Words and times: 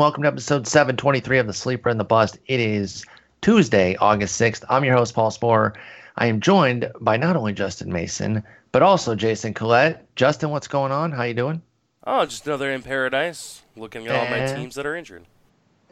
Hello 0.00 0.06
and 0.06 0.12
welcome 0.12 0.22
to 0.22 0.28
episode 0.28 0.66
723 0.66 1.40
of 1.40 1.46
The 1.46 1.52
Sleeper 1.52 1.90
and 1.90 2.00
the 2.00 2.04
Bust. 2.04 2.38
It 2.46 2.58
is 2.58 3.04
Tuesday, 3.42 3.96
August 3.96 4.40
6th. 4.40 4.64
I'm 4.70 4.82
your 4.82 4.96
host, 4.96 5.12
Paul 5.12 5.30
Sporer. 5.30 5.74
I 6.16 6.24
am 6.24 6.40
joined 6.40 6.90
by 7.02 7.18
not 7.18 7.36
only 7.36 7.52
Justin 7.52 7.92
Mason, 7.92 8.42
but 8.72 8.80
also 8.80 9.14
Jason 9.14 9.52
Collette. 9.52 10.06
Justin, 10.16 10.48
what's 10.48 10.68
going 10.68 10.90
on? 10.90 11.12
How 11.12 11.24
you 11.24 11.34
doing? 11.34 11.60
Oh, 12.06 12.24
just 12.24 12.46
another 12.46 12.72
in 12.72 12.80
paradise. 12.80 13.60
Looking 13.76 14.06
at 14.06 14.16
all 14.16 14.24
my 14.24 14.46
teams 14.46 14.74
that 14.76 14.86
are 14.86 14.96
injured. 14.96 15.26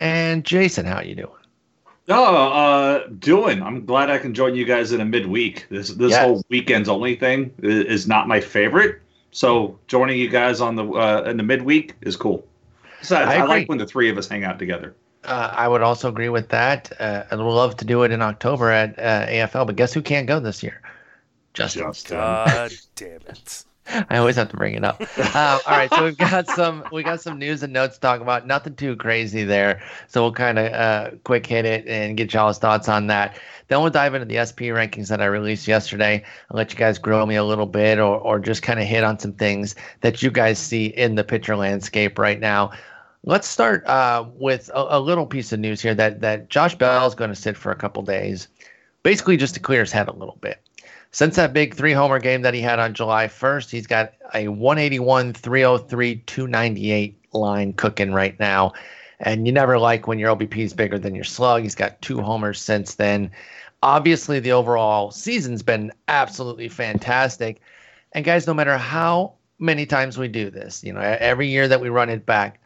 And 0.01 0.43
Jason, 0.43 0.87
how 0.87 1.03
you 1.03 1.15
doing? 1.15 1.45
Oh, 2.09 2.49
uh, 2.49 3.09
doing. 3.19 3.63
I'm 3.63 3.85
glad 3.85 4.09
I 4.09 4.17
can 4.17 4.33
join 4.33 4.55
you 4.55 4.65
guys 4.65 4.93
in 4.93 5.03
a 5.03 5.05
midweek. 5.05 5.67
This 5.69 5.91
this 5.91 6.13
yes. 6.13 6.25
whole 6.25 6.43
weekends 6.49 6.89
only 6.89 7.15
thing 7.15 7.53
is 7.59 8.09
not 8.09 8.27
my 8.27 8.41
favorite. 8.41 9.03
So 9.33 9.79
joining 9.87 10.19
you 10.19 10.31
guys 10.31 10.63
on 10.63 10.77
the 10.77 10.87
uh, 10.87 11.25
in 11.27 11.37
the 11.37 11.43
midweek 11.43 11.93
is 12.01 12.17
cool. 12.17 12.49
Besides, 13.01 13.31
I, 13.31 13.37
I, 13.39 13.45
like 13.45 13.69
when 13.69 13.79
the 13.79 13.87
three 13.87 14.11
of 14.11 14.19
us 14.19 14.29
hang 14.29 14.45
out 14.45 14.59
together. 14.59 14.95
Uh, 15.25 15.53
I 15.55 15.69
would 15.69 15.83
also 15.83 16.09
agree 16.09 16.29
with 16.29 16.49
that. 16.51 16.93
Uh, 17.01 17.25
I'd 17.31 17.39
love 17.39 17.77
to 17.79 17.85
do 17.85 18.03
it 18.03 18.11
in 18.11 18.23
October 18.23 18.71
at 18.71 18.99
uh, 18.99 19.27
AFL, 19.27 19.67
but 19.67 19.77
guess 19.77 19.93
who 19.93 20.03
can't 20.03 20.27
go 20.27 20.41
this 20.41 20.63
year? 20.63 20.81
Justin. 21.55 21.83
Justin. 21.83 22.17
God 22.17 22.73
damn 22.95 23.21
it. 23.29 23.65
I 24.11 24.19
always 24.19 24.37
have 24.37 24.51
to 24.51 24.57
bring 24.57 24.75
it 24.75 24.85
up. 24.85 25.03
Um, 25.39 25.61
all 25.67 25.77
right, 25.77 25.93
so 25.93 26.05
we've 26.05 26.17
got 26.17 26.49
some 26.49 26.83
we 26.91 27.03
got 27.03 27.21
some 27.21 27.39
news 27.39 27.63
and 27.63 27.73
notes 27.73 27.95
to 27.97 28.01
talk 28.01 28.21
about. 28.21 28.47
Nothing 28.47 28.75
too 28.75 28.97
crazy 28.97 29.45
there, 29.45 29.83
so 30.09 30.23
we'll 30.23 30.33
kind 30.33 30.59
of 30.59 30.73
uh, 30.73 31.11
quick 31.23 31.47
hit 31.47 31.65
it 31.65 31.87
and 31.87 32.17
get 32.17 32.33
y'all's 32.33 32.59
thoughts 32.59 32.89
on 32.89 33.07
that. 33.09 33.39
Then 33.69 33.81
we'll 33.81 33.91
dive 33.91 34.15
into 34.15 34.27
the 34.27 34.45
SP 34.45 34.73
rankings 34.73 35.09
that 35.09 35.21
I 35.21 35.27
released 35.27 35.69
yesterday. 35.69 36.25
I'll 36.51 36.57
let 36.57 36.73
you 36.73 36.79
guys 36.79 36.99
grow 36.99 37.25
me 37.27 37.37
a 37.37 37.45
little 37.45 37.67
bit, 37.67 37.99
or 37.99 38.19
or 38.19 38.39
just 38.39 38.63
kind 38.63 38.81
of 38.81 38.87
hit 38.87 39.05
on 39.05 39.19
some 39.19 39.35
things 39.35 39.75
that 40.01 40.23
you 40.23 40.31
guys 40.31 40.59
see 40.59 40.87
in 40.87 41.15
the 41.15 41.25
pitcher 41.25 41.57
landscape 41.57 42.19
right 42.19 42.41
now. 42.41 42.73
Let's 43.25 43.47
start 43.47 43.87
uh, 43.87 44.25
with 44.35 44.71
a, 44.75 44.97
a, 44.97 45.01
little 45.01 45.27
piece 45.27 45.53
of 45.53 45.61
news 45.61 45.83
here 45.83 45.95
that 45.95 46.21
that 46.21 46.49
Josh 46.49 46.75
Bell 46.75 47.07
is 47.07 47.15
going 47.15 47.31
to 47.31 47.37
sit 47.37 47.57
for 47.57 47.71
a 47.71 47.77
couple 47.77 48.03
days, 48.03 48.49
basically 49.03 49.37
just 49.37 49.55
to 49.55 49.61
clear 49.61 49.81
his 49.81 49.93
head 49.93 50.09
a 50.09 50.13
little 50.13 50.39
bit. 50.41 50.63
Since 51.11 51.37
that 51.37 51.53
big 51.53 51.75
three 51.75 51.93
homer 51.93 52.19
game 52.19 52.43
that 52.43 52.55
he 52.55 52.61
had 52.61 52.79
on 52.79 52.95
July 52.95 53.27
1st, 53.27 53.71
he's 53.71 53.87
got 53.87 54.13
a 54.35 54.49
181, 54.49 55.33
303, 55.33 56.17
298 56.17 57.19
line 57.33 57.73
cooking 57.73 58.13
right 58.13 58.39
now. 58.39 58.73
And 59.21 59.47
you 59.47 59.53
never 59.53 59.79
like 59.79 60.07
when 60.07 60.19
your 60.19 60.35
OBP 60.37 60.59
is 60.59 60.75
bigger 60.75 60.99
than 60.99 61.15
your 61.15 61.25
slug. 61.25 61.63
He's 61.63 61.75
got 61.75 62.01
two 62.03 62.21
homers 62.21 62.61
since 62.61 62.95
then. 62.95 63.31
Obviously, 63.83 64.39
the 64.39 64.53
overall 64.53 65.11
season's 65.11 65.63
been 65.63 65.93
absolutely 66.09 66.69
fantastic. 66.69 67.61
And 68.13 68.25
guys, 68.25 68.47
no 68.47 68.55
matter 68.55 68.77
how 68.77 69.35
many 69.59 69.87
times 69.87 70.19
we 70.19 70.29
do 70.29 70.51
this, 70.51 70.85
you 70.85 70.93
know, 70.93 71.01
every 71.01 71.49
year 71.49 71.69
that 71.69 71.81
we 71.81 71.89
run 71.89 72.11
it 72.11 72.27
back, 72.27 72.61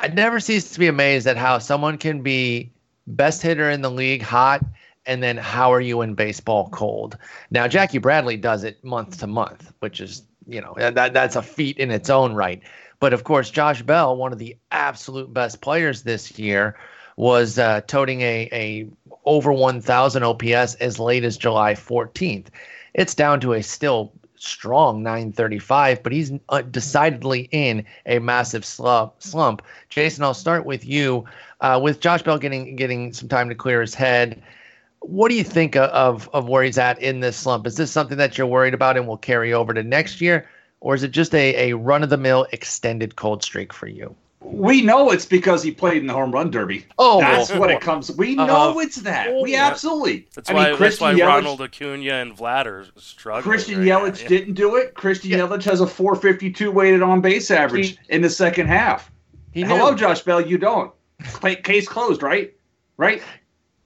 I 0.00 0.08
never 0.08 0.40
cease 0.40 0.72
to 0.72 0.78
be 0.78 0.86
amazed 0.86 1.26
at 1.26 1.36
how 1.36 1.58
someone 1.58 1.98
can 1.98 2.22
be 2.22 2.72
best 3.06 3.42
hitter 3.42 3.70
in 3.70 3.82
the 3.82 3.90
league, 3.90 4.22
hot, 4.22 4.64
and 5.06 5.22
then 5.22 5.36
how 5.36 5.72
are 5.72 5.80
you 5.80 6.00
in 6.02 6.14
baseball 6.14 6.68
cold? 6.70 7.16
Now 7.50 7.68
Jackie 7.68 7.98
Bradley 7.98 8.36
does 8.36 8.64
it 8.64 8.82
month 8.84 9.20
to 9.20 9.26
month, 9.26 9.72
which 9.80 10.00
is 10.00 10.22
you 10.46 10.60
know 10.60 10.74
that 10.78 11.12
that's 11.12 11.36
a 11.36 11.42
feat 11.42 11.78
in 11.78 11.90
its 11.90 12.10
own 12.10 12.34
right. 12.34 12.62
But 13.00 13.12
of 13.12 13.24
course, 13.24 13.50
Josh 13.50 13.82
Bell, 13.82 14.16
one 14.16 14.32
of 14.32 14.38
the 14.38 14.56
absolute 14.70 15.32
best 15.32 15.60
players 15.60 16.02
this 16.02 16.38
year, 16.38 16.76
was 17.16 17.58
uh, 17.58 17.82
toting 17.82 18.22
a 18.22 18.48
a 18.52 18.88
over 19.24 19.52
1,000 19.52 20.22
OPS 20.22 20.74
as 20.76 20.98
late 20.98 21.24
as 21.24 21.38
July 21.38 21.72
14th. 21.72 22.48
It's 22.92 23.14
down 23.14 23.40
to 23.40 23.54
a 23.54 23.62
still 23.62 24.12
strong 24.36 25.02
935, 25.02 26.02
but 26.02 26.12
he's 26.12 26.32
uh, 26.50 26.62
decidedly 26.62 27.48
in 27.50 27.84
a 28.06 28.18
massive 28.18 28.64
slump. 28.64 29.14
Slump. 29.18 29.62
Jason, 29.88 30.24
I'll 30.24 30.34
start 30.34 30.66
with 30.66 30.84
you. 30.84 31.24
Uh, 31.60 31.80
with 31.82 32.00
Josh 32.00 32.22
Bell 32.22 32.38
getting 32.38 32.76
getting 32.76 33.12
some 33.12 33.28
time 33.28 33.48
to 33.48 33.54
clear 33.54 33.80
his 33.80 33.94
head, 33.94 34.42
what 35.06 35.28
do 35.28 35.34
you 35.34 35.44
think 35.44 35.76
of 35.76 36.28
of 36.32 36.48
where 36.48 36.62
he's 36.62 36.78
at 36.78 37.00
in 37.00 37.20
this 37.20 37.36
slump? 37.36 37.66
Is 37.66 37.76
this 37.76 37.90
something 37.90 38.18
that 38.18 38.38
you're 38.38 38.46
worried 38.46 38.74
about 38.74 38.96
and 38.96 39.06
will 39.06 39.18
carry 39.18 39.52
over 39.52 39.74
to 39.74 39.82
next 39.82 40.20
year, 40.20 40.48
or 40.80 40.94
is 40.94 41.02
it 41.02 41.10
just 41.10 41.34
a, 41.34 41.70
a 41.70 41.76
run 41.76 42.02
of 42.02 42.10
the 42.10 42.16
mill 42.16 42.46
extended 42.52 43.16
cold 43.16 43.42
streak 43.42 43.72
for 43.72 43.86
you? 43.86 44.14
We 44.40 44.82
know 44.82 45.10
it's 45.10 45.24
because 45.24 45.62
he 45.62 45.70
played 45.70 45.98
in 45.98 46.06
the 46.06 46.12
home 46.12 46.30
run 46.30 46.50
derby. 46.50 46.86
Oh, 46.98 47.20
that's 47.20 47.50
what 47.52 47.70
it 47.70 47.80
comes. 47.80 48.10
We 48.12 48.36
uh, 48.36 48.44
know 48.46 48.78
it's 48.78 48.96
that. 48.96 49.34
We 49.42 49.54
absolutely. 49.56 50.28
That's 50.34 50.50
I 50.50 50.54
why. 50.54 50.70
Mean, 50.70 50.78
that's 50.78 51.00
why 51.00 51.14
Yelich, 51.14 51.26
Ronald 51.26 51.62
Acuna 51.62 52.12
and 52.12 52.36
Vlad 52.36 52.66
are 52.66 52.86
struggling. 52.96 53.42
Christian 53.42 53.78
right 53.78 53.88
Yelich 53.88 54.22
yeah. 54.22 54.28
didn't 54.28 54.54
do 54.54 54.76
it. 54.76 54.94
Christian 54.94 55.30
yeah. 55.30 55.38
Yelich 55.38 55.64
has 55.64 55.80
a 55.80 55.86
452 55.86 56.70
weighted 56.70 57.02
on 57.02 57.20
base 57.20 57.50
average 57.50 57.90
he, 57.90 57.98
in 58.08 58.20
the 58.20 58.30
second 58.30 58.66
half. 58.66 59.10
Hello, 59.52 59.94
Josh 59.94 60.22
Bell. 60.22 60.40
You 60.40 60.58
don't. 60.58 60.92
Case 61.62 61.88
closed, 61.88 62.22
right? 62.22 62.52
Right 62.96 63.22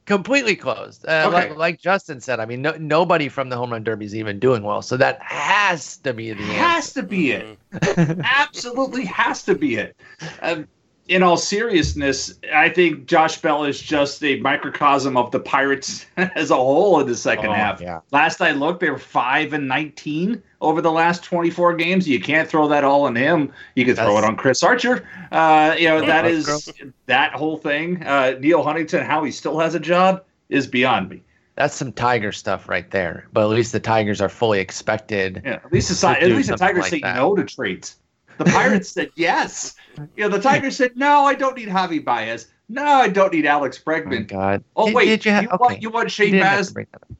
completely 0.08 0.56
closed. 0.56 1.06
Uh, 1.06 1.24
okay. 1.26 1.32
like, 1.50 1.56
like, 1.56 1.80
Justin 1.80 2.20
said, 2.20 2.41
I 2.41 2.46
mean, 2.46 2.62
no, 2.62 2.72
nobody 2.72 3.28
from 3.28 3.50
the 3.50 3.56
home 3.56 3.70
run 3.70 3.84
derby 3.84 4.06
is 4.06 4.16
even 4.16 4.38
doing 4.41 4.62
well, 4.62 4.80
so 4.80 4.96
that 4.96 5.20
has 5.22 5.98
to 5.98 6.14
be 6.14 6.32
the 6.32 6.42
has 6.42 6.86
answer. 6.86 7.02
to 7.02 7.06
be 7.06 7.30
it. 7.32 7.58
Absolutely 8.24 9.04
has 9.04 9.42
to 9.44 9.54
be 9.54 9.76
it. 9.76 9.97
Um, 10.41 10.66
in 11.08 11.22
all 11.22 11.38
seriousness, 11.38 12.38
I 12.54 12.69
think 12.69 13.06
Josh 13.06 13.41
Bell 13.41 13.64
is 13.64 13.80
just 13.80 14.22
a 14.22 14.38
microcosm 14.41 15.16
of 15.16 15.30
the 15.30 15.41
Pirates 15.41 16.06
as 16.16 16.50
a 16.50 16.56
whole 16.56 17.00
in 17.00 17.06
the 17.06 17.16
second 17.16 17.46
oh, 17.46 17.54
half. 17.54 17.80
Yeah. 17.80 18.00
Last 18.12 18.41
I 18.41 18.52
looked, 18.52 18.80
they 18.80 18.91
were 18.91 18.98
five 18.98 19.54
and 19.54 19.66
nineteen 19.66 20.42
over 20.60 20.82
the 20.82 20.92
last 20.92 21.24
twenty 21.24 21.50
four 21.50 21.74
games. 21.74 22.06
You 22.06 22.20
can't 22.20 22.48
throw 22.48 22.68
that 22.68 22.84
all 22.84 23.04
on 23.04 23.16
him. 23.16 23.52
You 23.74 23.84
can 23.86 23.97
throw 23.97 24.18
it 24.18 24.24
on 24.24 24.36
Chris 24.36 24.62
Archer. 24.62 25.08
Uh, 25.32 25.74
you 25.78 25.88
know 25.88 26.04
that 26.04 26.26
is 26.26 26.70
that 27.06 27.32
whole 27.32 27.56
thing. 27.56 28.04
Uh, 28.04 28.36
Neal 28.38 28.62
Huntington, 28.62 29.04
how 29.04 29.24
he 29.24 29.32
still 29.32 29.58
has 29.58 29.74
a 29.74 29.80
job 29.80 30.24
is 30.50 30.66
beyond 30.66 31.08
me. 31.08 31.22
That's 31.56 31.74
some 31.74 31.92
Tiger 31.92 32.30
stuff 32.30 32.68
right 32.68 32.88
there. 32.91 33.26
But 33.32 33.42
at 33.42 33.48
least 33.48 33.72
the 33.72 33.80
Tigers 33.80 34.20
are 34.20 34.28
fully 34.28 34.60
expected. 34.60 35.42
Yeah, 35.44 35.54
at 35.54 35.72
least 35.72 36.00
the, 36.00 36.08
at 36.08 36.22
least 36.22 36.50
the 36.50 36.56
Tigers 36.56 36.82
like 36.82 36.91
say 36.91 37.00
that. 37.00 37.16
no 37.16 37.34
to 37.34 37.44
trades. 37.44 37.97
The 38.38 38.44
Pirates 38.44 38.91
said 38.91 39.10
yes. 39.15 39.76
You 40.16 40.25
know, 40.25 40.28
the 40.28 40.41
Tigers 40.41 40.76
said 40.76 40.97
no. 40.97 41.25
I 41.25 41.34
don't 41.34 41.56
need 41.56 41.69
Javi 41.69 42.04
Baez. 42.04 42.49
No, 42.69 42.84
I 42.84 43.09
don't 43.09 43.32
need 43.32 43.47
Alex 43.47 43.81
Bregman. 43.84 44.22
Oh, 44.22 44.25
God. 44.25 44.65
Oh 44.76 44.87
did, 44.87 44.94
wait, 44.94 45.04
did 45.06 45.25
you, 45.25 45.31
have, 45.32 45.43
you, 45.44 45.49
okay. 45.50 45.59
want, 45.60 45.82
you 45.82 45.91
want 45.91 46.10
Shane 46.10 46.38
Baz, 46.38 46.75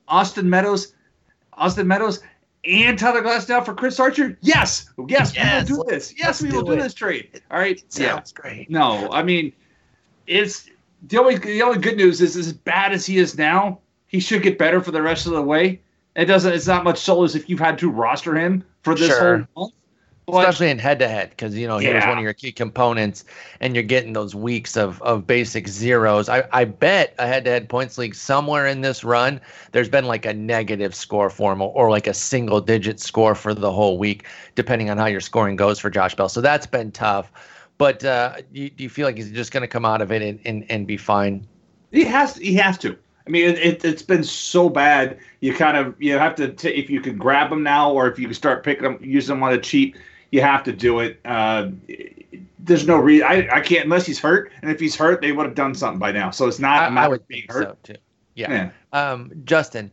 Austin 0.07 0.49
Meadows, 0.49 0.95
Austin 1.55 1.87
Meadows, 1.87 2.23
and 2.65 2.99
Tyler 2.99 3.23
Glasnow 3.23 3.65
for 3.65 3.75
Chris 3.75 3.99
Archer? 3.99 4.39
Yes, 4.43 4.91
yes, 5.09 5.34
yes 5.34 5.71
we 5.71 5.77
will 5.77 5.84
do 5.84 5.91
this. 5.91 6.15
Yes, 6.19 6.43
we 6.43 6.51
will 6.51 6.62
do, 6.62 6.77
do 6.77 6.83
this 6.83 6.95
trade. 6.95 7.41
All 7.51 7.59
right. 7.59 7.78
It 7.78 7.93
sounds 7.93 8.34
yeah. 8.37 8.43
great. 8.43 8.71
No, 8.71 9.11
I 9.11 9.23
mean, 9.23 9.53
it's 10.27 10.69
the 11.09 11.19
only 11.19 11.37
the 11.37 11.62
only 11.62 11.78
good 11.78 11.97
news 11.97 12.21
is 12.21 12.37
as 12.37 12.53
bad 12.53 12.93
as 12.93 13.07
he 13.07 13.19
is 13.19 13.39
now, 13.39 13.81
he 14.07 14.21
should 14.21 14.43
get 14.43 14.59
better 14.59 14.81
for 14.81 14.91
the 14.91 15.01
rest 15.01 15.27
of 15.27 15.33
the 15.33 15.43
way. 15.43 15.81
It 16.15 16.27
doesn't. 16.27 16.53
It's 16.53 16.67
not 16.67 16.84
much 16.84 16.99
solace 16.99 17.34
if 17.34 17.49
you've 17.49 17.61
had 17.61 17.78
to 17.78 17.91
roster 17.91 18.37
him 18.37 18.65
for 18.83 18.95
this 18.95 19.09
sure. 19.09 19.49
whole 19.55 19.67
month 19.67 19.75
especially 20.28 20.71
in 20.71 20.78
head 20.78 20.99
to 20.99 21.09
head 21.09 21.31
because 21.31 21.56
you 21.56 21.66
know 21.66 21.78
he 21.78 21.87
yeah. 21.87 21.97
was 21.97 22.06
one 22.06 22.19
of 22.19 22.25
your 22.25 22.33
key 22.33 22.53
components 22.53 23.25
and 23.61 23.75
you're 23.75 23.83
getting 23.83 24.12
those 24.12 24.34
weeks 24.34 24.77
of 24.77 25.00
of 25.03 25.27
basic 25.27 25.69
zeros 25.69 26.28
i 26.28 26.43
i 26.53 26.65
bet 26.65 27.15
a 27.19 27.27
head 27.27 27.44
to 27.44 27.50
head 27.50 27.69
points 27.69 27.99
league 27.99 28.15
somewhere 28.15 28.66
in 28.66 28.81
this 28.81 29.03
run 29.03 29.41
there's 29.72 29.89
been 29.89 30.05
like 30.05 30.27
a 30.27 30.34
negative 30.34 30.94
score 30.94 31.31
for 31.31 31.53
him 31.53 31.62
or, 31.62 31.72
or 31.72 31.91
like 31.91 32.06
a 32.06 32.15
single 32.15 32.61
digit 32.61 33.00
score 33.00 33.34
for 33.34 33.55
the 33.55 33.72
whole 33.72 33.99
week 33.99 34.27
depending 34.55 34.91
on 34.91 34.99
how 34.99 35.06
your 35.06 35.21
scoring 35.21 35.57
goes 35.57 35.78
for 35.78 35.91
josh 35.91 36.15
bell 36.15 36.28
so 36.28 36.41
that's 36.41 36.66
been 36.66 36.91
tough 36.92 37.33
but 37.78 38.04
uh 38.04 38.36
you, 38.53 38.71
do 38.71 38.83
you 38.83 38.91
feel 38.91 39.07
like 39.07 39.16
he's 39.16 39.30
just 39.30 39.53
going 39.53 39.63
to 39.63 39.69
come 39.69 39.84
out 39.84 40.03
of 40.03 40.13
it 40.13 40.22
and, 40.22 40.41
and 40.45 40.71
and 40.71 40.86
be 40.86 40.97
fine 40.97 41.47
he 41.91 42.04
has 42.04 42.36
he 42.36 42.54
has 42.54 42.77
to 42.78 42.97
I 43.27 43.30
mean, 43.30 43.45
it, 43.45 43.83
has 43.83 44.03
been 44.03 44.25
so 44.25 44.71
bad. 44.71 45.19
You 45.41 45.53
kind 45.53 45.77
of 45.77 45.95
you 46.01 46.16
have 46.16 46.34
to 46.36 46.48
t- 46.48 46.71
if 46.71 46.89
you 46.89 47.03
can 47.03 47.19
grab 47.19 47.51
them 47.51 47.63
now, 47.63 47.92
or 47.92 48.10
if 48.10 48.19
you 48.19 48.25
can 48.25 48.34
start 48.34 48.65
picking 48.65 48.84
them, 48.84 48.98
using 49.03 49.36
them 49.36 49.42
on 49.42 49.53
a 49.53 49.60
cheap 49.60 49.98
you 50.30 50.41
have 50.41 50.65
to 50.65 50.72
do 50.72 51.01
it. 51.01 51.21
Uh, 51.25 51.71
there's 52.59 52.86
no 52.86 52.97
reason. 52.97 53.27
I, 53.27 53.48
I 53.51 53.60
can't 53.60 53.84
unless 53.84 54.07
he's 54.07 54.19
hurt, 54.19 54.53
and 54.63 54.71
if 54.71 54.78
he's 54.78 54.95
hurt, 54.95 55.21
they 55.21 55.33
would 55.33 55.47
have 55.47 55.54
done 55.54 55.75
something 55.75 55.98
by 55.98 56.13
now. 56.13 56.30
So 56.30 56.47
it's 56.47 56.59
not. 56.59 56.92
I, 56.92 57.04
I 57.04 57.09
would 57.09 57.27
being 57.28 57.47
hurt. 57.48 57.65
So 57.65 57.95
too. 57.95 58.01
Yeah. 58.34 58.53
yeah. 58.53 58.71
Um, 58.92 59.33
Justin, 59.45 59.91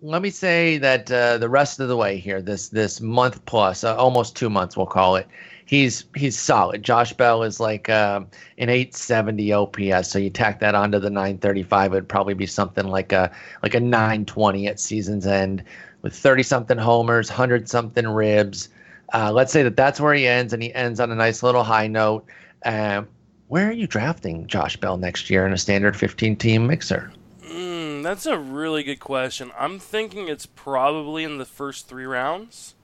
let 0.00 0.22
me 0.22 0.30
say 0.30 0.78
that 0.78 1.10
uh, 1.10 1.38
the 1.38 1.48
rest 1.48 1.80
of 1.80 1.88
the 1.88 1.96
way 1.96 2.16
here, 2.18 2.40
this 2.42 2.68
this 2.68 3.00
month 3.00 3.44
plus, 3.46 3.84
uh, 3.84 3.96
almost 3.96 4.36
two 4.36 4.50
months, 4.50 4.76
we'll 4.76 4.86
call 4.86 5.16
it. 5.16 5.26
He's 5.64 6.04
he's 6.14 6.38
solid. 6.38 6.82
Josh 6.82 7.12
Bell 7.12 7.42
is 7.42 7.60
like 7.60 7.88
uh, 7.88 8.20
an 8.58 8.68
870 8.68 9.52
OPS. 9.52 10.08
So 10.08 10.18
you 10.18 10.28
tack 10.28 10.60
that 10.60 10.74
onto 10.74 10.98
the 10.98 11.08
935, 11.08 11.92
it'd 11.92 12.08
probably 12.08 12.34
be 12.34 12.46
something 12.46 12.86
like 12.88 13.12
a 13.12 13.30
like 13.62 13.74
a 13.74 13.80
920 13.80 14.66
at 14.66 14.80
season's 14.80 15.26
end, 15.26 15.62
with 16.02 16.14
30 16.14 16.42
something 16.42 16.78
homers, 16.78 17.30
100 17.30 17.68
something 17.68 18.06
ribs. 18.06 18.68
Uh, 19.12 19.30
let's 19.32 19.52
say 19.52 19.62
that 19.62 19.76
that's 19.76 20.00
where 20.00 20.14
he 20.14 20.26
ends, 20.26 20.52
and 20.52 20.62
he 20.62 20.72
ends 20.74 21.00
on 21.00 21.10
a 21.10 21.14
nice 21.14 21.42
little 21.42 21.62
high 21.62 21.86
note. 21.86 22.24
Uh, 22.64 23.02
where 23.48 23.68
are 23.68 23.72
you 23.72 23.86
drafting 23.86 24.46
Josh 24.46 24.76
Bell 24.78 24.96
next 24.96 25.28
year 25.28 25.46
in 25.46 25.52
a 25.52 25.58
standard 25.58 25.96
15 25.96 26.36
team 26.36 26.66
mixer? 26.66 27.12
Mm, 27.42 28.02
that's 28.02 28.24
a 28.24 28.38
really 28.38 28.82
good 28.82 29.00
question. 29.00 29.52
I'm 29.58 29.78
thinking 29.78 30.28
it's 30.28 30.46
probably 30.46 31.24
in 31.24 31.38
the 31.38 31.44
first 31.44 31.86
three 31.86 32.06
rounds. 32.06 32.74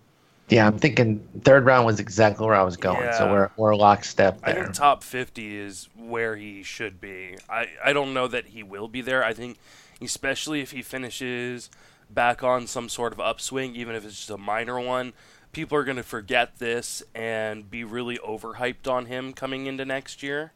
Yeah, 0.51 0.67
I'm 0.67 0.79
thinking 0.79 1.27
third 1.43 1.65
round 1.65 1.87
was 1.87 2.01
exactly 2.01 2.47
where 2.47 2.55
I 2.55 2.63
was 2.63 2.77
going. 2.77 3.01
Yeah. 3.01 3.19
So 3.19 3.31
we're 3.31 3.51
we're 3.57 3.77
lockstep 3.77 4.41
there. 4.43 4.61
I 4.61 4.63
think 4.63 4.75
top 4.75 5.03
50 5.03 5.57
is 5.57 5.89
where 5.95 6.37
he 6.37 6.63
should 6.63 7.01
be. 7.01 7.37
I 7.51 7.69
I 7.85 7.93
don't 7.93 8.15
know 8.15 8.29
that 8.29 8.47
he 8.47 8.63
will 8.63 8.89
be 8.89 9.03
there. 9.03 9.23
I 9.23 9.35
think 9.35 9.59
especially 10.01 10.61
if 10.61 10.71
he 10.71 10.81
finishes 10.81 11.71
back 12.11 12.43
on 12.43 12.67
some 12.67 12.89
sort 12.89 13.13
of 13.13 13.21
upswing, 13.21 13.75
even 13.75 13.95
if 13.95 14.05
it's 14.05 14.17
just 14.17 14.31
a 14.31 14.39
minor 14.39 14.81
one, 14.81 15.13
people 15.53 15.77
are 15.79 15.85
going 15.85 15.97
to 15.97 16.03
forget 16.03 16.59
this 16.59 17.03
and 17.15 17.71
be 17.71 17.85
really 17.85 18.19
overhyped 18.19 18.91
on 18.91 19.07
him 19.07 19.33
coming 19.33 19.67
into 19.67 19.85
next 19.85 20.23
year. 20.23 20.53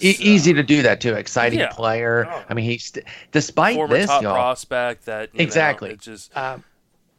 E- 0.00 0.12
so, 0.12 0.22
easy 0.22 0.52
to 0.54 0.62
do 0.62 0.82
that 0.82 1.00
too. 1.00 1.14
Exciting 1.14 1.60
yeah. 1.60 1.70
player. 1.70 2.26
Oh. 2.28 2.44
I 2.48 2.54
mean, 2.54 2.64
he's 2.64 2.92
despite 3.32 3.76
Former 3.76 3.96
this, 3.96 4.06
top 4.06 4.22
y'all, 4.22 4.34
prospect 4.34 5.06
that 5.06 5.30
exactly. 5.34 5.90
Know, 5.90 5.96
just 5.96 6.36
um, 6.36 6.64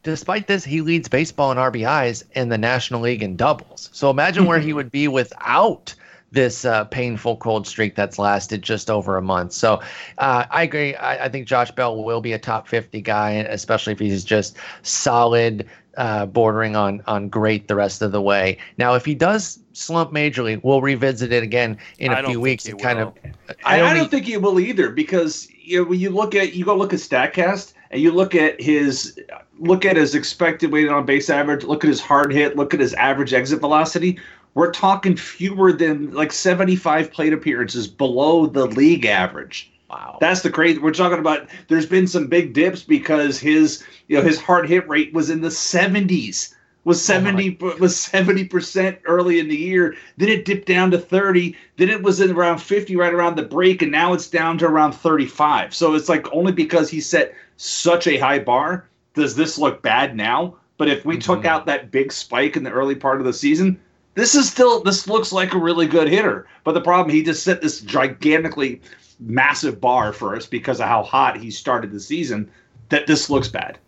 despite 0.02 0.46
this, 0.46 0.64
he 0.64 0.80
leads 0.82 1.08
baseball 1.08 1.52
in 1.52 1.58
RBIs 1.58 2.24
in 2.32 2.48
the 2.48 2.58
National 2.58 3.00
League 3.00 3.22
in 3.22 3.36
doubles. 3.36 3.88
So 3.92 4.10
imagine 4.10 4.44
where 4.44 4.60
he 4.60 4.72
would 4.72 4.90
be 4.90 5.08
without 5.08 5.94
this 6.32 6.64
uh, 6.64 6.84
painful 6.84 7.36
cold 7.36 7.66
streak 7.66 7.94
that's 7.94 8.18
lasted 8.18 8.62
just 8.62 8.90
over 8.90 9.16
a 9.16 9.22
month. 9.22 9.52
So 9.52 9.80
uh, 10.18 10.44
I 10.50 10.62
agree. 10.62 10.94
I, 10.96 11.26
I, 11.26 11.28
think 11.28 11.46
Josh 11.46 11.70
Bell 11.70 12.02
will 12.02 12.20
be 12.20 12.32
a 12.32 12.38
top 12.38 12.68
50 12.68 13.00
guy, 13.00 13.30
especially 13.30 13.92
if 13.92 13.98
he's 13.98 14.24
just 14.24 14.56
solid, 14.82 15.68
uh, 15.96 16.26
bordering 16.26 16.76
on 16.76 17.02
on 17.06 17.28
great 17.28 17.68
the 17.68 17.74
rest 17.74 18.02
of 18.02 18.12
the 18.12 18.20
way. 18.20 18.58
Now, 18.76 18.94
if 18.94 19.04
he 19.04 19.14
does 19.14 19.58
slump 19.72 20.12
majorly, 20.12 20.62
we'll 20.62 20.82
revisit 20.82 21.32
it 21.32 21.42
again 21.42 21.78
in 21.98 22.12
a 22.12 22.22
few 22.22 22.40
weeks 22.40 22.66
and 22.66 22.80
kind 22.80 22.98
will. 22.98 23.08
of. 23.08 23.56
I 23.64 23.78
don't, 23.78 23.88
I 23.88 23.94
don't 23.94 24.10
think 24.10 24.26
he 24.26 24.36
will 24.36 24.60
either 24.60 24.90
because 24.90 25.48
you 25.58 25.78
know, 25.78 25.88
when 25.88 25.98
you 25.98 26.10
look 26.10 26.34
at 26.34 26.54
you 26.54 26.64
go 26.64 26.76
look 26.76 26.92
at 26.92 26.98
Statcast 26.98 27.72
and 27.90 28.02
you 28.02 28.12
look 28.12 28.34
at 28.34 28.60
his 28.60 29.18
look 29.58 29.84
at 29.84 29.96
his 29.96 30.14
expected 30.14 30.70
weighted 30.70 30.90
on 30.90 31.06
base 31.06 31.30
average, 31.30 31.64
look 31.64 31.82
at 31.84 31.88
his 31.88 32.00
hard 32.00 32.32
hit, 32.32 32.56
look 32.56 32.74
at 32.74 32.80
his 32.80 32.92
average 32.94 33.32
exit 33.32 33.60
velocity 33.60 34.18
we're 34.56 34.72
talking 34.72 35.14
fewer 35.14 35.70
than 35.70 36.10
like 36.12 36.32
75 36.32 37.12
plate 37.12 37.34
appearances 37.34 37.86
below 37.86 38.46
the 38.46 38.64
league 38.64 39.04
average. 39.04 39.70
Wow. 39.90 40.16
That's 40.18 40.40
the 40.40 40.50
crazy. 40.50 40.78
We're 40.78 40.94
talking 40.94 41.18
about 41.18 41.48
there's 41.68 41.84
been 41.84 42.06
some 42.06 42.26
big 42.26 42.54
dips 42.54 42.82
because 42.82 43.38
his 43.38 43.84
you 44.08 44.16
know 44.16 44.22
his 44.22 44.40
hard 44.40 44.66
hit 44.66 44.88
rate 44.88 45.12
was 45.12 45.28
in 45.28 45.42
the 45.42 45.50
70s. 45.50 46.54
Was 46.84 47.04
70 47.04 47.58
oh 47.60 47.76
was 47.78 47.96
70% 47.96 48.98
early 49.04 49.40
in 49.40 49.48
the 49.48 49.56
year. 49.56 49.94
Then 50.16 50.30
it 50.30 50.46
dipped 50.46 50.66
down 50.66 50.90
to 50.92 50.98
30. 50.98 51.54
Then 51.76 51.90
it 51.90 52.02
was 52.02 52.20
in 52.20 52.30
around 52.30 52.58
50 52.58 52.96
right 52.96 53.12
around 53.12 53.36
the 53.36 53.42
break 53.42 53.82
and 53.82 53.92
now 53.92 54.14
it's 54.14 54.30
down 54.30 54.56
to 54.58 54.66
around 54.66 54.92
35. 54.92 55.74
So 55.74 55.94
it's 55.94 56.08
like 56.08 56.32
only 56.32 56.52
because 56.52 56.88
he 56.88 57.02
set 57.02 57.34
such 57.58 58.06
a 58.06 58.16
high 58.16 58.38
bar 58.38 58.88
does 59.12 59.36
this 59.36 59.58
look 59.58 59.82
bad 59.82 60.16
now. 60.16 60.56
But 60.78 60.88
if 60.88 61.04
we 61.04 61.16
mm-hmm. 61.16 61.20
took 61.20 61.44
out 61.44 61.66
that 61.66 61.90
big 61.90 62.10
spike 62.10 62.56
in 62.56 62.62
the 62.62 62.70
early 62.70 62.94
part 62.94 63.20
of 63.20 63.26
the 63.26 63.32
season, 63.32 63.80
this 64.16 64.34
is 64.34 64.50
still 64.50 64.82
this 64.82 65.06
looks 65.06 65.30
like 65.30 65.54
a 65.54 65.58
really 65.58 65.86
good 65.86 66.08
hitter, 66.08 66.48
but 66.64 66.72
the 66.72 66.80
problem 66.80 67.14
he 67.14 67.22
just 67.22 67.44
set 67.44 67.62
this 67.62 67.80
gigantically 67.80 68.80
massive 69.20 69.80
bar 69.80 70.12
for 70.12 70.34
us 70.34 70.46
because 70.46 70.80
of 70.80 70.88
how 70.88 71.04
hot 71.04 71.36
he 71.36 71.50
started 71.50 71.92
the 71.92 72.00
season. 72.00 72.50
That 72.88 73.06
this 73.06 73.30
looks 73.30 73.48
bad. 73.48 73.78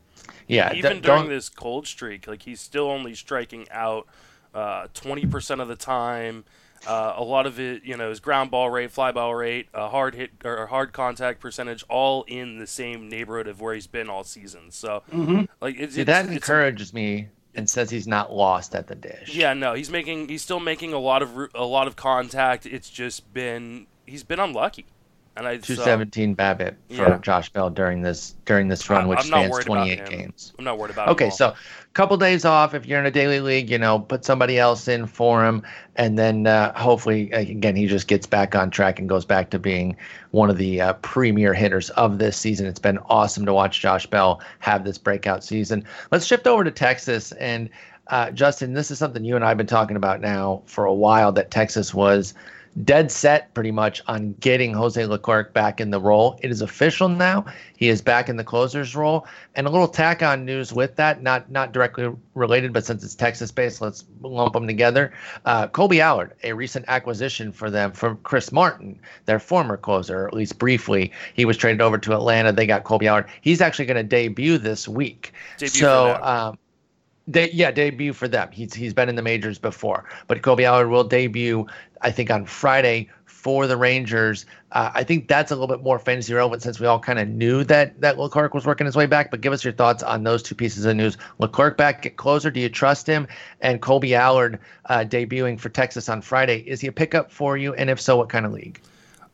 Yeah, 0.46 0.72
even 0.74 1.00
during 1.00 1.28
this 1.28 1.48
cold 1.48 1.86
streak, 1.86 2.26
like 2.26 2.42
he's 2.42 2.60
still 2.60 2.88
only 2.88 3.14
striking 3.14 3.66
out 3.70 4.06
uh, 4.54 4.86
twenty 4.94 5.24
uh, 5.24 5.30
percent 5.30 5.60
of 5.60 5.68
the 5.68 5.76
time. 5.76 6.44
Uh, 6.86 7.14
a 7.16 7.24
lot 7.24 7.46
of 7.46 7.58
it, 7.58 7.82
you 7.84 7.96
know, 7.96 8.10
is 8.10 8.20
ground 8.20 8.50
ball 8.50 8.70
rate, 8.70 8.90
fly 8.90 9.10
ball 9.10 9.34
rate, 9.34 9.68
uh, 9.74 9.88
hard 9.88 10.14
hit 10.14 10.30
or 10.44 10.66
hard 10.66 10.92
contact 10.92 11.40
percentage, 11.40 11.84
all 11.88 12.22
in 12.28 12.58
the 12.58 12.66
same 12.66 13.08
neighborhood 13.08 13.48
of 13.48 13.60
where 13.60 13.74
he's 13.74 13.88
been 13.88 14.08
all 14.08 14.22
season. 14.22 14.70
So, 14.70 15.02
mm-hmm. 15.12 15.42
like, 15.60 15.76
it's, 15.76 15.96
See, 15.96 16.02
it's, 16.02 16.06
that 16.06 16.26
it's, 16.26 16.34
encourages 16.34 16.94
me 16.94 17.28
and 17.58 17.68
says 17.68 17.90
he's 17.90 18.06
not 18.06 18.32
lost 18.32 18.76
at 18.76 18.86
the 18.86 18.94
dish. 18.94 19.34
Yeah, 19.34 19.52
no, 19.52 19.74
he's 19.74 19.90
making 19.90 20.28
he's 20.28 20.42
still 20.42 20.60
making 20.60 20.92
a 20.92 20.98
lot 20.98 21.22
of 21.22 21.36
a 21.56 21.64
lot 21.64 21.88
of 21.88 21.96
contact. 21.96 22.66
It's 22.66 22.88
just 22.88 23.34
been 23.34 23.88
he's 24.06 24.22
been 24.22 24.38
unlucky. 24.38 24.86
And 25.36 25.46
I 25.46 25.56
217 25.58 26.32
so, 26.32 26.36
BABIP 26.36 26.74
for 26.88 26.94
yeah. 26.94 27.18
Josh 27.18 27.50
Bell 27.50 27.68
during 27.68 28.02
this 28.02 28.36
during 28.44 28.68
this 28.68 28.88
run, 28.88 29.08
which 29.08 29.22
spans 29.22 29.58
28 29.58 30.06
games. 30.06 30.52
I'm 30.56 30.64
not 30.64 30.78
worried 30.78 30.92
about. 30.92 31.08
Okay, 31.08 31.30
so 31.30 31.54
couple 31.98 32.16
days 32.16 32.44
off. 32.44 32.74
If 32.74 32.86
you're 32.86 33.00
in 33.00 33.06
a 33.06 33.10
daily 33.10 33.40
league, 33.40 33.68
you 33.68 33.76
know, 33.76 33.98
put 33.98 34.24
somebody 34.24 34.56
else 34.56 34.86
in 34.86 35.08
for 35.08 35.44
him, 35.44 35.64
and 35.96 36.16
then 36.16 36.46
uh, 36.46 36.72
hopefully, 36.78 37.28
again, 37.32 37.74
he 37.74 37.88
just 37.88 38.06
gets 38.06 38.24
back 38.24 38.54
on 38.54 38.70
track 38.70 39.00
and 39.00 39.08
goes 39.08 39.24
back 39.24 39.50
to 39.50 39.58
being 39.58 39.96
one 40.30 40.48
of 40.48 40.58
the 40.58 40.80
uh, 40.80 40.92
premier 41.02 41.52
hitters 41.52 41.90
of 41.90 42.18
this 42.18 42.36
season. 42.36 42.66
It's 42.66 42.78
been 42.78 42.98
awesome 43.06 43.44
to 43.46 43.52
watch 43.52 43.80
Josh 43.80 44.06
Bell 44.06 44.40
have 44.60 44.84
this 44.84 44.96
breakout 44.96 45.42
season. 45.42 45.84
Let's 46.12 46.24
shift 46.24 46.46
over 46.46 46.62
to 46.62 46.70
Texas 46.70 47.32
and. 47.32 47.68
Uh, 48.10 48.30
Justin, 48.30 48.72
this 48.72 48.90
is 48.90 48.98
something 48.98 49.22
you 49.22 49.36
and 49.36 49.44
I 49.44 49.48
have 49.48 49.58
been 49.58 49.66
talking 49.66 49.94
about 49.94 50.22
now 50.22 50.62
for 50.64 50.86
a 50.86 50.94
while. 50.94 51.30
That 51.30 51.50
Texas 51.50 51.92
was 51.92 52.32
dead 52.84 53.10
set 53.10 53.52
pretty 53.54 53.70
much 53.70 54.02
on 54.06 54.34
getting 54.40 54.72
Jose 54.72 55.04
Leclerc 55.04 55.52
back 55.52 55.80
in 55.80 55.90
the 55.90 56.00
role. 56.00 56.38
It 56.42 56.50
is 56.50 56.62
official 56.62 57.08
now. 57.08 57.44
He 57.76 57.88
is 57.88 58.00
back 58.00 58.28
in 58.28 58.36
the 58.36 58.44
closer's 58.44 58.94
role. 58.94 59.26
And 59.54 59.66
a 59.66 59.70
little 59.70 59.88
tack 59.88 60.22
on 60.22 60.44
news 60.44 60.72
with 60.72 60.96
that, 60.96 61.22
not 61.22 61.50
not 61.50 61.72
directly 61.72 62.10
related, 62.34 62.72
but 62.72 62.84
since 62.84 63.02
it's 63.02 63.14
Texas 63.14 63.50
based, 63.50 63.80
let's 63.80 64.04
lump 64.20 64.52
them 64.52 64.66
together. 64.66 65.12
Uh, 65.44 65.66
Kolby 65.68 66.00
Allard, 66.00 66.34
a 66.42 66.52
recent 66.52 66.84
acquisition 66.88 67.52
for 67.52 67.70
them 67.70 67.92
from 67.92 68.18
Chris 68.22 68.52
Martin, 68.52 68.98
their 69.26 69.38
former 69.38 69.76
closer, 69.76 70.26
at 70.26 70.34
least 70.34 70.58
briefly. 70.58 71.12
He 71.34 71.44
was 71.44 71.56
traded 71.56 71.80
over 71.80 71.98
to 71.98 72.12
Atlanta. 72.12 72.52
They 72.52 72.66
got 72.66 72.84
Kolby 72.84 73.06
Allard. 73.06 73.26
He's 73.40 73.60
actually 73.60 73.86
going 73.86 73.96
to 73.96 74.02
debut 74.02 74.58
this 74.58 74.86
week. 74.86 75.32
Debut 75.58 75.68
so, 75.68 76.56
they, 77.28 77.50
yeah, 77.50 77.70
debut 77.70 78.14
for 78.14 78.26
them. 78.26 78.48
He's 78.50 78.74
he's 78.74 78.94
been 78.94 79.08
in 79.08 79.14
the 79.14 79.22
majors 79.22 79.58
before, 79.58 80.04
but 80.26 80.40
Kolby 80.42 80.64
Allard 80.64 80.88
will 80.88 81.04
debut, 81.04 81.66
I 82.00 82.10
think, 82.10 82.30
on 82.30 82.46
Friday 82.46 83.10
for 83.26 83.66
the 83.66 83.76
Rangers. 83.76 84.46
Uh, 84.72 84.90
I 84.94 85.04
think 85.04 85.28
that's 85.28 85.52
a 85.52 85.54
little 85.54 85.68
bit 85.68 85.84
more 85.84 85.98
fantasy 85.98 86.32
relevant 86.34 86.62
since 86.62 86.80
we 86.80 86.86
all 86.86 86.98
kind 86.98 87.18
of 87.18 87.28
knew 87.28 87.62
that 87.64 88.00
that 88.00 88.18
Leclerc 88.18 88.54
was 88.54 88.66
working 88.66 88.86
his 88.86 88.96
way 88.96 89.06
back. 89.06 89.30
But 89.30 89.42
give 89.42 89.52
us 89.52 89.62
your 89.62 89.74
thoughts 89.74 90.02
on 90.02 90.24
those 90.24 90.42
two 90.42 90.54
pieces 90.54 90.86
of 90.86 90.96
news. 90.96 91.18
Leclerc 91.38 91.76
back 91.76 92.04
at 92.06 92.16
closer. 92.16 92.50
Do 92.50 92.60
you 92.60 92.70
trust 92.70 93.06
him? 93.06 93.28
And 93.60 93.82
Kolby 93.82 94.12
Allard 94.12 94.58
uh, 94.86 95.00
debuting 95.00 95.60
for 95.60 95.68
Texas 95.68 96.08
on 96.08 96.22
Friday. 96.22 96.64
Is 96.66 96.80
he 96.80 96.88
a 96.88 96.92
pickup 96.92 97.30
for 97.30 97.56
you? 97.56 97.74
And 97.74 97.90
if 97.90 98.00
so, 98.00 98.16
what 98.16 98.30
kind 98.30 98.46
of 98.46 98.52
league? 98.52 98.80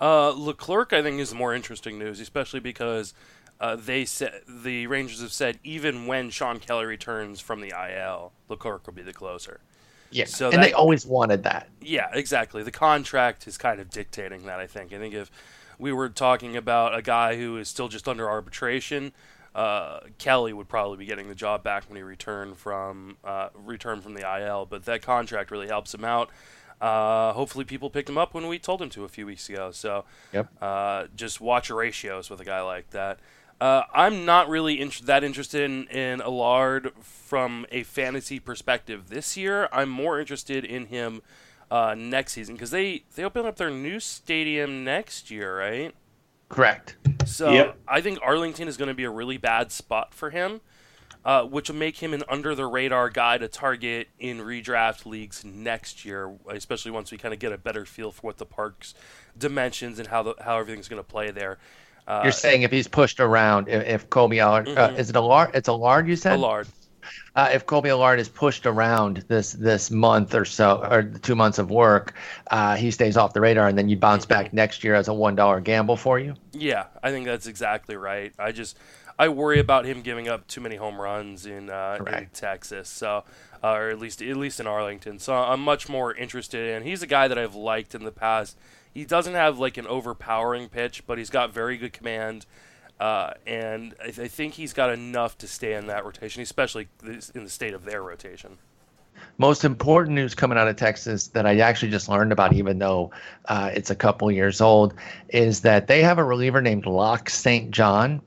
Uh, 0.00 0.30
Leclerc, 0.30 0.92
I 0.92 1.00
think, 1.00 1.20
is 1.20 1.32
more 1.32 1.54
interesting 1.54 1.98
news, 1.98 2.20
especially 2.20 2.60
because 2.60 3.14
uh, 3.60 3.76
they 3.76 4.04
said 4.04 4.42
the 4.48 4.86
Rangers 4.86 5.20
have 5.20 5.32
said 5.32 5.58
even 5.64 6.06
when 6.06 6.30
Shawn 6.30 6.58
Kelley 6.58 6.86
returns 6.86 7.40
from 7.40 7.60
the 7.60 7.72
IL, 7.72 8.32
Leclerc 8.48 8.86
will 8.86 8.94
be 8.94 9.02
the 9.02 9.12
closer. 9.12 9.60
Yeah, 10.10 10.26
so 10.26 10.46
and 10.46 10.58
that, 10.58 10.62
they 10.62 10.72
always 10.72 11.04
wanted 11.04 11.42
that. 11.42 11.68
Yeah, 11.80 12.08
exactly. 12.12 12.62
The 12.62 12.70
contract 12.70 13.46
is 13.48 13.58
kind 13.58 13.80
of 13.80 13.90
dictating 13.90 14.46
that. 14.46 14.60
I 14.60 14.66
think. 14.66 14.92
I 14.92 14.98
think 14.98 15.14
if 15.14 15.30
we 15.78 15.92
were 15.92 16.08
talking 16.08 16.56
about 16.56 16.96
a 16.96 17.02
guy 17.02 17.36
who 17.36 17.56
is 17.56 17.68
still 17.68 17.88
just 17.88 18.06
under 18.06 18.28
arbitration, 18.28 19.12
uh, 19.54 20.00
Kelley 20.18 20.52
would 20.52 20.68
probably 20.68 20.98
be 20.98 21.06
getting 21.06 21.28
the 21.28 21.34
job 21.34 21.62
back 21.62 21.88
when 21.88 21.96
he 21.96 22.02
returned 22.02 22.58
from 22.58 23.16
uh, 23.24 23.48
returned 23.54 24.02
from 24.02 24.14
the 24.14 24.22
IL. 24.38 24.66
But 24.66 24.84
that 24.84 25.02
contract 25.02 25.50
really 25.50 25.68
helps 25.68 25.94
him 25.94 26.04
out. 26.04 26.30
Uh, 26.80 27.32
hopefully, 27.32 27.64
people 27.64 27.88
picked 27.88 28.08
him 28.08 28.18
up 28.18 28.34
when 28.34 28.46
we 28.46 28.58
told 28.58 28.82
him 28.82 28.90
to 28.90 29.04
a 29.04 29.08
few 29.08 29.26
weeks 29.26 29.48
ago. 29.48 29.70
So, 29.70 30.04
yep. 30.32 30.48
Uh, 30.60 31.06
just 31.16 31.40
watch 31.40 31.68
your 31.68 31.78
ratios 31.78 32.30
with 32.30 32.40
a 32.40 32.44
guy 32.44 32.60
like 32.62 32.90
that. 32.90 33.20
Uh, 33.64 33.86
I'm 33.94 34.26
not 34.26 34.50
really 34.50 34.78
in- 34.78 34.92
that 35.04 35.24
interested 35.24 35.62
in, 35.62 35.88
in 35.88 36.20
Allard 36.20 36.92
from 37.00 37.64
a 37.72 37.82
fantasy 37.82 38.38
perspective 38.38 39.08
this 39.08 39.38
year. 39.38 39.70
I'm 39.72 39.88
more 39.88 40.20
interested 40.20 40.66
in 40.66 40.84
him 40.88 41.22
uh, 41.70 41.94
next 41.96 42.34
season 42.34 42.56
because 42.56 42.72
they, 42.72 43.04
they 43.14 43.24
open 43.24 43.46
up 43.46 43.56
their 43.56 43.70
new 43.70 44.00
stadium 44.00 44.84
next 44.84 45.30
year, 45.30 45.60
right? 45.60 45.94
Correct. 46.50 46.96
So 47.24 47.52
yep. 47.52 47.78
I 47.88 48.02
think 48.02 48.18
Arlington 48.22 48.68
is 48.68 48.76
going 48.76 48.88
to 48.88 48.94
be 48.94 49.04
a 49.04 49.10
really 49.10 49.38
bad 49.38 49.72
spot 49.72 50.12
for 50.12 50.28
him, 50.28 50.60
uh, 51.24 51.44
which 51.44 51.70
will 51.70 51.76
make 51.76 52.02
him 52.02 52.12
an 52.12 52.22
under 52.28 52.54
the 52.54 52.66
radar 52.66 53.08
guy 53.08 53.38
to 53.38 53.48
target 53.48 54.08
in 54.18 54.40
redraft 54.40 55.06
leagues 55.06 55.42
next 55.42 56.04
year, 56.04 56.36
especially 56.50 56.90
once 56.90 57.10
we 57.10 57.16
kind 57.16 57.32
of 57.32 57.40
get 57.40 57.50
a 57.50 57.56
better 57.56 57.86
feel 57.86 58.12
for 58.12 58.20
what 58.26 58.36
the 58.36 58.44
park's 58.44 58.92
dimensions 59.38 59.98
and 59.98 60.08
how 60.08 60.22
the, 60.22 60.34
how 60.42 60.58
everything's 60.58 60.86
going 60.86 61.02
to 61.02 61.08
play 61.08 61.30
there. 61.30 61.56
Uh, 62.06 62.20
You're 62.22 62.32
saying 62.32 62.62
if 62.62 62.70
he's 62.70 62.88
pushed 62.88 63.20
around, 63.20 63.68
if, 63.68 63.86
if 63.86 64.10
Kolby 64.10 64.38
Allard, 64.38 64.68
uh, 64.68 64.70
mm-hmm. 64.70 64.94
uh, 64.94 64.98
is 64.98 65.10
it 65.10 65.16
Allard? 65.16 65.50
It's 65.54 65.68
Allard, 65.68 66.06
you 66.06 66.16
said? 66.16 66.34
Allard. 66.34 66.68
Uh, 67.36 67.50
if 67.52 67.66
Kolby 67.66 67.88
Allard 67.88 68.20
is 68.20 68.28
pushed 68.28 68.64
around 68.66 69.24
this 69.28 69.52
this 69.52 69.90
month 69.90 70.34
or 70.34 70.44
so, 70.44 70.86
or 70.90 71.02
two 71.02 71.34
months 71.34 71.58
of 71.58 71.70
work, 71.70 72.14
uh, 72.50 72.76
he 72.76 72.90
stays 72.90 73.16
off 73.16 73.32
the 73.32 73.40
radar, 73.40 73.68
and 73.68 73.76
then 73.76 73.88
you 73.88 73.96
bounce 73.96 74.24
back 74.24 74.46
mm-hmm. 74.46 74.56
next 74.56 74.84
year 74.84 74.94
as 74.94 75.08
a 75.08 75.14
one 75.14 75.34
dollar 75.34 75.60
gamble 75.60 75.96
for 75.96 76.18
you. 76.18 76.34
Yeah, 76.52 76.84
I 77.02 77.10
think 77.10 77.26
that's 77.26 77.46
exactly 77.46 77.96
right. 77.96 78.32
I 78.38 78.52
just 78.52 78.78
I 79.18 79.28
worry 79.28 79.60
about 79.60 79.84
him 79.84 80.02
giving 80.02 80.28
up 80.28 80.46
too 80.46 80.60
many 80.60 80.76
home 80.76 81.00
runs 81.00 81.46
in, 81.46 81.70
uh, 81.70 81.98
in 82.06 82.28
Texas, 82.32 82.88
so 82.88 83.24
uh, 83.62 83.72
or 83.72 83.90
at 83.90 83.98
least 83.98 84.22
at 84.22 84.36
least 84.36 84.60
in 84.60 84.66
Arlington. 84.66 85.18
So 85.18 85.34
I'm 85.34 85.60
much 85.60 85.88
more 85.88 86.14
interested 86.14 86.74
in. 86.74 86.82
He's 86.82 87.02
a 87.02 87.06
guy 87.06 87.28
that 87.28 87.38
I've 87.38 87.54
liked 87.54 87.94
in 87.94 88.04
the 88.04 88.12
past 88.12 88.58
he 88.94 89.04
doesn't 89.04 89.34
have 89.34 89.58
like 89.58 89.76
an 89.76 89.86
overpowering 89.86 90.68
pitch, 90.68 91.04
but 91.06 91.18
he's 91.18 91.30
got 91.30 91.52
very 91.52 91.76
good 91.76 91.92
command. 91.92 92.46
Uh, 92.98 93.32
and 93.44 93.94
I, 94.00 94.06
I, 94.06 94.28
think 94.28 94.54
he's 94.54 94.72
got 94.72 94.90
enough 94.90 95.36
to 95.38 95.48
stay 95.48 95.74
in 95.74 95.88
that 95.88 96.04
rotation, 96.04 96.42
especially 96.42 96.88
in 97.02 97.42
the 97.42 97.50
state 97.50 97.74
of 97.74 97.84
their 97.84 98.02
rotation. 98.02 98.56
Most 99.36 99.64
important 99.64 100.14
news 100.14 100.34
coming 100.34 100.56
out 100.56 100.68
of 100.68 100.76
Texas 100.76 101.26
that 101.28 101.44
I 101.44 101.58
actually 101.58 101.90
just 101.90 102.08
learned 102.08 102.30
about, 102.30 102.52
even 102.52 102.78
though 102.78 103.10
uh, 103.46 103.70
it's 103.74 103.90
a 103.90 103.96
couple 103.96 104.30
years 104.30 104.60
old, 104.60 104.94
is 105.28 105.62
that 105.62 105.88
they 105.88 106.02
have 106.02 106.18
a 106.18 106.24
reliever 106.24 106.62
named 106.62 106.86
Locke 106.86 107.28
St. 107.28 107.72
John. 107.72 108.22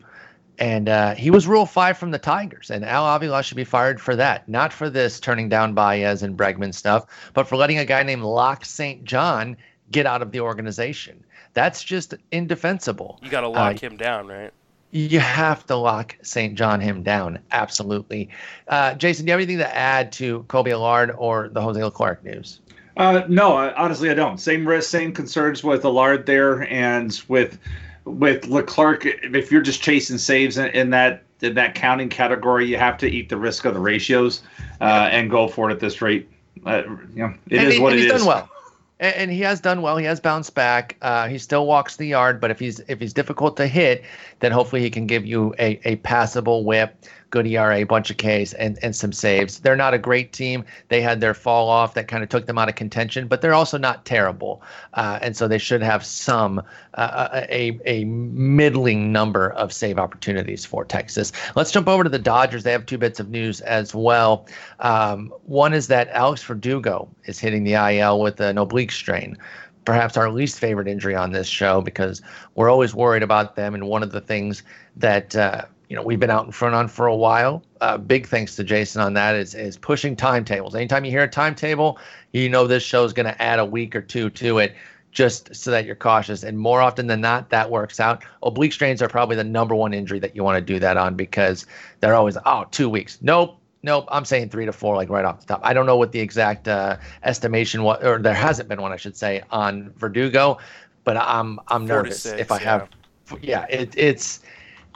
And 0.60 0.90
uh, 0.90 1.14
he 1.14 1.30
was 1.30 1.48
Rule 1.48 1.68
5 1.68 1.98
from 1.98 2.12
the 2.12 2.18
Tigers, 2.18 2.72
and 2.72 2.84
Al 2.84 3.06
Avila 3.06 3.44
should 3.44 3.58
be 3.58 3.64
fired 3.64 4.02
for 4.02 4.16
that. 4.16 4.50
Not 4.50 4.74
for 4.74 4.90
this 4.90 5.20
turning 5.20 5.50
down 5.50 5.76
Baez 5.76 6.24
and 6.24 6.36
Bregman 6.36 6.74
stuff, 6.74 7.06
but 7.34 7.48
for 7.48 7.56
letting 7.58 7.78
a 7.78 7.86
guy 7.86 8.02
named 8.04 8.24
Locke 8.24 8.66
St. 8.66 9.04
John 9.04 9.56
get 9.92 10.06
out 10.06 10.22
of 10.22 10.32
the 10.32 10.40
organization. 10.40 11.24
That's 11.54 11.84
just 11.84 12.14
indefensible. 12.32 13.20
You 13.24 13.30
got 13.30 13.42
to 13.42 13.48
lock 13.48 13.76
uh, 13.76 13.80
him 13.80 13.98
down, 13.98 14.28
right? 14.28 14.52
You 14.92 15.20
have 15.20 15.66
to 15.68 15.76
lock 15.76 16.16
St. 16.22 16.56
John 16.56 16.80
him 16.80 17.04
down. 17.04 17.40
Absolutely. 17.52 18.30
Uh, 18.68 18.94
Jason, 18.94 19.26
do 19.26 19.30
you 19.30 19.34
have 19.34 19.40
anything 19.40 19.58
to 19.58 19.76
add 19.76 20.12
to 20.14 20.44
Kobe 20.48 20.72
Allard 20.72 21.12
or 21.18 21.50
the 21.50 21.62
Jose 21.62 21.84
Leclerc 21.84 22.24
news? 22.24 22.62
Uh, 22.96 23.24
no, 23.28 23.52
honestly, 23.52 24.10
I 24.10 24.14
don't. 24.14 24.40
Same 24.40 24.68
risk, 24.68 24.90
same 24.90 25.12
concerns 25.12 25.64
with 25.64 25.86
Allard 25.86 26.26
there, 26.26 26.64
and 26.72 27.22
with 27.28 27.60
with 28.06 28.48
Leclerc. 28.48 29.06
If 29.06 29.52
you're 29.52 29.62
just 29.62 29.84
chasing 29.84 30.18
saves 30.18 30.58
in, 30.58 30.68
in 30.68 30.90
that 30.92 31.24
in 31.42 31.54
that 31.56 31.76
counting 31.76 32.10
category, 32.10 32.66
you 32.66 32.78
have 32.78 32.98
to 33.00 33.08
eat 33.08 33.30
the 33.30 33.38
risk 33.38 33.66
of 33.66 33.76
the 33.76 33.80
ratios 33.80 34.42
uh, 34.82 35.10
and 35.12 35.30
go 35.30 35.48
for 35.48 35.70
it 35.70 35.74
at 35.74 35.80
this 35.80 36.02
rate. 36.02 36.28
Uh, 36.66 36.84
you 37.14 37.22
know, 37.22 37.34
it 37.50 37.60
and 37.60 37.68
is 37.68 37.76
he, 37.76 37.80
what 37.80 37.94
it 37.94 38.00
he's 38.00 38.12
is. 38.12 38.22
Done 38.24 38.28
well 38.28 38.50
and, 39.00 39.16
and 39.16 39.32
he 39.32 39.42
has 39.42 39.60
done 39.60 39.82
well. 39.82 39.98
He 39.98 40.06
has 40.06 40.20
bounced 40.20 40.56
back. 40.56 40.98
Uh, 41.02 41.28
he 41.28 41.38
still 41.38 41.66
walks 41.66 41.96
the 41.96 42.08
yard, 42.08 42.40
but 42.40 42.52
if 42.52 42.60
he's 42.60 42.80
if 42.82 43.00
he's 43.00 43.14
difficult 43.14 43.58
to 43.58 43.68
hit, 43.68 44.04
then 44.40 44.52
hopefully 44.52 44.82
he 44.82 44.90
can 44.90 45.08
give 45.08 45.26
you 45.26 45.54
a, 45.60 45.80
a 45.86 45.96
passable 45.98 46.64
whip 46.64 46.96
good 47.30 47.48
ERA, 47.48 47.86
bunch 47.86 48.10
of 48.10 48.18
Ks, 48.18 48.54
and, 48.54 48.80
and 48.82 48.96
some 48.96 49.12
saves. 49.12 49.60
They're 49.60 49.76
not 49.76 49.94
a 49.94 49.98
great 49.98 50.34
team. 50.34 50.64
They 50.90 51.02
had 51.02 51.20
their 51.20 51.34
fall 51.34 51.70
off 51.70 51.94
that 51.96 52.08
kind 52.08 52.24
of 52.24 52.30
took 52.30 52.46
them 52.46 52.58
out 52.58 52.70
of 52.70 52.76
contention, 52.76 53.28
but 53.28 53.42
they're 53.42 53.54
also 53.54 53.78
not 53.78 54.06
terrible. 54.06 54.62
Uh, 54.94 55.20
and 55.22 55.36
so 55.36 55.48
they 55.48 55.58
should 55.58 55.82
have 55.82 56.06
some, 56.06 56.60
uh, 56.96 57.02
uh, 57.02 57.46
a, 57.50 57.80
a 57.86 58.06
middling 58.06 59.12
number 59.12 59.52
of 59.52 59.74
save 59.74 60.00
opportunities 60.00 60.66
for 60.66 60.86
Texas. 60.86 61.32
Let's 61.56 61.72
jump 61.72 61.88
over 61.88 62.04
to 62.04 62.10
the 62.10 62.20
Dodgers. 62.20 62.64
They 62.64 62.72
have 62.72 62.86
two 62.86 62.98
bits 62.98 63.20
of 63.20 63.30
news 63.30 63.62
as 63.62 63.94
well. 63.94 64.48
Um, 64.80 65.34
one 65.44 65.74
is 65.74 65.88
that 65.88 66.10
Alex 66.10 66.44
Verdugo 66.44 67.10
is 67.26 67.40
hitting 67.40 67.64
the 67.64 67.74
IL 67.74 68.22
with 68.22 68.40
an 68.40 68.58
oblique 68.58 68.92
strain 68.92 69.38
perhaps 69.86 70.18
our 70.18 70.30
least 70.30 70.60
favorite 70.60 70.86
injury 70.86 71.16
on 71.16 71.32
this 71.32 71.48
show 71.48 71.80
because 71.80 72.22
we're 72.56 72.70
always 72.70 72.94
worried 72.94 73.24
about 73.24 73.56
them. 73.56 73.74
And 73.74 73.88
one 73.88 74.04
of 74.04 74.12
the 74.12 74.20
things 74.20 74.62
that 74.98 75.34
uh, 75.34 75.64
you 75.90 75.96
know 75.96 76.02
we've 76.02 76.20
been 76.20 76.30
out 76.30 76.46
in 76.46 76.52
front 76.52 76.76
on 76.76 76.88
for 76.88 77.08
a 77.08 77.16
while. 77.16 77.64
Uh, 77.82 77.98
big 77.98 78.28
thanks 78.28 78.56
to 78.56 78.64
Jason 78.64 79.02
on 79.02 79.14
that 79.14 79.36
is 79.36 79.56
is 79.56 79.78
pushing 79.78 80.16
timetables. 80.16 80.76
Anytime 80.76 81.06
you 81.06 81.12
hear 81.12 81.24
a 81.24 81.28
timetable, 81.28 82.00
you 82.32 82.50
know 82.50 82.68
this 82.68 82.84
show 82.84 83.04
is 83.04 83.14
going 83.14 83.26
to 83.26 83.42
add 83.42 83.60
a 83.60 83.66
week 83.66 83.96
or 83.96 84.02
two 84.02 84.30
to 84.32 84.60
it, 84.60 84.76
just 85.12 85.56
so 85.56 85.72
that 85.72 85.86
you're 85.86 85.96
cautious. 85.96 86.44
And 86.44 86.58
more 86.58 86.82
often 86.82 87.08
than 87.08 87.22
not, 87.22 87.50
that 87.50 87.72
works 87.72 88.00
out. 88.00 88.24
Oblique 88.44 88.74
strains 88.74 89.02
are 89.02 89.08
probably 89.08 89.36
the 89.36 89.44
number 89.44 89.76
one 89.76 89.94
injury 89.94 90.20
that 90.20 90.36
you 90.36 90.44
want 90.44 90.58
to 90.58 90.74
do 90.74 90.80
that 90.80 90.98
on 90.98 91.16
because 91.16 91.66
they're 92.00 92.16
always 92.16 92.38
oh 92.46 92.66
two 92.72 92.90
weeks. 92.90 93.18
Nope. 93.22 93.60
Nope, 93.84 94.08
I'm 94.12 94.26
saying 94.26 94.50
three 94.50 94.66
to 94.66 94.74
four, 94.74 94.96
like 94.96 95.08
right 95.08 95.24
off 95.24 95.40
the 95.40 95.46
top. 95.46 95.62
I 95.64 95.72
don't 95.72 95.86
know 95.86 95.96
what 95.96 96.12
the 96.12 96.20
exact 96.20 96.68
uh, 96.68 96.98
estimation 97.24 97.84
was, 97.84 98.04
or 98.04 98.18
there 98.18 98.34
hasn't 98.34 98.68
been 98.68 98.82
one, 98.82 98.92
I 98.92 98.98
should 98.98 99.16
say, 99.16 99.44
on 99.52 99.94
Verdugo, 99.96 100.58
but 101.04 101.16
I'm 101.16 101.60
I'm 101.68 101.86
nervous 101.86 102.24
six, 102.24 102.42
if 102.42 102.52
I 102.52 102.58
yeah. 102.58 102.64
have. 102.64 102.90
Yeah, 103.42 103.66
it, 103.70 103.94
it's 103.96 104.42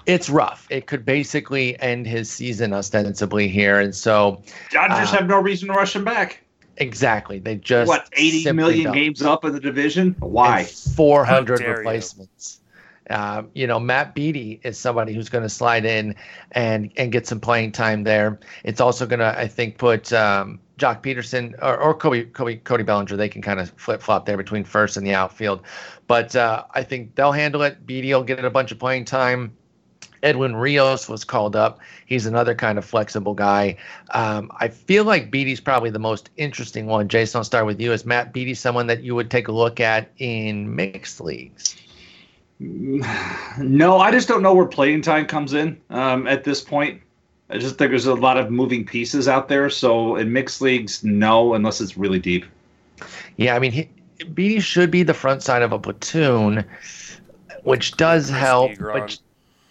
it's 0.05 0.29
rough. 0.29 0.67
It 0.69 0.87
could 0.87 1.05
basically 1.05 1.79
end 1.81 2.07
his 2.07 2.29
season 2.29 2.73
ostensibly 2.73 3.47
here, 3.47 3.79
and 3.79 3.95
so 3.95 4.41
Dodgers 4.71 5.09
uh, 5.09 5.17
have 5.17 5.27
no 5.27 5.39
reason 5.39 5.67
to 5.67 5.73
rush 5.73 5.95
him 5.95 6.03
back. 6.03 6.43
Exactly. 6.77 7.39
They 7.39 7.55
just 7.55 7.87
what 7.87 8.09
eighty 8.13 8.49
million 8.51 8.85
don't. 8.85 8.93
games 8.93 9.21
up 9.21 9.45
in 9.45 9.53
the 9.53 9.59
division. 9.59 10.15
Why 10.19 10.63
four 10.63 11.25
hundred 11.25 11.61
replacements? 11.61 12.57
You. 12.57 12.61
Uh, 13.09 13.43
you 13.53 13.67
know, 13.67 13.79
Matt 13.79 14.15
Beaty 14.15 14.61
is 14.63 14.77
somebody 14.77 15.13
who's 15.13 15.27
going 15.27 15.43
to 15.43 15.49
slide 15.49 15.85
in 15.85 16.15
and 16.53 16.91
and 16.97 17.11
get 17.11 17.27
some 17.27 17.39
playing 17.39 17.73
time 17.73 18.03
there. 18.03 18.39
It's 18.63 18.79
also 18.79 19.05
going 19.05 19.19
to, 19.19 19.37
I 19.37 19.47
think, 19.47 19.77
put 19.77 20.13
um, 20.13 20.59
Joc 20.77 21.03
Pederson 21.03 21.53
or, 21.61 21.77
or 21.77 21.93
Cody, 21.93 22.23
Cody, 22.25 22.57
Cody 22.57 22.83
Bellinger. 22.83 23.17
They 23.17 23.27
can 23.27 23.41
kind 23.41 23.59
of 23.59 23.71
flip 23.71 24.01
flop 24.01 24.25
there 24.25 24.37
between 24.37 24.63
first 24.63 24.97
and 24.97 25.05
the 25.05 25.13
outfield. 25.13 25.61
But 26.07 26.35
uh, 26.35 26.63
I 26.73 26.83
think 26.83 27.15
they'll 27.15 27.33
handle 27.33 27.63
it. 27.63 27.85
Beaty 27.85 28.13
will 28.13 28.23
get 28.23 28.43
a 28.43 28.49
bunch 28.49 28.71
of 28.71 28.79
playing 28.79 29.05
time. 29.05 29.57
Edwin 30.23 30.55
Rios 30.55 31.09
was 31.09 31.23
called 31.23 31.55
up. 31.55 31.79
He's 32.05 32.25
another 32.25 32.55
kind 32.55 32.77
of 32.77 32.85
flexible 32.85 33.33
guy. 33.33 33.77
Um, 34.11 34.51
I 34.59 34.67
feel 34.67 35.03
like 35.03 35.31
Beaty's 35.31 35.59
probably 35.59 35.89
the 35.89 35.99
most 35.99 36.29
interesting 36.37 36.85
one. 36.85 37.07
Jason, 37.07 37.39
I'll 37.39 37.43
start 37.43 37.65
with 37.65 37.79
you. 37.79 37.91
Is 37.91 38.05
Matt 38.05 38.33
Beaty 38.33 38.53
someone 38.53 38.87
that 38.87 39.03
you 39.03 39.15
would 39.15 39.31
take 39.31 39.47
a 39.47 39.51
look 39.51 39.79
at 39.79 40.11
in 40.17 40.75
mixed 40.75 41.21
leagues? 41.21 41.75
No, 43.57 43.99
I 43.99 44.11
just 44.11 44.27
don't 44.27 44.41
know 44.41 44.53
where 44.53 44.65
playing 44.65 45.01
time 45.01 45.25
comes 45.25 45.53
in 45.53 45.79
um, 45.89 46.25
at 46.27 46.43
this 46.43 46.61
point. 46.61 47.01
I 47.49 47.57
just 47.57 47.77
think 47.77 47.91
there's 47.91 48.05
a 48.05 48.13
lot 48.15 48.37
of 48.37 48.49
moving 48.49 48.85
pieces 48.85 49.27
out 49.27 49.49
there. 49.49 49.69
So 49.69 50.15
in 50.15 50.31
mixed 50.31 50.61
leagues, 50.61 51.03
no, 51.03 51.53
unless 51.53 51.81
it's 51.81 51.97
really 51.97 52.19
deep. 52.19 52.45
Yeah, 53.35 53.55
I 53.55 53.59
mean, 53.59 53.71
he, 53.71 53.89
Beaty 54.33 54.59
should 54.61 54.89
be 54.89 55.03
the 55.03 55.13
front 55.13 55.43
side 55.43 55.61
of 55.61 55.73
a 55.73 55.79
platoon, 55.79 56.63
which 57.63 57.97
does 57.97 58.29
help. 58.29 58.71
But 58.79 59.19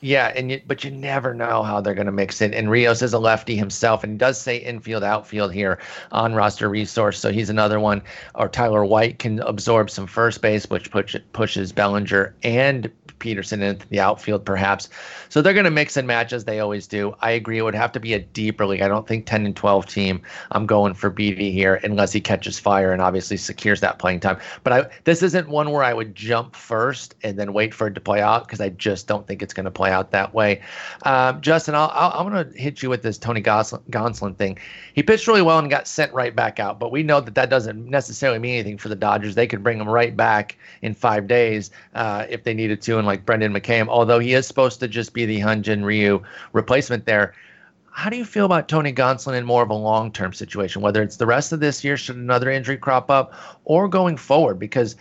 yeah, 0.00 0.32
and 0.34 0.50
you, 0.50 0.60
but 0.66 0.82
you 0.82 0.90
never 0.90 1.34
know 1.34 1.62
how 1.62 1.80
they're 1.80 1.94
going 1.94 2.06
to 2.06 2.12
mix 2.12 2.40
it. 2.40 2.54
And 2.54 2.70
Rios 2.70 3.02
is 3.02 3.12
a 3.12 3.18
lefty 3.18 3.56
himself, 3.56 4.02
and 4.02 4.18
does 4.18 4.40
say 4.40 4.56
infield, 4.56 5.04
outfield 5.04 5.52
here 5.52 5.78
on 6.10 6.34
roster 6.34 6.68
resource. 6.68 7.18
So 7.18 7.30
he's 7.30 7.50
another 7.50 7.78
one. 7.78 8.02
Or 8.34 8.48
Tyler 8.48 8.84
White 8.84 9.18
can 9.18 9.40
absorb 9.40 9.90
some 9.90 10.06
first 10.06 10.40
base, 10.40 10.68
which 10.70 10.90
push, 10.90 11.16
pushes 11.32 11.72
Bellinger 11.72 12.34
and 12.42 12.90
Pederson 13.20 13.62
into 13.62 13.86
the 13.88 14.00
outfield, 14.00 14.44
perhaps. 14.44 14.88
So 15.28 15.40
they're 15.40 15.54
going 15.54 15.64
to 15.64 15.70
mix 15.70 15.96
and 15.96 16.06
match 16.06 16.32
as 16.32 16.44
they 16.44 16.58
always 16.58 16.86
do. 16.86 17.14
I 17.20 17.30
agree. 17.30 17.58
It 17.58 17.62
would 17.62 17.74
have 17.74 17.92
to 17.92 18.00
be 18.00 18.14
a 18.14 18.18
deeper 18.18 18.66
league. 18.66 18.82
I 18.82 18.88
don't 18.88 19.06
think 19.06 19.26
10 19.26 19.46
and 19.46 19.54
12 19.54 19.86
team. 19.86 20.22
I'm 20.50 20.66
going 20.66 20.94
for 20.94 21.10
Beaty 21.10 21.52
here 21.52 21.80
unless 21.84 22.12
he 22.12 22.20
catches 22.20 22.58
fire 22.58 22.92
and 22.92 23.00
obviously 23.00 23.36
secures 23.36 23.80
that 23.80 23.98
playing 23.98 24.20
time. 24.20 24.38
But 24.64 24.72
I, 24.72 24.90
this 25.04 25.22
isn't 25.22 25.48
one 25.48 25.70
where 25.70 25.84
I 25.84 25.94
would 25.94 26.14
jump 26.14 26.56
first 26.56 27.14
and 27.22 27.38
then 27.38 27.52
wait 27.52 27.74
for 27.74 27.86
it 27.86 27.94
to 27.94 28.00
play 28.00 28.20
out 28.20 28.46
because 28.46 28.60
I 28.60 28.70
just 28.70 29.06
don't 29.06 29.26
think 29.26 29.42
it's 29.42 29.54
going 29.54 29.64
to 29.64 29.70
play 29.70 29.90
out 29.90 30.10
that 30.10 30.34
way. 30.34 30.62
Um, 31.02 31.40
Justin, 31.40 31.74
I'll, 31.74 31.90
i 31.90 32.20
am 32.20 32.28
going 32.28 32.52
to 32.52 32.58
hit 32.58 32.82
you 32.82 32.90
with 32.90 33.02
this 33.02 33.18
Tony 33.18 33.42
Gonsolin 33.42 34.36
thing. 34.36 34.58
He 34.94 35.02
pitched 35.02 35.26
really 35.26 35.42
well 35.42 35.58
and 35.58 35.70
got 35.70 35.86
sent 35.86 36.12
right 36.12 36.34
back 36.34 36.58
out, 36.58 36.78
but 36.78 36.90
we 36.90 37.02
know 37.02 37.20
that 37.20 37.34
that 37.34 37.50
doesn't 37.50 37.86
necessarily 37.88 38.38
mean 38.38 38.54
anything 38.54 38.78
for 38.78 38.88
the 38.88 38.96
Dodgers. 38.96 39.34
They 39.34 39.46
could 39.46 39.62
bring 39.62 39.78
him 39.78 39.88
right 39.88 40.16
back 40.16 40.56
in 40.82 40.94
five 40.94 41.26
days 41.26 41.70
uh, 41.94 42.26
if 42.28 42.44
they 42.44 42.54
needed 42.54 42.80
to, 42.82 42.98
and 42.98 43.06
like 43.10 43.26
Brendan 43.26 43.52
McKay, 43.52 43.86
although 43.88 44.20
he 44.20 44.34
is 44.34 44.46
supposed 44.46 44.80
to 44.80 44.88
just 44.88 45.12
be 45.12 45.26
the 45.26 45.40
Hyun-Jin 45.40 45.84
Ryu 45.84 46.22
replacement 46.52 47.06
there. 47.06 47.34
How 47.90 48.08
do 48.08 48.16
you 48.16 48.24
feel 48.24 48.46
about 48.46 48.68
Tony 48.68 48.92
Gonsolin 48.92 49.36
in 49.36 49.44
more 49.44 49.64
of 49.64 49.70
a 49.70 49.74
long 49.74 50.12
term 50.12 50.32
situation, 50.32 50.80
whether 50.80 51.02
it's 51.02 51.16
the 51.16 51.26
rest 51.26 51.52
of 51.52 51.60
this 51.60 51.82
year, 51.82 51.96
should 51.96 52.16
another 52.16 52.50
injury 52.50 52.76
crop 52.76 53.10
up, 53.10 53.34
or 53.64 53.88
going 53.88 54.16
forward? 54.16 54.58
Because 54.58 54.94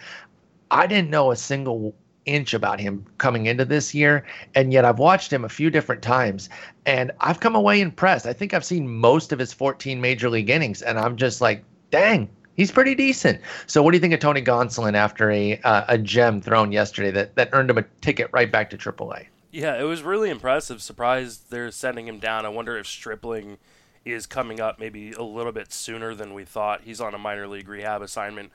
I 0.71 0.87
didn't 0.87 1.11
know 1.11 1.31
a 1.31 1.35
single 1.35 1.93
inch 2.25 2.53
about 2.53 2.79
him 2.79 3.05
coming 3.17 3.45
into 3.45 3.63
this 3.63 3.93
year, 3.93 4.25
and 4.55 4.73
yet 4.73 4.85
I've 4.85 4.99
watched 4.99 5.31
him 5.31 5.45
a 5.45 5.49
few 5.49 5.69
different 5.69 6.01
times, 6.01 6.49
and 6.85 7.11
I've 7.19 7.39
come 7.39 7.55
away 7.55 7.79
impressed. 7.79 8.25
I 8.25 8.33
think 8.33 8.53
I've 8.53 8.65
seen 8.65 8.87
most 8.87 9.31
of 9.31 9.39
his 9.39 9.53
14 9.53 10.01
major 10.01 10.29
league 10.29 10.49
innings, 10.49 10.81
and 10.81 10.99
I'm 10.99 11.15
just 11.15 11.41
like, 11.41 11.63
dang, 11.91 12.29
he's 12.59 12.71
pretty 12.71 12.93
decent. 12.93 13.39
So, 13.67 13.81
what 13.81 13.91
do 13.91 13.97
you 13.97 14.01
think 14.01 14.13
of 14.13 14.19
Tony 14.19 14.41
Gonsolin 14.41 14.93
after 14.93 15.31
a 15.31 15.57
uh, 15.63 15.85
a 15.87 15.97
gem 15.97 16.41
thrown 16.41 16.71
yesterday 16.71 17.09
that 17.11 17.35
that 17.35 17.49
earned 17.53 17.69
him 17.69 17.77
a 17.77 17.85
ticket 18.01 18.29
right 18.33 18.51
back 18.51 18.69
to 18.71 18.77
AAA? 18.77 19.27
Yeah, 19.51 19.79
it 19.79 19.83
was 19.83 20.03
really 20.03 20.29
impressive. 20.29 20.81
Surprised 20.81 21.49
they're 21.49 21.71
sending 21.71 22.07
him 22.07 22.19
down. 22.19 22.45
I 22.45 22.49
wonder 22.49 22.77
if 22.77 22.85
Stripling 22.85 23.57
is 24.05 24.25
coming 24.25 24.59
up 24.59 24.79
maybe 24.79 25.13
a 25.13 25.23
little 25.23 25.51
bit 25.51 25.71
sooner 25.71 26.13
than 26.13 26.33
we 26.33 26.43
thought. 26.43 26.81
He's 26.81 27.01
on 27.01 27.13
a 27.13 27.17
minor 27.17 27.47
league 27.47 27.67
rehab 27.67 28.01
assignment 28.01 28.51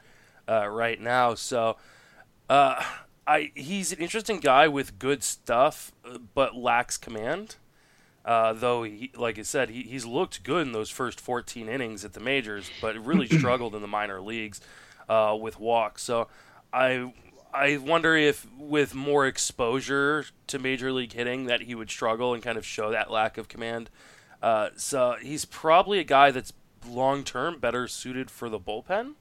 uh, 0.48 0.68
right 0.68 1.00
now, 1.00 1.34
so. 1.34 1.76
Uh, 2.48 2.84
I 3.26 3.52
he's 3.54 3.90
an 3.90 4.00
interesting 4.00 4.38
guy 4.38 4.68
with 4.68 4.98
good 4.98 5.24
stuff, 5.24 5.92
uh, 6.04 6.18
but 6.34 6.54
lacks 6.54 6.98
command. 6.98 7.56
Uh, 8.24 8.54
though, 8.54 8.84
he, 8.84 9.10
like 9.14 9.38
I 9.38 9.42
said, 9.42 9.68
he, 9.68 9.82
he's 9.82 10.06
looked 10.06 10.42
good 10.42 10.66
in 10.66 10.72
those 10.72 10.88
first 10.88 11.20
14 11.20 11.68
innings 11.68 12.04
at 12.04 12.14
the 12.14 12.20
majors, 12.20 12.70
but 12.80 12.96
really 13.04 13.28
struggled 13.38 13.74
in 13.74 13.82
the 13.82 13.88
minor 13.88 14.20
leagues 14.20 14.60
uh, 15.08 15.36
with 15.38 15.60
walks. 15.60 16.02
So 16.02 16.28
I 16.72 17.12
I 17.52 17.76
wonder 17.76 18.16
if 18.16 18.46
with 18.58 18.94
more 18.94 19.26
exposure 19.26 20.24
to 20.48 20.58
major 20.58 20.90
league 20.90 21.12
hitting 21.12 21.44
that 21.46 21.62
he 21.62 21.74
would 21.74 21.90
struggle 21.90 22.34
and 22.34 22.42
kind 22.42 22.58
of 22.58 22.66
show 22.66 22.90
that 22.90 23.10
lack 23.10 23.38
of 23.38 23.46
command. 23.48 23.90
Uh, 24.42 24.70
so 24.76 25.16
he's 25.22 25.44
probably 25.44 25.98
a 26.00 26.04
guy 26.04 26.30
that's 26.30 26.52
long 26.86 27.22
term 27.24 27.58
better 27.58 27.86
suited 27.86 28.30
for 28.30 28.48
the 28.48 28.58
bullpen. 28.58 29.14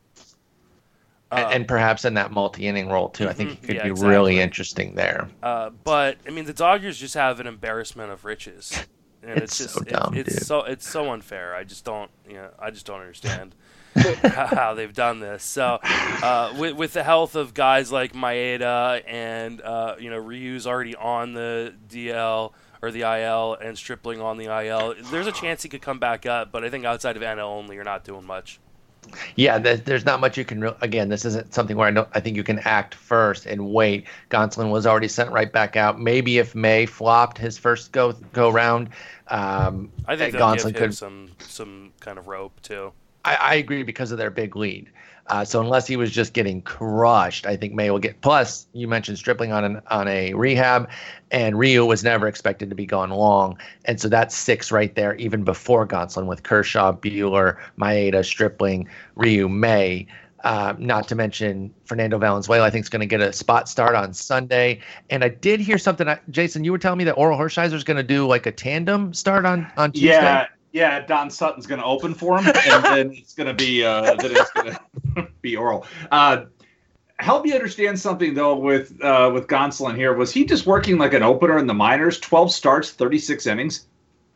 Uh, 1.33 1.49
and 1.49 1.67
perhaps 1.67 2.05
in 2.05 2.13
that 2.15 2.31
multi-inning 2.31 2.89
role 2.89 3.09
too. 3.09 3.27
I 3.27 3.33
think 3.33 3.49
he 3.49 3.55
mm-hmm. 3.55 3.65
could 3.65 3.75
yeah, 3.75 3.83
be 3.83 3.89
exactly. 3.89 4.09
really 4.09 4.39
interesting 4.39 4.95
there. 4.95 5.29
Uh, 5.41 5.69
but 5.83 6.17
I 6.27 6.31
mean, 6.31 6.45
the 6.45 6.53
Dodgers 6.53 6.97
just 6.97 7.13
have 7.15 7.39
an 7.39 7.47
embarrassment 7.47 8.11
of 8.11 8.25
riches, 8.25 8.77
and 9.23 9.31
it's, 9.31 9.59
it's 9.59 9.73
just 9.73 9.73
so 9.75 9.81
dumb, 9.81 10.13
it, 10.13 10.27
it's 10.27 10.35
dude. 10.35 10.45
so 10.45 10.63
it's 10.63 10.87
so 10.87 11.11
unfair. 11.11 11.55
I 11.55 11.63
just 11.63 11.85
don't, 11.85 12.11
you 12.27 12.35
know, 12.35 12.49
I 12.59 12.71
just 12.71 12.85
don't 12.85 13.01
understand. 13.01 13.55
how 13.95 14.73
they've 14.73 14.93
done 14.93 15.19
this. 15.19 15.43
So, 15.43 15.77
uh, 15.83 16.55
with, 16.57 16.75
with 16.75 16.93
the 16.93 17.03
health 17.03 17.35
of 17.35 17.53
guys 17.53 17.91
like 17.91 18.13
Maeda 18.13 19.03
and 19.07 19.61
uh, 19.61 19.97
you 19.99 20.09
know 20.09 20.17
Ryu's 20.17 20.65
already 20.65 20.95
on 20.95 21.33
the 21.33 21.75
DL 21.89 22.53
or 22.81 22.89
the 22.89 23.01
IL 23.01 23.53
and 23.53 23.77
Stripling 23.77 24.19
on 24.19 24.37
the 24.37 24.45
IL, 24.45 24.95
there's 25.11 25.27
a 25.27 25.31
chance 25.31 25.61
he 25.61 25.69
could 25.69 25.83
come 25.83 25.99
back 25.99 26.25
up. 26.25 26.51
But 26.51 26.63
I 26.63 26.71
think 26.71 26.85
outside 26.85 27.15
of 27.15 27.21
NL 27.21 27.39
only, 27.39 27.75
you're 27.75 27.83
not 27.83 28.03
doing 28.03 28.25
much. 28.25 28.59
Yeah, 29.35 29.57
there's 29.57 30.05
not 30.05 30.19
much 30.19 30.37
you 30.37 30.45
can. 30.45 30.61
Re- 30.61 30.75
again, 30.81 31.09
this 31.09 31.25
isn't 31.25 31.53
something 31.53 31.77
where 31.77 31.87
I 31.87 31.91
don't. 31.91 32.07
I 32.13 32.19
think 32.19 32.35
you 32.35 32.43
can 32.43 32.59
act 32.59 32.95
first 32.95 33.45
and 33.45 33.71
wait. 33.71 34.05
Gonsolin 34.29 34.71
was 34.71 34.85
already 34.85 35.07
sent 35.07 35.31
right 35.31 35.51
back 35.51 35.75
out. 35.75 35.99
Maybe 35.99 36.37
if 36.37 36.55
May 36.55 36.85
flopped 36.85 37.37
his 37.37 37.57
first 37.57 37.91
go 37.91 38.13
go 38.33 38.49
round, 38.49 38.89
um, 39.27 39.91
I 40.07 40.15
think 40.15 40.35
Gonsolin 40.35 40.75
could 40.75 40.93
some 40.95 41.31
some 41.39 41.93
kind 41.99 42.17
of 42.17 42.27
rope 42.27 42.61
too. 42.61 42.91
I, 43.25 43.35
I 43.35 43.55
agree 43.55 43.83
because 43.83 44.11
of 44.11 44.17
their 44.17 44.31
big 44.31 44.55
lead. 44.55 44.89
Uh, 45.27 45.45
so 45.45 45.61
unless 45.61 45.87
he 45.87 45.95
was 45.95 46.11
just 46.11 46.33
getting 46.33 46.61
crushed, 46.61 47.45
I 47.45 47.55
think 47.55 47.73
May 47.73 47.89
will 47.89 47.99
get. 47.99 48.19
Plus, 48.21 48.67
you 48.73 48.87
mentioned 48.87 49.17
Stripling 49.17 49.51
on 49.53 49.63
an, 49.63 49.81
on 49.87 50.07
a 50.07 50.33
rehab, 50.33 50.89
and 51.31 51.57
Ryu 51.57 51.85
was 51.85 52.03
never 52.03 52.27
expected 52.27 52.69
to 52.69 52.75
be 52.75 52.85
gone 52.85 53.09
long, 53.09 53.57
and 53.85 53.99
so 54.01 54.09
that's 54.09 54.35
six 54.35 54.71
right 54.71 54.93
there, 54.95 55.15
even 55.15 55.43
before 55.43 55.87
Gonsolin 55.87 56.25
with 56.25 56.43
Kershaw, 56.43 56.91
Buehler, 56.91 57.57
Maeda, 57.77 58.25
Stripling, 58.25 58.87
Ryu, 59.15 59.47
May. 59.47 60.07
Uh, 60.43 60.73
not 60.77 61.07
to 61.07 61.15
mention 61.15 61.73
Fernando 61.85 62.17
Valenzuela, 62.17 62.65
I 62.65 62.69
think 62.69 62.83
is 62.83 62.89
going 62.89 62.99
to 62.99 63.05
get 63.05 63.21
a 63.21 63.31
spot 63.31 63.69
start 63.69 63.95
on 63.95 64.13
Sunday. 64.13 64.81
And 65.09 65.23
I 65.23 65.29
did 65.29 65.61
hear 65.61 65.77
something, 65.77 66.05
Jason. 66.31 66.65
You 66.65 66.73
were 66.73 66.77
telling 66.77 66.97
me 66.97 67.05
that 67.05 67.15
Orel 67.15 67.39
Hershiser 67.39 67.75
is 67.75 67.85
going 67.85 67.95
to 67.95 68.03
do 68.03 68.27
like 68.27 68.45
a 68.45 68.51
tandem 68.51 69.13
start 69.13 69.45
on 69.45 69.71
on 69.77 69.93
Tuesday. 69.93 70.09
Yeah, 70.09 70.47
yeah, 70.73 71.05
Don 71.05 71.29
Sutton's 71.29 71.67
going 71.67 71.79
to 71.79 71.85
open 71.85 72.13
for 72.13 72.39
him, 72.39 72.47
and 72.67 72.83
then 72.83 73.11
it's 73.11 73.33
going 73.33 73.47
to 73.47 73.53
be 73.53 73.85
uh, 73.85 74.15
then 74.15 74.31
it's 74.35 74.51
going 74.51 74.75
to 75.15 75.27
be 75.41 75.55
Orel. 75.55 75.85
Uh, 76.11 76.45
help 77.19 77.45
me 77.45 77.53
understand 77.53 77.97
something 77.97 78.33
though 78.33 78.57
with 78.57 79.01
uh, 79.01 79.31
with 79.33 79.47
Gonsolin 79.47 79.95
here. 79.95 80.13
Was 80.13 80.33
he 80.33 80.43
just 80.43 80.65
working 80.65 80.97
like 80.97 81.13
an 81.13 81.23
opener 81.23 81.57
in 81.59 81.67
the 81.67 81.73
minors? 81.73 82.19
Twelve 82.19 82.51
starts, 82.51 82.91
thirty 82.91 83.19
six 83.19 83.45
innings. 83.45 83.85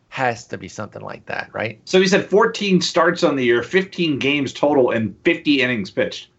Has 0.10 0.48
to 0.48 0.58
be 0.58 0.70
something 0.70 1.02
like 1.02 1.26
that, 1.26 1.50
right? 1.54 1.82
So 1.86 2.00
he 2.00 2.08
said 2.08 2.30
fourteen 2.30 2.80
starts 2.82 3.24
on 3.24 3.36
the 3.36 3.44
year, 3.44 3.64
fifteen 3.64 4.20
games 4.20 4.54
total, 4.54 4.92
and 4.92 5.16
fifty 5.24 5.62
innings 5.62 5.90
pitched. 5.90 6.30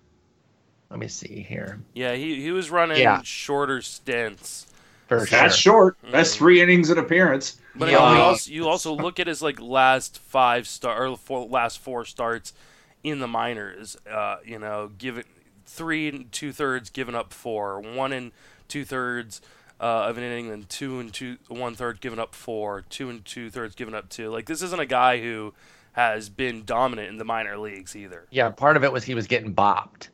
Let 0.90 1.00
me 1.00 1.08
see 1.08 1.44
here. 1.46 1.80
Yeah, 1.92 2.14
he 2.14 2.40
he 2.40 2.52
was 2.52 2.70
running 2.70 2.98
yeah. 2.98 3.20
shorter 3.22 3.82
stints. 3.82 4.67
For 5.08 5.24
That's 5.24 5.56
sure. 5.56 5.94
short. 5.94 5.96
That's 6.10 6.30
mm-hmm. 6.30 6.38
three 6.38 6.62
innings 6.62 6.90
in 6.90 6.98
appearance. 6.98 7.58
But 7.74 7.88
yeah. 7.88 8.12
you, 8.12 8.20
also, 8.20 8.50
you 8.50 8.68
also 8.68 8.94
look 8.94 9.18
at 9.18 9.26
his 9.26 9.40
like 9.40 9.60
last 9.60 10.18
five 10.18 10.68
star 10.68 11.06
or 11.06 11.16
four, 11.16 11.46
last 11.46 11.78
four 11.78 12.04
starts 12.04 12.52
in 13.02 13.20
the 13.20 13.26
minors. 13.26 13.96
Uh, 14.10 14.36
you 14.44 14.58
know, 14.58 14.90
give 14.98 15.16
it 15.16 15.26
three 15.64 16.08
and 16.08 16.30
two 16.30 16.52
thirds, 16.52 16.90
giving 16.90 17.14
up 17.14 17.32
four, 17.32 17.80
one 17.80 18.12
and 18.12 18.32
two 18.68 18.84
thirds 18.84 19.40
uh, 19.80 20.08
of 20.08 20.18
an 20.18 20.24
inning, 20.24 20.50
then 20.50 20.66
two 20.68 21.00
and 21.00 21.14
two 21.14 21.38
one 21.48 21.74
third, 21.74 22.00
giving 22.00 22.18
up 22.18 22.34
four, 22.34 22.84
two 22.90 23.08
and 23.08 23.24
two 23.24 23.48
thirds, 23.48 23.74
giving 23.74 23.94
up 23.94 24.08
two. 24.08 24.28
Like 24.28 24.46
this 24.46 24.60
isn't 24.60 24.80
a 24.80 24.86
guy 24.86 25.20
who 25.20 25.54
has 25.92 26.28
been 26.28 26.64
dominant 26.64 27.08
in 27.08 27.16
the 27.16 27.24
minor 27.24 27.56
leagues 27.56 27.96
either. 27.96 28.26
Yeah, 28.30 28.50
part 28.50 28.76
of 28.76 28.84
it 28.84 28.92
was 28.92 29.04
he 29.04 29.14
was 29.14 29.26
getting 29.26 29.54
bopped. 29.54 30.08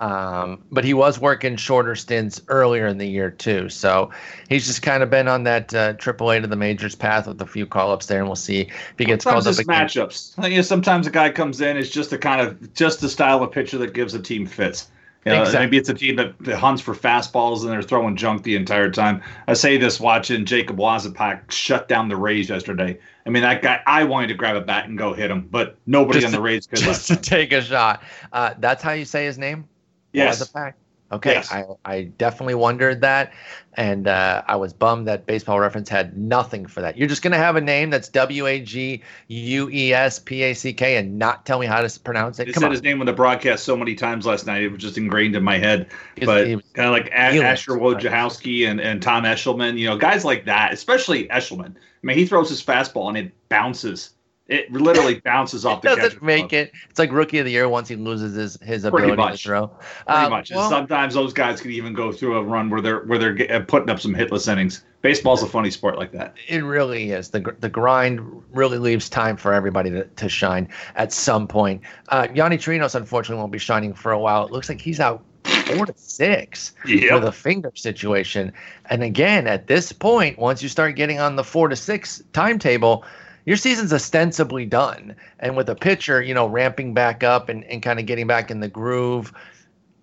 Um, 0.00 0.62
but 0.70 0.84
he 0.84 0.94
was 0.94 1.18
working 1.18 1.56
shorter 1.56 1.96
stints 1.96 2.40
earlier 2.46 2.86
in 2.86 2.98
the 2.98 3.06
year 3.06 3.32
too, 3.32 3.68
so 3.68 4.10
he's 4.48 4.64
just 4.64 4.80
kind 4.80 5.02
of 5.02 5.10
been 5.10 5.26
on 5.26 5.42
that 5.42 5.74
uh, 5.74 5.94
AAA 5.94 6.42
to 6.42 6.46
the 6.46 6.54
majors 6.54 6.94
path 6.94 7.26
with 7.26 7.40
a 7.42 7.46
few 7.46 7.66
call 7.66 7.90
ups 7.90 8.06
there, 8.06 8.18
and 8.18 8.28
we'll 8.28 8.36
see 8.36 8.60
if 8.60 8.94
he 8.96 9.04
gets 9.04 9.24
sometimes 9.24 9.44
called 9.44 9.58
up. 9.58 9.64
Again. 9.64 9.86
matchups. 9.88 10.34
I 10.38 10.46
you 10.46 10.56
know, 10.56 10.62
sometimes 10.62 11.08
a 11.08 11.10
guy 11.10 11.30
comes 11.30 11.60
in 11.60 11.76
is 11.76 11.90
just 11.90 12.12
a 12.12 12.18
kind 12.18 12.40
of 12.40 12.74
just 12.74 13.00
the 13.00 13.08
style 13.08 13.42
of 13.42 13.50
pitcher 13.50 13.76
that 13.78 13.92
gives 13.92 14.14
a 14.14 14.20
team 14.20 14.46
fits. 14.46 14.88
You 15.24 15.32
know, 15.32 15.42
exactly. 15.42 15.66
Maybe 15.66 15.78
it's 15.78 15.88
a 15.88 15.94
team 15.94 16.16
that, 16.16 16.38
that, 16.40 16.56
hunts 16.56 16.80
for 16.80 16.94
fastballs 16.94 17.62
and 17.62 17.70
they're 17.70 17.82
throwing 17.82 18.16
junk 18.16 18.44
the 18.44 18.54
entire 18.54 18.90
time. 18.90 19.20
I 19.46 19.54
say 19.54 19.76
this 19.76 19.98
watching 19.98 20.44
Jacob 20.44 20.76
Waguespack 20.76 21.50
shut 21.50 21.88
down 21.88 22.08
the 22.08 22.16
Rays 22.16 22.48
yesterday. 22.48 22.98
I 23.26 23.30
mean, 23.30 23.42
that 23.42 23.60
guy, 23.60 23.82
I 23.86 24.04
wanted 24.04 24.28
to 24.28 24.34
grab 24.34 24.56
a 24.56 24.60
bat 24.60 24.88
and 24.88 24.96
go 24.96 25.12
hit 25.12 25.30
him, 25.30 25.48
but 25.50 25.76
nobody 25.86 26.20
just 26.20 26.32
on 26.32 26.32
the 26.32 26.40
Rays 26.40 26.66
could. 26.66 26.78
Just 26.84 27.08
to 27.08 27.16
take 27.16 27.52
a 27.52 27.60
shot. 27.60 28.02
Uh, 28.32 28.54
that's 28.58 28.82
how 28.82 28.92
you 28.92 29.04
say 29.04 29.26
his 29.26 29.38
name? 29.38 29.68
Yes. 30.12 30.38
the 30.38 30.46
fact. 30.46 30.78
Okay, 31.10 31.32
yes. 31.32 31.50
I, 31.50 31.64
I 31.86 32.02
definitely 32.02 32.54
wondered 32.54 33.00
that, 33.00 33.32
and 33.78 34.06
uh, 34.06 34.42
I 34.46 34.56
was 34.56 34.74
bummed 34.74 35.08
that 35.08 35.24
Baseball 35.24 35.58
Reference 35.58 35.88
had 35.88 36.18
nothing 36.18 36.66
for 36.66 36.82
that. 36.82 36.98
You're 36.98 37.08
just 37.08 37.22
going 37.22 37.32
to 37.32 37.38
have 37.38 37.56
a 37.56 37.62
name 37.62 37.88
that's 37.88 38.10
W 38.10 38.46
A 38.46 38.60
G 38.60 39.02
U 39.28 39.70
E 39.72 39.94
S 39.94 40.18
P 40.18 40.42
A 40.42 40.52
C 40.52 40.74
K 40.74 40.96
and 40.98 41.18
not 41.18 41.46
tell 41.46 41.58
me 41.60 41.66
how 41.66 41.80
to 41.80 42.00
pronounce 42.00 42.38
it. 42.40 42.44
They 42.44 42.52
Come 42.52 42.60
said 42.60 42.66
on. 42.66 42.72
his 42.72 42.82
name 42.82 43.00
on 43.00 43.06
the 43.06 43.14
broadcast 43.14 43.64
so 43.64 43.74
many 43.74 43.94
times 43.94 44.26
last 44.26 44.46
night; 44.46 44.62
it 44.62 44.68
was 44.68 44.82
just 44.82 44.98
ingrained 44.98 45.34
in 45.34 45.42
my 45.42 45.56
head. 45.56 45.88
but 46.20 46.44
kind 46.74 46.88
of 46.88 46.92
like 46.92 47.06
a- 47.06 47.42
Asher 47.42 47.72
Wojciechowski 47.72 48.68
and, 48.68 48.78
and 48.78 49.00
Tom 49.02 49.24
Eshelman, 49.24 49.78
you 49.78 49.86
know, 49.86 49.96
guys 49.96 50.26
like 50.26 50.44
that, 50.44 50.74
especially 50.74 51.26
Eshelman. 51.28 51.74
I 51.74 52.06
mean, 52.06 52.18
he 52.18 52.26
throws 52.26 52.50
his 52.50 52.62
fastball 52.62 53.08
and 53.08 53.16
it 53.16 53.32
bounces 53.48 54.10
it 54.48 54.72
literally 54.72 55.20
bounces 55.24 55.64
off 55.64 55.82
the 55.82 55.94
doesn't 55.94 56.22
make 56.22 56.52
it. 56.52 56.72
It's 56.88 56.98
like 56.98 57.12
rookie 57.12 57.38
of 57.38 57.44
the 57.44 57.52
year 57.52 57.68
once 57.68 57.88
he 57.88 57.96
loses 57.96 58.34
his 58.34 58.58
his 58.62 58.84
ability 58.84 59.16
to 59.16 59.36
throw. 59.36 59.68
Pretty 59.68 60.20
um, 60.20 60.30
much. 60.30 60.50
Well, 60.50 60.70
sometimes 60.70 61.14
those 61.14 61.32
guys 61.32 61.60
can 61.60 61.70
even 61.70 61.92
go 61.92 62.12
through 62.12 62.36
a 62.38 62.42
run 62.42 62.70
where 62.70 62.80
they're 62.80 63.00
where 63.04 63.18
they're 63.18 63.52
uh, 63.52 63.64
putting 63.66 63.90
up 63.90 64.00
some 64.00 64.14
hitless 64.14 64.50
innings. 64.50 64.84
Baseball's 65.00 65.42
a 65.42 65.46
funny 65.46 65.70
sport 65.70 65.96
like 65.96 66.10
that. 66.12 66.34
It 66.48 66.64
really 66.64 67.12
is. 67.12 67.30
the 67.30 67.54
The 67.60 67.68
grind 67.68 68.20
really 68.52 68.78
leaves 68.78 69.08
time 69.08 69.36
for 69.36 69.52
everybody 69.52 69.90
to, 69.90 70.04
to 70.04 70.28
shine 70.28 70.68
at 70.96 71.12
some 71.12 71.46
point. 71.46 71.82
Uh, 72.08 72.26
Yonny 72.28 72.58
Chirinos 72.58 72.94
unfortunately 72.94 73.40
won't 73.40 73.52
be 73.52 73.58
shining 73.58 73.94
for 73.94 74.10
a 74.10 74.18
while. 74.18 74.46
It 74.46 74.52
looks 74.52 74.68
like 74.68 74.80
he's 74.80 74.98
out 74.98 75.22
four 75.44 75.86
to 75.86 75.94
six 75.96 76.72
yep. 76.84 77.14
with 77.14 77.24
a 77.24 77.32
finger 77.32 77.70
situation. 77.74 78.52
And 78.86 79.02
again, 79.02 79.46
at 79.46 79.66
this 79.66 79.92
point, 79.92 80.38
once 80.38 80.62
you 80.62 80.68
start 80.68 80.96
getting 80.96 81.20
on 81.20 81.36
the 81.36 81.44
four 81.44 81.68
to 81.68 81.76
six 81.76 82.22
timetable 82.32 83.04
your 83.48 83.56
season's 83.56 83.94
ostensibly 83.94 84.66
done. 84.66 85.16
And 85.38 85.56
with 85.56 85.70
a 85.70 85.74
pitcher, 85.74 86.20
you 86.20 86.34
know, 86.34 86.46
ramping 86.46 86.92
back 86.92 87.24
up 87.24 87.48
and, 87.48 87.64
and 87.64 87.80
kind 87.82 87.98
of 87.98 88.04
getting 88.04 88.26
back 88.26 88.50
in 88.50 88.60
the 88.60 88.68
groove. 88.68 89.32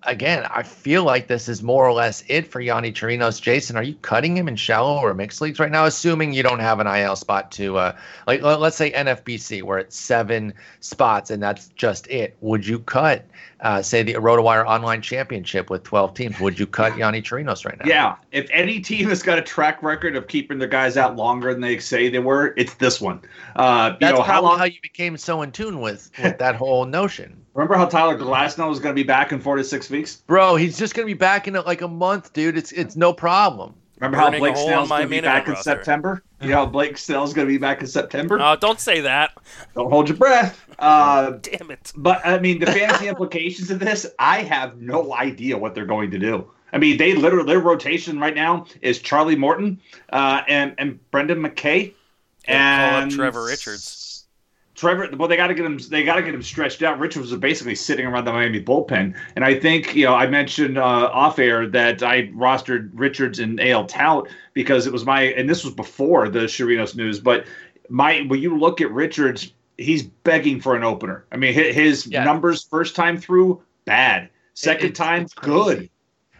Again, 0.01 0.47
I 0.49 0.63
feel 0.63 1.03
like 1.03 1.27
this 1.27 1.47
is 1.47 1.62
more 1.62 1.88
or 1.88 1.93
less 1.93 2.23
it 2.27 2.47
for 2.47 2.60
Yonny 2.60 2.91
Chirinos. 2.91 3.39
Jason, 3.39 3.77
are 3.77 3.84
you 3.84 3.93
cutting 4.01 4.36
him 4.36 4.47
in 4.47 4.55
shallow 4.55 4.99
or 4.99 5.13
mixed 5.13 5.41
leagues 5.41 5.60
right 5.60 5.69
now? 5.69 5.86
Assuming 5.86 6.34
you 6.34 6.41
don't 6.41 6.58
have 6.58 6.79
an 6.79 6.88
IL 6.88 7.15
spot 7.15 7.51
to, 7.51 7.77
uh, 7.77 7.95
like, 8.25 8.41
let's 8.41 8.77
say 8.77 8.91
NFBC, 8.91 9.62
where 9.62 9.77
it's 9.77 9.95
seven 9.95 10.51
spots 10.79 11.29
and 11.29 11.41
that's 11.41 11.67
just 11.75 12.08
it. 12.08 12.36
Would 12.41 12.65
you 12.65 12.79
cut 12.79 13.27
uh, 13.61 13.81
say 13.81 14.03
the 14.03 14.13
RotoWire 14.13 14.65
Online 14.65 15.01
Championship 15.01 15.69
with 15.69 15.83
12 15.83 16.13
teams, 16.13 16.39
would 16.39 16.59
you 16.59 16.67
cut 16.67 16.93
Yonny 16.93 17.21
Chirinos 17.23 17.65
right 17.65 17.77
now? 17.77 17.85
Yeah. 17.85 18.15
If 18.31 18.49
any 18.51 18.79
team 18.79 19.09
has 19.09 19.23
got 19.23 19.37
a 19.37 19.41
track 19.41 19.81
record 19.81 20.15
of 20.15 20.27
keeping 20.27 20.59
their 20.59 20.67
guys 20.67 20.97
out 20.97 21.15
longer 21.15 21.51
than 21.53 21.61
they 21.61 21.79
say 21.79 22.09
they 22.09 22.19
were, 22.19 22.53
it's 22.57 22.75
this 22.75 22.99
one. 22.99 23.21
Uh, 23.55 23.95
That's 23.99 24.17
know, 24.17 24.23
how, 24.23 24.41
long... 24.41 24.57
how 24.57 24.65
you 24.65 24.79
became 24.81 25.17
so 25.17 25.41
in 25.41 25.51
tune 25.51 25.81
with, 25.81 26.11
with 26.21 26.37
that 26.37 26.55
whole 26.55 26.85
notion. 26.85 27.41
Remember 27.53 27.75
how 27.75 27.85
Tyler 27.85 28.17
Glasnow 28.17 28.67
was 28.67 28.79
going 28.79 28.93
to 28.93 29.01
be 29.01 29.07
back 29.07 29.31
in 29.31 29.39
four 29.39 29.55
to 29.55 29.63
six 29.63 29.89
weeks? 29.89 30.17
Bro, 30.27 30.57
he's 30.57 30.77
just 30.77 30.93
going 30.93 31.07
to 31.07 31.13
be 31.13 31.17
back 31.17 31.47
in 31.47 31.53
like 31.53 31.81
a 31.81 31.87
month, 31.87 32.33
dude. 32.33 32.57
It's 32.57 32.73
it's 32.73 32.97
no 32.97 33.13
problem. 33.13 33.73
Remember 33.99 34.17
how 34.17 34.29
Blake 34.29 34.57
Snell's 34.57 34.89
going 34.89 35.03
to 35.03 35.07
be 35.07 35.21
back 35.21 35.47
in. 35.47 35.55
September? 35.55 36.21
You 36.45 36.51
know 36.51 36.65
Blake 36.65 36.97
Snell's 36.97 37.34
going 37.34 37.47
to 37.47 37.51
be 37.51 37.58
back 37.58 37.81
in 37.81 37.88
September? 37.88 38.39
Uh, 38.39 38.55
don't 38.55 38.79
say 38.79 39.01
that. 39.01 39.38
Don't 39.73 39.89
hold 39.89 40.10
your 40.10 40.17
breath. 40.17 40.62
Uh, 40.79 41.31
Damn 41.41 41.71
it. 41.71 41.91
But, 41.95 42.21
I 42.25 42.39
mean, 42.39 42.60
the 42.60 42.67
fantasy 42.67 43.08
implications 43.10 43.71
of 43.71 43.79
this, 43.79 44.05
I 44.19 44.41
have 44.41 44.77
no 44.77 45.13
idea 45.13 45.58
what 45.58 45.75
they're 45.75 45.86
going 45.86 46.12
to 46.12 46.19
do. 46.19 46.49
I 46.73 46.77
mean, 46.77 46.97
they 46.97 47.13
literally, 47.13 47.47
their 47.47 47.60
rotation 47.60 48.19
right 48.19 48.36
now 48.36 48.65
is 48.81 48.99
Charlie 48.99 49.36
Morton 49.36 49.79
uh, 50.12 50.41
and, 50.47 50.75
and 50.77 50.99
Brendan 51.12 51.39
McKay. 51.41 51.93
And 52.47 53.12
Trevor 53.12 53.45
Richards. 53.45 54.04
Trevor, 54.75 55.09
well, 55.17 55.29
they 55.29 55.38
got 55.38 55.47
to 55.47 55.53
get 55.53 55.65
him. 55.65 55.79
They 55.89 56.03
got 56.03 56.15
to 56.15 56.21
get 56.21 56.33
him 56.33 56.43
stretched 56.43 56.83
out. 56.83 56.99
Richards 56.99 57.31
was 57.31 57.39
basically 57.39 57.75
sitting 57.75 58.05
around 58.05 58.25
the 58.25 58.33
Miami 58.33 58.61
bullpen, 58.61 59.15
and 59.35 59.45
I 59.45 59.57
think 59.57 59.95
you 59.95 60.05
know 60.05 60.13
I 60.13 60.27
mentioned 60.27 60.77
uh, 60.77 61.09
off 61.13 61.39
air 61.39 61.65
that 61.67 62.03
I 62.03 62.27
rostered 62.27 62.91
Richards 62.93 63.39
and 63.39 63.59
AL 63.61 63.85
Tout 63.85 64.27
because 64.53 64.85
it 64.85 64.91
was 64.91 65.05
my, 65.05 65.23
and 65.23 65.49
this 65.49 65.63
was 65.63 65.73
before 65.73 66.27
the 66.27 66.39
Chirinos 66.41 66.95
news. 66.95 67.21
But 67.21 67.45
my, 67.89 68.21
when 68.27 68.41
you 68.41 68.57
look 68.57 68.81
at 68.81 68.91
Richards, 68.91 69.53
he's 69.77 70.03
begging 70.03 70.59
for 70.59 70.75
an 70.75 70.83
opener. 70.83 71.25
I 71.31 71.38
mean, 71.38 71.53
his, 71.53 72.07
yeah. 72.07 72.23
numbers 72.23 72.65
first 72.65 72.95
time 72.95 73.17
through 73.17 73.61
bad, 73.85 74.29
second 74.55 74.89
it, 74.89 74.95
time 74.95 75.27
good, 75.35 75.89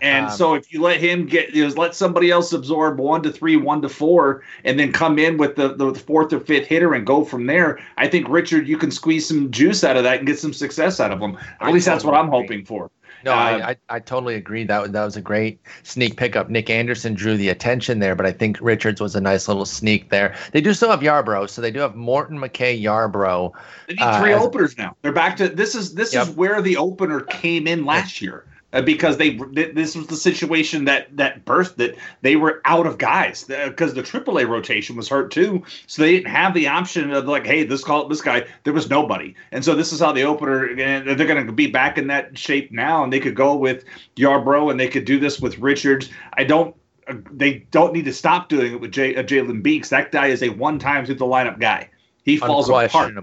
And 0.06 0.28
um, 0.28 0.32
so 0.32 0.54
if 0.54 0.72
you 0.72 0.84
let 0.84 1.00
him 1.00 1.26
get, 1.26 1.50
you 1.50 1.68
know, 1.68 1.74
let 1.74 1.96
somebody 1.96 2.30
else 2.30 2.54
absorb 2.54 3.00
one 3.00 3.24
to 3.24 3.32
three, 3.32 3.58
one 3.58 3.82
to 3.82 3.90
four, 3.90 4.44
and 4.64 4.80
then 4.80 4.92
come 4.92 5.18
in 5.18 5.38
with 5.38 5.56
the, 5.56 5.70
the 5.74 5.96
fourth 5.96 6.32
or 6.32 6.40
fifth 6.40 6.68
hitter 6.68 6.94
and 6.94 7.08
go 7.08 7.26
from 7.26 7.48
there, 7.48 7.80
I 7.98 8.08
think 8.08 8.30
Richard, 8.30 8.68
you 8.68 8.78
can 8.78 8.92
squeeze 8.92 9.28
some 9.28 9.50
juice 9.50 9.84
out 9.84 9.98
of 9.98 10.04
that 10.04 10.20
and 10.20 10.28
get 10.28 10.38
some 10.38 10.54
success 10.54 11.00
out 11.00 11.12
of 11.12 11.20
him. 11.20 11.36
At 11.36 11.58
I 11.60 11.72
least 11.72 11.88
that's 11.88 12.04
what 12.04 12.14
I'm 12.14 12.30
hoping 12.30 12.66
for. 12.66 12.92
No, 13.24 13.32
uh, 13.32 13.36
I, 13.36 13.70
I, 13.72 13.76
I 13.90 14.00
totally 14.00 14.36
agree. 14.36 14.64
That 14.64 14.92
that 14.92 15.04
was 15.04 15.18
a 15.18 15.22
great 15.22 15.60
sneak 15.82 16.18
pickup. 16.18 16.52
Nick 16.52 16.70
Anderson 16.70 17.16
drew 17.16 17.36
the 17.36 17.50
attention 17.50 17.98
there, 17.98 18.14
but 18.14 18.28
I 18.28 18.32
think 18.32 18.60
Richards 18.62 19.02
was 19.02 19.16
a 19.16 19.22
nice 19.22 19.48
little 19.48 19.66
sneak 19.66 20.12
there. 20.12 20.36
They 20.52 20.62
do 20.62 20.76
still 20.76 20.92
have 20.92 21.00
Yarbrough, 21.00 21.50
so 21.50 21.60
they 21.60 21.72
do 21.72 21.80
have 21.80 21.96
Morton, 21.96 22.38
McKay, 22.38 22.80
Yarbrough. 22.80 23.52
They 23.88 23.96
need 23.96 24.20
three 24.20 24.34
uh, 24.34 24.44
openers 24.44 24.78
now. 24.78 24.96
They're 25.02 25.12
back 25.12 25.36
to 25.38 25.50
this 25.50 25.74
is 25.74 25.96
this 25.96 26.14
yep. 26.14 26.28
is 26.28 26.36
where 26.36 26.62
the 26.62 26.78
opener 26.78 27.22
came 27.22 27.66
in 27.66 27.86
last 27.86 28.22
year. 28.22 28.46
Uh, 28.76 28.82
because 28.82 29.16
they 29.16 29.40
this 29.54 29.96
was 29.96 30.06
the 30.08 30.18
situation 30.18 30.84
that 30.84 31.08
that 31.16 31.46
birthed 31.46 31.78
that 31.78 31.96
they 32.22 32.36
were 32.36 32.62
out 32.66 32.86
of 32.86 32.98
guys 32.98 33.46
because 33.46 33.94
the 33.94 34.04
AAA 34.04 34.46
rotation 34.50 34.98
was 34.98 35.08
hurt 35.08 35.32
too, 35.32 35.64
so 35.88 36.02
they 36.02 36.12
didn't 36.12 36.30
have 36.30 36.54
the 36.54 36.68
option 36.68 37.12
of 37.12 37.26
like, 37.26 37.46
hey, 37.46 37.64
this 37.64 37.86
call 37.86 38.06
this 38.10 38.22
guy. 38.22 38.46
There 38.66 38.74
was 38.74 38.90
nobody, 38.90 39.34
and 39.54 39.64
so 39.64 39.76
this 39.76 39.94
is 39.94 40.02
how 40.02 40.12
the 40.12 40.24
opener. 40.24 40.66
And 40.66 41.08
they're 41.08 41.26
going 41.26 41.46
to 41.46 41.54
be 41.54 41.68
back 41.68 41.98
in 41.98 42.08
that 42.08 42.38
shape 42.38 42.70
now, 42.74 43.02
and 43.02 43.14
they 43.14 43.22
could 43.22 43.36
go 43.36 43.56
with 43.56 43.86
Yarbrough, 44.18 44.72
and 44.72 44.78
they 44.78 44.90
could 44.90 45.06
do 45.06 45.20
this 45.20 45.40
with 45.40 45.58
Richards. 45.58 46.10
I 46.34 46.44
don't. 46.44 46.76
Uh, 47.08 47.14
they 47.32 47.60
don't 47.72 47.94
need 47.94 48.06
to 48.06 48.14
stop 48.14 48.50
doing 48.50 48.74
it 48.74 48.82
with 48.82 48.90
uh, 48.90 49.24
Jalen 49.24 49.64
Beeks. 49.64 49.88
That 49.88 50.12
guy 50.12 50.28
is 50.28 50.44
a 50.44 50.50
one-time 50.50 51.06
through 51.06 51.16
the 51.16 51.26
lineup 51.26 51.60
guy. 51.60 51.90
He 52.24 52.36
falls 52.36 52.68
apart 52.68 53.14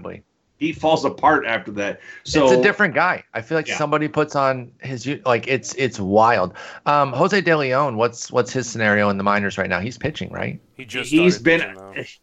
he 0.57 0.71
falls 0.71 1.03
apart 1.03 1.45
after 1.45 1.71
that. 1.71 1.99
So 2.23 2.45
it's 2.45 2.53
a 2.53 2.61
different 2.61 2.93
guy. 2.93 3.23
I 3.33 3.41
feel 3.41 3.57
like 3.57 3.67
yeah. 3.67 3.77
somebody 3.77 4.07
puts 4.07 4.35
on 4.35 4.71
his 4.81 5.07
like 5.25 5.47
it's 5.47 5.73
it's 5.75 5.99
wild. 5.99 6.53
Um, 6.85 7.11
Jose 7.13 7.39
De 7.41 7.55
Leon, 7.55 7.97
what's 7.97 8.31
what's 8.31 8.53
his 8.53 8.69
scenario 8.69 9.09
in 9.09 9.17
the 9.17 9.23
minors 9.23 9.57
right 9.57 9.69
now? 9.69 9.79
He's 9.79 9.97
pitching, 9.97 10.31
right? 10.31 10.59
He 10.77 10.85
just 10.85 11.09
he's 11.09 11.37
been 11.39 11.75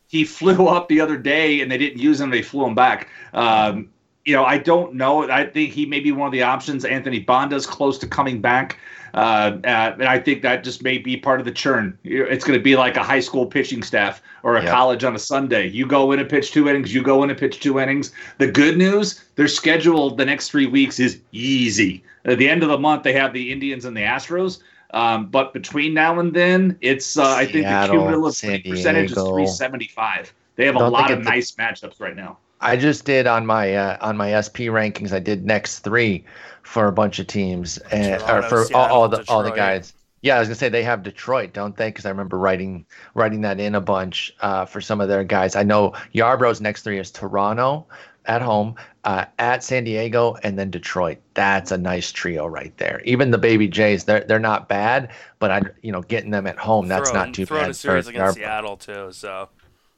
he 0.06 0.24
flew 0.24 0.68
up 0.68 0.88
the 0.88 1.00
other 1.00 1.16
day 1.16 1.60
and 1.60 1.70
they 1.70 1.78
didn't 1.78 2.00
use 2.00 2.20
him. 2.20 2.30
They 2.30 2.42
flew 2.42 2.66
him 2.66 2.74
back. 2.74 3.08
Um, 3.32 3.90
you 4.30 4.36
know, 4.36 4.44
I 4.44 4.58
don't 4.58 4.94
know. 4.94 5.28
I 5.28 5.44
think 5.44 5.72
he 5.72 5.86
may 5.86 5.98
be 5.98 6.12
one 6.12 6.26
of 6.26 6.32
the 6.32 6.44
options. 6.44 6.84
Anthony 6.84 7.18
Banda's 7.18 7.66
close 7.66 7.98
to 7.98 8.06
coming 8.06 8.40
back. 8.40 8.78
Uh, 9.12 9.58
uh, 9.64 9.96
and 9.98 10.04
I 10.04 10.20
think 10.20 10.42
that 10.42 10.62
just 10.62 10.84
may 10.84 10.98
be 10.98 11.16
part 11.16 11.40
of 11.40 11.46
the 11.46 11.50
churn. 11.50 11.98
It's 12.04 12.44
going 12.44 12.56
to 12.56 12.62
be 12.62 12.76
like 12.76 12.96
a 12.96 13.02
high 13.02 13.18
school 13.18 13.44
pitching 13.44 13.82
staff 13.82 14.22
or 14.44 14.56
a 14.56 14.62
yep. 14.62 14.70
college 14.70 15.02
on 15.02 15.16
a 15.16 15.18
Sunday. 15.18 15.66
You 15.66 15.84
go 15.84 16.12
in 16.12 16.20
and 16.20 16.30
pitch 16.30 16.52
two 16.52 16.68
innings, 16.68 16.94
you 16.94 17.02
go 17.02 17.24
in 17.24 17.30
and 17.30 17.36
pitch 17.36 17.58
two 17.58 17.80
innings. 17.80 18.12
The 18.38 18.48
good 18.48 18.78
news, 18.78 19.20
their 19.34 19.48
schedule 19.48 20.14
the 20.14 20.24
next 20.24 20.48
three 20.48 20.66
weeks 20.66 21.00
is 21.00 21.20
easy. 21.32 22.04
At 22.24 22.38
the 22.38 22.48
end 22.48 22.62
of 22.62 22.68
the 22.68 22.78
month, 22.78 23.02
they 23.02 23.14
have 23.14 23.32
the 23.32 23.50
Indians 23.50 23.84
and 23.84 23.96
the 23.96 24.02
Astros. 24.02 24.60
Um, 24.92 25.26
but 25.26 25.52
between 25.52 25.92
now 25.92 26.20
and 26.20 26.32
then, 26.32 26.78
it's 26.80 27.18
uh, 27.18 27.24
I 27.24 27.46
think 27.46 27.66
the 27.66 27.88
cumulative 27.90 28.62
percentage 28.62 29.10
is 29.10 29.16
375. 29.16 30.32
They 30.54 30.66
have 30.66 30.76
a 30.76 30.88
lot 30.88 31.10
of 31.10 31.20
nice 31.20 31.50
matchups 31.52 31.98
right 31.98 32.14
now. 32.14 32.38
I 32.60 32.76
just 32.76 33.04
did 33.04 33.26
on 33.26 33.46
my 33.46 33.74
uh, 33.74 33.96
on 34.00 34.16
my 34.16 34.38
SP 34.40 34.68
rankings. 34.68 35.12
I 35.12 35.18
did 35.18 35.44
next 35.44 35.80
three 35.80 36.24
for 36.62 36.86
a 36.86 36.92
bunch 36.92 37.18
of 37.18 37.26
teams 37.26 37.78
and 37.90 38.22
or 38.22 38.42
for 38.42 38.64
Seattle, 38.64 38.76
all, 38.76 39.02
all, 39.02 39.08
the 39.08 39.18
Detroit. 39.18 39.36
all 39.36 39.42
the 39.42 39.50
guys. 39.50 39.94
Yeah, 40.22 40.36
I 40.36 40.40
was 40.40 40.48
gonna 40.48 40.56
say 40.56 40.68
they 40.68 40.82
have 40.82 41.02
Detroit, 41.02 41.54
don't 41.54 41.74
they? 41.76 41.88
Because 41.88 42.04
I 42.04 42.10
remember 42.10 42.38
writing 42.38 42.84
writing 43.14 43.40
that 43.42 43.58
in 43.58 43.74
a 43.74 43.80
bunch 43.80 44.34
uh, 44.40 44.66
for 44.66 44.80
some 44.80 45.00
of 45.00 45.08
their 45.08 45.24
guys. 45.24 45.56
I 45.56 45.62
know 45.62 45.94
Yarbrough's 46.14 46.60
next 46.60 46.82
three 46.82 46.98
is 46.98 47.10
Toronto 47.10 47.86
at 48.26 48.42
home, 48.42 48.74
uh, 49.04 49.24
at 49.38 49.64
San 49.64 49.84
Diego, 49.84 50.36
and 50.42 50.58
then 50.58 50.70
Detroit. 50.70 51.18
That's 51.32 51.72
a 51.72 51.78
nice 51.78 52.12
trio 52.12 52.46
right 52.46 52.76
there. 52.76 53.00
Even 53.04 53.30
the 53.30 53.38
Baby 53.38 53.66
Jays, 53.68 54.04
they're 54.04 54.20
they're 54.20 54.38
not 54.38 54.68
bad, 54.68 55.10
but 55.38 55.50
I 55.50 55.62
you 55.82 55.92
know 55.92 56.02
getting 56.02 56.30
them 56.30 56.46
at 56.46 56.58
home, 56.58 56.88
that's 56.88 57.14
not 57.14 57.32
too 57.32 57.46
bad. 57.46 57.70
a 57.70 57.74
series 57.74 58.06
against 58.06 58.36
Yarbrough. 58.36 58.40
Seattle 58.40 58.76
too, 58.76 59.12
so. 59.12 59.48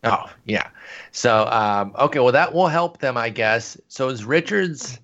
Oh 0.05 0.31
yeah, 0.45 0.69
so 1.11 1.47
um, 1.47 1.95
okay, 1.99 2.19
well 2.19 2.33
that 2.33 2.53
will 2.55 2.69
help 2.69 2.99
them, 2.99 3.17
I 3.17 3.29
guess. 3.29 3.77
So 3.88 4.09
is 4.09 4.25
Richards? 4.25 4.99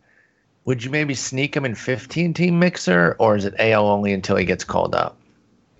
would 0.68 0.84
you 0.84 0.90
maybe 0.90 1.14
sneak 1.14 1.56
him 1.56 1.64
in 1.64 1.74
15 1.74 2.34
team 2.34 2.58
mixer 2.58 3.16
or 3.18 3.34
is 3.36 3.46
it 3.46 3.54
AL 3.58 3.86
only 3.86 4.12
until 4.12 4.36
he 4.36 4.44
gets 4.44 4.64
called 4.64 4.94
up? 4.94 5.16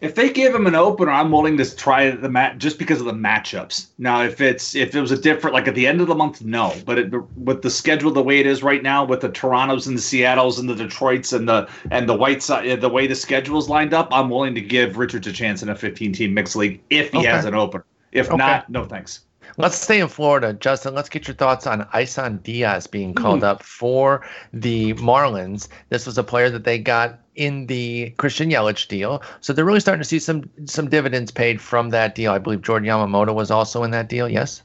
If 0.01 0.15
they 0.15 0.31
give 0.31 0.55
him 0.55 0.67
an 0.67 0.75
opener, 0.75 1.11
I'm 1.11 1.31
willing 1.31 1.59
to 1.59 1.77
try 1.77 2.11
the 2.11 2.31
mat 2.31 2.57
just 2.57 2.79
because 2.79 2.99
of 2.99 3.05
the 3.05 3.13
matchups. 3.13 3.89
Now, 3.99 4.23
if 4.23 4.41
it's 4.41 4.75
if 4.75 4.95
it 4.95 5.01
was 5.03 5.11
a 5.11 5.21
different 5.21 5.53
like 5.53 5.69
at 5.69 5.75
the 5.75 5.87
end 5.87 6.01
of 6.01 6.07
the 6.07 6.15
month, 6.15 6.41
no. 6.41 6.73
But 6.87 6.99
it, 6.99 7.13
with 7.37 7.61
the 7.61 7.69
schedule 7.69 8.13
the 8.13 8.23
way 8.23 8.39
it 8.39 8.47
is 8.47 8.63
right 8.63 8.83
now, 8.83 9.05
with 9.05 9.21
the 9.21 9.29
Torontos 9.29 9.87
and 9.87 9.99
the 9.99 10.01
Seattles 10.01 10.59
and 10.59 10.71
the 10.71 10.75
Detroits 10.75 11.35
and 11.35 11.47
the 11.47 11.69
and 11.91 12.09
the 12.09 12.15
White 12.15 12.43
Sox, 12.43 12.67
the 12.81 12.89
way 12.89 13.07
the 13.07 13.15
schedule's 13.15 13.69
lined 13.69 13.93
up, 13.93 14.09
I'm 14.11 14.31
willing 14.31 14.55
to 14.55 14.63
give 14.63 14.97
Richards 14.97 15.27
a 15.27 15.33
chance 15.33 15.63
in 15.63 15.69
a 15.69 15.75
15 15.75 16.15
team 16.15 16.33
mix 16.33 16.57
league 16.57 16.81
if 16.89 17.13
he 17.13 17.19
okay. 17.19 17.27
has 17.27 17.45
an 17.45 17.55
opener. 17.55 17.85
If 18.13 18.29
okay. 18.29 18.37
not, 18.37 18.69
no 18.69 18.85
thanks. 18.85 19.21
Let's 19.57 19.77
stay 19.77 20.01
in 20.01 20.09
Florida, 20.09 20.53
Justin. 20.53 20.95
Let's 20.95 21.09
get 21.09 21.27
your 21.27 21.35
thoughts 21.35 21.67
on 21.67 21.89
Isan 21.95 22.39
Diaz 22.39 22.87
being 22.87 23.15
called 23.15 23.41
mm. 23.41 23.45
up 23.45 23.63
for 23.63 24.25
the 24.53 24.93
Marlins. 24.95 25.69
This 25.89 26.07
was 26.07 26.19
a 26.19 26.23
player 26.23 26.51
that 26.51 26.65
they 26.65 26.79
got 26.79 27.19
in 27.35 27.67
the 27.67 28.11
Christian 28.19 28.51
Yelich 28.51 28.87
deal, 28.89 29.23
so 29.41 29.53
they're 29.53 29.65
really 29.65 29.81
starting 29.81 30.03
to 30.03 30.09
see 30.09 30.19
some 30.19 30.49
some 30.67 30.89
dividends 30.89 31.31
paid 31.31 31.61
from 31.61 31.91
that 31.91 32.15
deal. 32.15 32.33
I 32.33 32.39
believe 32.39 32.63
Jordan 32.63 32.89
Yamamoto 32.89 33.35
was 33.35 33.51
also 33.51 33.83
in 33.83 33.91
that 33.93 34.09
deal. 34.09 34.29
Yes. 34.29 34.63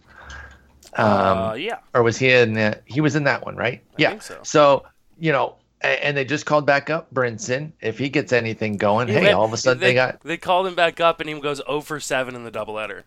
Um, 0.95 1.07
uh, 1.07 1.53
yeah. 1.53 1.79
Or 1.93 2.03
was 2.03 2.17
he 2.17 2.31
in? 2.31 2.53
The, 2.53 2.79
he 2.85 3.01
was 3.01 3.15
in 3.15 3.23
that 3.23 3.45
one, 3.45 3.55
right? 3.55 3.81
I 3.91 3.95
yeah. 3.97 4.19
so. 4.19 4.39
so 4.43 4.85
you 5.19 5.31
know, 5.31 5.55
and 5.81 6.17
they 6.17 6.25
just 6.25 6.45
called 6.45 6.65
back 6.65 6.89
up 6.89 7.13
Brinson. 7.13 7.71
If 7.81 7.97
he 7.97 8.09
gets 8.09 8.33
anything 8.33 8.77
going, 8.77 9.07
hey, 9.07 9.31
all 9.31 9.45
of 9.45 9.53
a 9.53 9.57
sudden 9.57 9.79
they, 9.79 9.87
they, 9.87 9.93
got 9.93 10.19
they 10.21 10.37
called 10.37 10.67
him 10.67 10.75
back 10.75 10.99
up, 10.99 11.19
and 11.19 11.29
he 11.29 11.39
goes 11.39 11.61
0 11.65 11.81
for 11.81 11.99
7 11.99 12.35
in 12.35 12.43
the 12.43 12.51
double 12.51 12.75
doubleheader. 12.75 13.03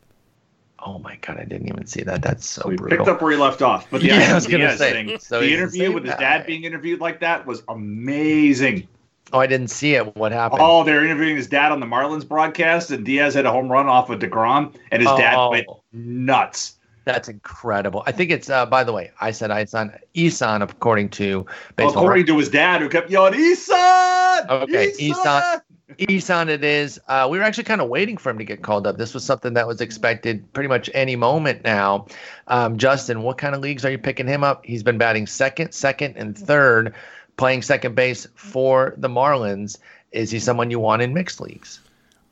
Oh 0.86 1.00
my 1.00 1.16
god, 1.16 1.38
I 1.38 1.44
didn't 1.44 1.66
even 1.66 1.84
see 1.84 2.02
that. 2.04 2.22
That's 2.22 2.48
so, 2.48 2.62
so 2.62 2.68
he 2.70 2.76
brutal. 2.76 2.98
picked 2.98 3.08
up 3.08 3.20
where 3.20 3.32
he 3.32 3.36
left 3.36 3.60
off. 3.60 3.90
But 3.90 4.02
the 4.02 4.06
yeah, 4.08 4.30
I 4.30 4.34
was 4.34 4.46
gonna 4.46 4.76
say, 4.76 4.92
thing, 4.92 5.18
so 5.18 5.40
the 5.40 5.52
interview 5.52 5.92
with 5.92 6.04
his 6.04 6.14
dad 6.14 6.46
being 6.46 6.62
interviewed 6.62 7.00
like 7.00 7.18
that 7.20 7.44
was 7.44 7.64
amazing. 7.68 8.86
Oh, 9.32 9.40
I 9.40 9.48
didn't 9.48 9.68
see 9.68 9.96
it. 9.96 10.14
What 10.14 10.30
happened? 10.30 10.60
Oh, 10.62 10.84
they're 10.84 11.04
interviewing 11.04 11.34
his 11.34 11.48
dad 11.48 11.72
on 11.72 11.80
the 11.80 11.86
Marlins 11.86 12.26
broadcast, 12.26 12.92
and 12.92 13.04
Diaz 13.04 13.34
had 13.34 13.46
a 13.46 13.50
home 13.50 13.70
run 13.70 13.88
off 13.88 14.10
of 14.10 14.20
Degrom, 14.20 14.76
and 14.92 15.02
his 15.02 15.10
oh, 15.10 15.18
dad 15.18 15.48
went 15.48 15.66
nuts. 15.92 16.76
That's 17.04 17.28
incredible. 17.28 18.04
I 18.06 18.12
think 18.12 18.30
it's. 18.30 18.48
Uh, 18.48 18.64
by 18.64 18.84
the 18.84 18.92
way, 18.92 19.10
I 19.20 19.32
said 19.32 19.50
Isan. 19.50 19.92
Isan, 20.14 20.62
according 20.62 21.08
to 21.10 21.46
baseball. 21.74 22.04
According 22.04 22.26
to 22.26 22.38
his 22.38 22.48
dad, 22.48 22.80
who 22.80 22.88
kept 22.88 23.10
yelling, 23.10 23.34
Isan. 23.34 24.50
Okay, 24.50 24.92
Isan. 24.98 25.10
Isan 25.10 25.60
it 25.88 26.64
is. 26.64 27.00
Uh, 27.06 27.28
we 27.30 27.38
were 27.38 27.44
actually 27.44 27.64
kind 27.64 27.80
of 27.80 27.88
waiting 27.88 28.16
for 28.16 28.30
him 28.30 28.38
to 28.38 28.44
get 28.44 28.62
called 28.62 28.86
up. 28.86 28.96
This 28.98 29.14
was 29.14 29.24
something 29.24 29.54
that 29.54 29.66
was 29.66 29.80
expected 29.80 30.52
pretty 30.52 30.68
much 30.68 30.90
any 30.94 31.16
moment 31.16 31.62
now. 31.64 32.06
Um, 32.48 32.76
Justin, 32.76 33.22
what 33.22 33.38
kind 33.38 33.54
of 33.54 33.60
leagues 33.60 33.84
are 33.84 33.90
you 33.90 33.98
picking 33.98 34.26
him 34.26 34.42
up? 34.42 34.64
He's 34.64 34.82
been 34.82 34.98
batting 34.98 35.26
second, 35.26 35.72
second, 35.72 36.16
and 36.16 36.36
third, 36.36 36.94
playing 37.36 37.62
second 37.62 37.94
base 37.94 38.26
for 38.34 38.94
the 38.96 39.08
Marlins. 39.08 39.78
Is 40.12 40.30
he 40.30 40.38
someone 40.38 40.70
you 40.70 40.80
want 40.80 41.02
in 41.02 41.14
mixed 41.14 41.40
leagues? 41.40 41.80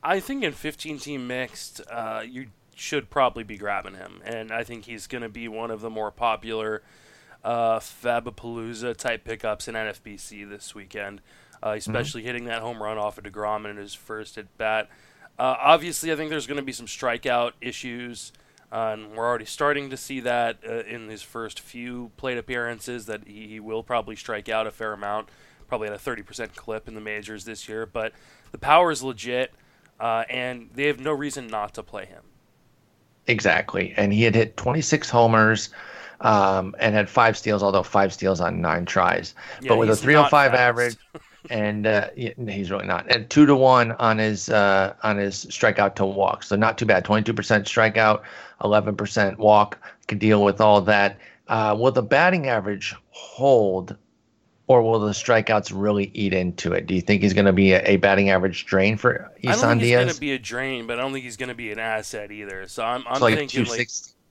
I 0.03 0.19
think 0.19 0.43
in 0.43 0.51
15 0.51 0.99
team 0.99 1.27
mixed, 1.27 1.81
uh, 1.89 2.23
you 2.27 2.47
should 2.75 3.09
probably 3.09 3.43
be 3.43 3.57
grabbing 3.57 3.95
him. 3.95 4.21
And 4.25 4.51
I 4.51 4.63
think 4.63 4.85
he's 4.85 5.07
going 5.07 5.23
to 5.23 5.29
be 5.29 5.47
one 5.47 5.71
of 5.71 5.81
the 5.81 5.89
more 5.89 6.11
popular 6.11 6.83
uh, 7.43 7.79
Fabapalooza 7.79 8.97
type 8.97 9.23
pickups 9.23 9.67
in 9.67 9.75
NFBC 9.75 10.47
this 10.49 10.75
weekend 10.75 11.21
uh, 11.61 11.69
mm-hmm. 11.69 11.77
especially 11.77 12.21
mm-hmm. 12.21 12.27
hitting 12.27 12.45
that 12.45 12.61
home 12.61 12.81
run 12.81 12.97
off 12.97 13.17
of 13.17 13.23
DeGrom 13.23 13.69
in 13.69 13.77
his 13.77 13.93
first 13.93 14.37
at 14.37 14.57
bat. 14.57 14.89
Uh, 15.37 15.55
obviously, 15.59 16.11
I 16.11 16.15
think 16.15 16.29
there's 16.29 16.47
going 16.47 16.59
to 16.59 16.63
be 16.63 16.71
some 16.71 16.85
strikeout 16.85 17.53
issues, 17.59 18.31
uh, 18.71 18.91
and 18.93 19.11
we're 19.15 19.27
already 19.27 19.45
starting 19.45 19.89
to 19.89 19.97
see 19.97 20.21
that 20.21 20.59
uh, 20.67 20.83
in 20.83 21.09
his 21.09 21.21
first 21.21 21.59
few 21.59 22.11
plate 22.15 22.37
appearances. 22.37 23.05
That 23.05 23.27
he, 23.27 23.47
he, 23.47 23.59
will 23.59 23.83
probably 23.83 24.15
strike 24.15 24.47
out 24.47 24.65
a 24.65 24.71
fair 24.71 24.93
amount, 24.93 25.27
probably 25.67 25.87
at 25.87 25.93
a 25.93 25.97
30% 25.97 26.55
clip 26.55 26.87
in 26.87 26.95
the 26.95 27.01
majors 27.01 27.43
this 27.43 27.67
year. 27.67 27.85
But 27.85 28.13
the 28.53 28.57
power 28.57 28.91
is 28.91 29.03
legit, 29.03 29.53
uh, 29.99 30.23
and 30.29 30.69
they 30.73 30.87
have 30.87 31.01
no 31.01 31.11
reason 31.11 31.47
not 31.47 31.73
to 31.73 31.83
play 31.83 32.05
him. 32.05 32.23
Exactly, 33.27 33.93
and 33.97 34.13
he 34.13 34.23
had 34.23 34.35
hit 34.35 34.57
26 34.57 35.09
homers. 35.09 35.69
Um, 36.21 36.77
and 36.79 36.95
had 36.95 37.09
five 37.09 37.37
steals, 37.37 37.61
although 37.61 37.83
five 37.83 38.13
steals 38.13 38.39
on 38.39 38.61
nine 38.61 38.85
tries. 38.85 39.35
Yeah, 39.61 39.67
but 39.67 39.79
with 39.79 39.89
a 39.89 39.97
305 39.97 40.53
average, 40.53 40.95
and 41.49 41.87
uh, 41.87 42.09
he's 42.15 42.71
really 42.71 42.85
not. 42.85 43.09
And 43.11 43.29
two 43.29 43.45
to 43.45 43.55
one 43.55 43.93
on 43.93 44.17
his 44.17 44.49
uh, 44.49 44.95
on 45.03 45.17
his 45.17 45.45
strikeout 45.45 45.95
to 45.95 46.05
walk, 46.05 46.43
so 46.43 46.55
not 46.55 46.77
too 46.77 46.85
bad. 46.85 47.05
Twenty 47.05 47.23
two 47.23 47.33
percent 47.33 47.65
strikeout, 47.65 48.23
eleven 48.63 48.95
percent 48.95 49.37
walk. 49.39 49.77
Can 50.07 50.17
deal 50.17 50.43
with 50.43 50.61
all 50.61 50.81
that. 50.81 51.17
Uh, 51.47 51.75
will 51.79 51.91
the 51.91 52.01
batting 52.01 52.47
average 52.47 52.95
hold, 53.09 53.95
or 54.67 54.81
will 54.81 54.99
the 54.99 55.11
strikeouts 55.11 55.71
really 55.73 56.11
eat 56.13 56.33
into 56.33 56.73
it? 56.73 56.87
Do 56.87 56.95
you 56.95 57.01
think 57.01 57.21
he's 57.21 57.33
going 57.33 57.45
to 57.45 57.53
be 57.53 57.73
a, 57.73 57.83
a, 57.85 57.97
batting 57.97 58.31
average 58.31 58.65
drain 58.65 58.97
for 58.97 59.31
Isan 59.43 59.43
Diaz? 59.43 59.61
I 59.63 59.67
don't 59.67 59.79
think 59.79 59.81
he's 59.81 59.91
going 59.91 60.07
to 60.09 60.19
be 60.21 60.31
a 60.33 60.39
drain, 60.39 60.87
but 60.87 60.97
I 60.97 61.01
don't 61.03 61.13
think 61.13 61.25
he's 61.25 61.37
going 61.37 61.49
to 61.49 61.55
be 61.55 61.71
an 61.71 61.79
asset 61.79 62.31
either. 62.31 62.67
So 62.67 62.83
I'm, 62.83 63.03
I'm 63.07 63.17
so 63.17 63.21
like 63.21 63.35
thinking 63.35 63.65
like 63.65 63.89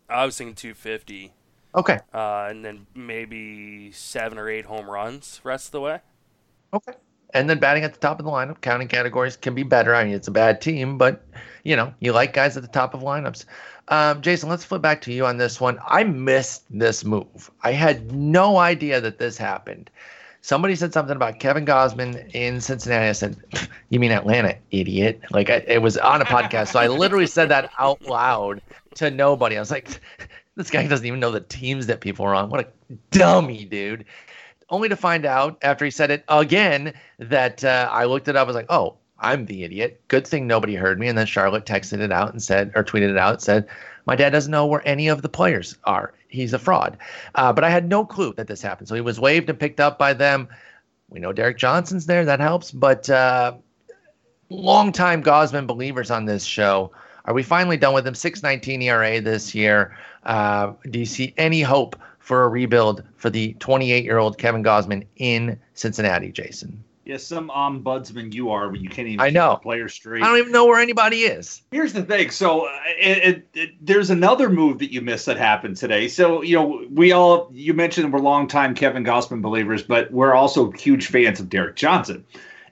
I 0.09 0.25
was 0.25 0.37
thinking 0.37 0.55
two 0.55 0.75
fifty. 0.75 1.33
Okay. 1.75 1.99
Uh, 2.13 2.47
and 2.51 2.65
then 2.65 2.87
maybe 2.95 3.91
seven 3.93 4.39
or 4.39 4.49
eight 4.49 4.65
home 4.65 4.89
runs 4.89 5.41
rest 5.43 5.67
of 5.67 5.73
the 5.73 5.81
way. 5.81 6.01
Okay 6.75 6.93
and 7.35 7.51
then 7.51 7.59
batting 7.59 7.83
at 7.83 7.93
the 7.93 7.99
top 7.99 8.19
of 8.19 8.25
the 8.25 8.31
lineup. 8.31 8.61
Counting 8.61 8.89
categories 8.89 9.37
can 9.37 9.55
be 9.55 9.65
better. 9.65 9.95
I 9.95 10.05
mean, 10.05 10.15
it's 10.15 10.29
a 10.29 10.31
bad 10.31 10.61
team, 10.61 10.97
but 10.97 11.27
you 11.65 11.77
know, 11.77 11.93
you 12.01 12.13
like 12.13 12.33
guys 12.33 12.57
at 12.57 12.63
the 12.63 12.69
top 12.69 12.95
of 12.95 13.01
lineups. 13.01 13.45
Um, 13.89 14.23
Jason, 14.23 14.49
let's 14.49 14.65
flip 14.65 14.81
back 14.81 15.03
to 15.03 15.13
you 15.13 15.27
on 15.27 15.37
this 15.37 15.61
one. 15.61 15.79
I 15.87 16.05
missed 16.05 16.65
this 16.71 17.05
move. 17.05 17.51
I 17.63 17.73
had 17.73 18.13
no 18.13 18.57
idea 18.57 19.01
that 19.01 19.19
this 19.19 19.37
happened. 19.37 19.91
Somebody 20.41 20.75
said 20.77 20.93
something 20.93 21.17
about 21.17 21.41
Kevin 21.41 21.67
Gausman 21.67 22.31
in 22.35 22.61
Cincinnati. 22.61 23.09
I 23.09 23.13
said, 23.13 23.37
"You 23.89 23.99
mean 23.99 24.13
Atlanta, 24.13 24.57
idiot?" 24.71 25.21
Like 25.31 25.51
I, 25.51 25.65
it 25.67 25.83
was 25.83 25.99
on 25.99 26.23
a 26.23 26.25
podcast, 26.25 26.69
so 26.69 26.79
I 26.79 26.87
literally 26.87 27.27
said 27.27 27.49
that 27.49 27.71
out 27.79 28.01
loud 28.03 28.63
to 28.97 29.11
nobody. 29.11 29.57
I 29.57 29.61
was 29.61 29.71
like, 29.71 30.01
"This 30.55 30.71
guy 30.71 30.87
doesn't 30.87 31.07
even 31.07 31.19
know 31.19 31.31
the 31.31 31.41
teams 31.41 31.87
that 31.87 32.01
people 32.01 32.27
are 32.27 32.35
on. 32.35 32.51
What 32.51 32.61
a 32.61 32.95
dummy, 33.11 33.65
dude!" 33.65 34.05
Only 34.71 34.89
to 34.89 34.97
find 34.97 35.27
out 35.27 35.59
after 35.63 35.85
he 35.85 35.91
said 35.91 36.11
it 36.11 36.25
again 36.29 36.95
that 37.19 37.65
uh, 37.65 37.89
I 37.91 38.05
looked 38.05 38.29
it 38.29 38.37
up. 38.37 38.45
I 38.45 38.49
was 38.49 38.57
like, 38.57 38.67
"Oh, 38.71 38.97
I'm 39.25 39.47
the 39.47 39.65
idiot. 39.65 40.01
Good 40.09 40.27
thing 40.27 40.47
nobody 40.47 40.75
heard 40.75 40.99
me. 40.99 41.09
And 41.09 41.17
then 41.17 41.27
Charlotte 41.27 41.65
texted 41.65 42.01
it 42.01 42.13
out 42.13 42.33
and 42.33 42.43
said, 42.43 42.73
or 42.75 42.85
tweeted 42.85 43.11
it 43.11 43.17
out, 43.17 43.43
said, 43.43 43.67
My 44.07 44.17
dad 44.17 44.31
doesn't 44.31 44.51
know 44.51 44.67
where 44.67 44.87
any 44.87 45.09
of 45.09 45.23
the 45.23 45.29
players 45.29 45.77
are. 45.85 46.13
He's 46.29 46.53
a 46.53 46.59
fraud. 46.59 46.99
Uh, 47.35 47.53
but 47.53 47.65
I 47.65 47.71
had 47.71 47.89
no 47.89 48.05
clue 48.05 48.35
that 48.37 48.49
this 48.49 48.61
happened. 48.61 48.89
So 48.89 48.95
he 48.95 49.01
was 49.01 49.21
waived 49.21 49.49
and 49.49 49.59
picked 49.59 49.81
up 49.81 49.99
by 49.99 50.13
them. 50.13 50.49
We 51.09 51.21
know 51.21 51.33
Derek 51.33 51.59
Johnson's 51.59 52.07
there. 52.07 52.25
That 52.25 52.41
helps. 52.41 52.71
But 52.71 53.09
uh, 53.09 53.55
longtime 54.51 55.23
Gausman 55.23 55.67
believers 55.67 56.11
on 56.11 56.27
this 56.27 56.45
show. 56.45 56.93
Are 57.25 57.35
we 57.35 57.43
finally 57.43 57.79
done 57.79 57.95
with 57.95 58.07
him? 58.07 58.15
619 58.15 58.83
ERA 58.83 59.21
this 59.21 59.55
year. 59.55 59.97
Uh, 60.25 60.73
do 60.91 60.99
you 60.99 61.07
see 61.07 61.33
any 61.39 61.63
hope 61.63 61.97
for 62.25 62.45
a 62.45 62.49
rebuild 62.49 63.03
for 63.17 63.29
the 63.29 63.53
28 63.61 64.03
year 64.03 64.17
old 64.17 64.39
Kevin 64.39 64.65
Gausman 64.65 65.07
in 65.17 65.61
Cincinnati, 65.75 66.33
Jason? 66.33 66.83
Yeah, 67.05 67.19
some 67.19 67.51
ombudsman 67.51 68.33
you 68.33 68.49
are 68.49 68.71
when 68.71 68.83
you 68.83 68.89
can't 68.89 69.07
even 69.07 69.21
I 69.21 69.29
know. 69.29 69.57
player 69.57 69.91
straight. 69.91 70.23
I 70.23 70.29
don't 70.29 70.39
even 70.39 70.53
know 70.53 70.65
where 70.65 70.81
anybody 70.81 71.19
is. 71.19 71.61
Here's 71.71 71.93
the 71.93 72.03
thing. 72.03 72.31
So 72.31 72.65
uh, 72.65 72.71
it, 72.99 73.19
it, 73.19 73.49
it, 73.53 73.71
there's 73.83 74.09
another 74.09 74.49
move 74.49 74.79
that 74.79 74.91
you 74.91 75.03
missed 75.03 75.27
that 75.27 75.37
happened 75.37 75.77
today. 75.77 76.09
So 76.09 76.41
you 76.41 76.57
know 76.57 76.87
we 76.91 77.13
all 77.13 77.51
you 77.53 77.75
mentioned 77.75 78.11
we're 78.11 78.21
longtime 78.21 78.75
Kevin 78.75 79.05
Gausman 79.05 79.43
believers, 79.43 79.83
but 79.83 80.11
we're 80.11 80.33
also 80.33 80.71
huge 80.71 81.09
fans 81.09 81.41
of 81.41 81.51
Derek 81.51 81.77
Johnson. 81.77 82.25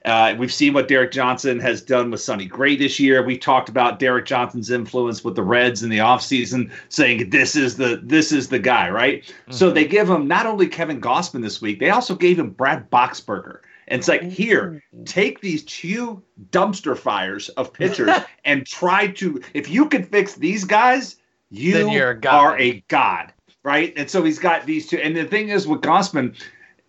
Uh, 0.05 0.35
we've 0.37 0.53
seen 0.53 0.73
what 0.73 0.87
Derek 0.87 1.11
Johnson 1.11 1.59
has 1.59 1.81
done 1.81 2.11
with 2.11 2.19
Sonny 2.19 2.45
Gray 2.45 2.75
this 2.75 2.99
year. 2.99 3.23
We 3.23 3.37
talked 3.37 3.69
about 3.69 3.99
Derek 3.99 4.25
Johnson's 4.25 4.69
influence 4.69 5.23
with 5.23 5.35
the 5.35 5.43
Reds 5.43 5.81
in 5.81 5.89
the 5.89 5.99
offseason, 5.99 6.71
saying 6.89 7.29
this 7.29 7.55
is 7.55 7.77
the 7.77 8.01
this 8.03 8.31
is 8.31 8.49
the 8.49 8.59
guy, 8.59 8.89
right? 8.89 9.23
Mm-hmm. 9.23 9.53
So 9.53 9.71
they 9.71 9.85
give 9.85 10.09
him 10.09 10.27
not 10.27 10.45
only 10.45 10.67
Kevin 10.67 10.99
Gausman 10.99 11.41
this 11.41 11.61
week, 11.61 11.79
they 11.79 11.89
also 11.89 12.15
gave 12.15 12.37
him 12.37 12.49
Brad 12.49 12.89
Boxberger. 12.89 13.59
And 13.87 13.99
it's 13.99 14.07
like, 14.07 14.23
here, 14.23 14.81
take 15.05 15.41
these 15.41 15.63
two 15.65 16.21
dumpster 16.51 16.97
fires 16.97 17.49
of 17.49 17.73
pitchers 17.73 18.09
and 18.45 18.65
try 18.65 19.07
to, 19.07 19.41
if 19.53 19.69
you 19.69 19.89
can 19.89 20.03
fix 20.03 20.35
these 20.35 20.63
guys, 20.63 21.17
you 21.49 21.89
a 21.89 22.19
are 22.25 22.57
a 22.57 22.81
god, 22.87 23.33
right? 23.63 23.93
And 23.97 24.09
so 24.09 24.23
he's 24.23 24.39
got 24.39 24.65
these 24.65 24.87
two. 24.87 24.97
And 24.97 25.15
the 25.15 25.25
thing 25.25 25.49
is 25.49 25.67
with 25.67 25.81
Gausman, 25.81 26.35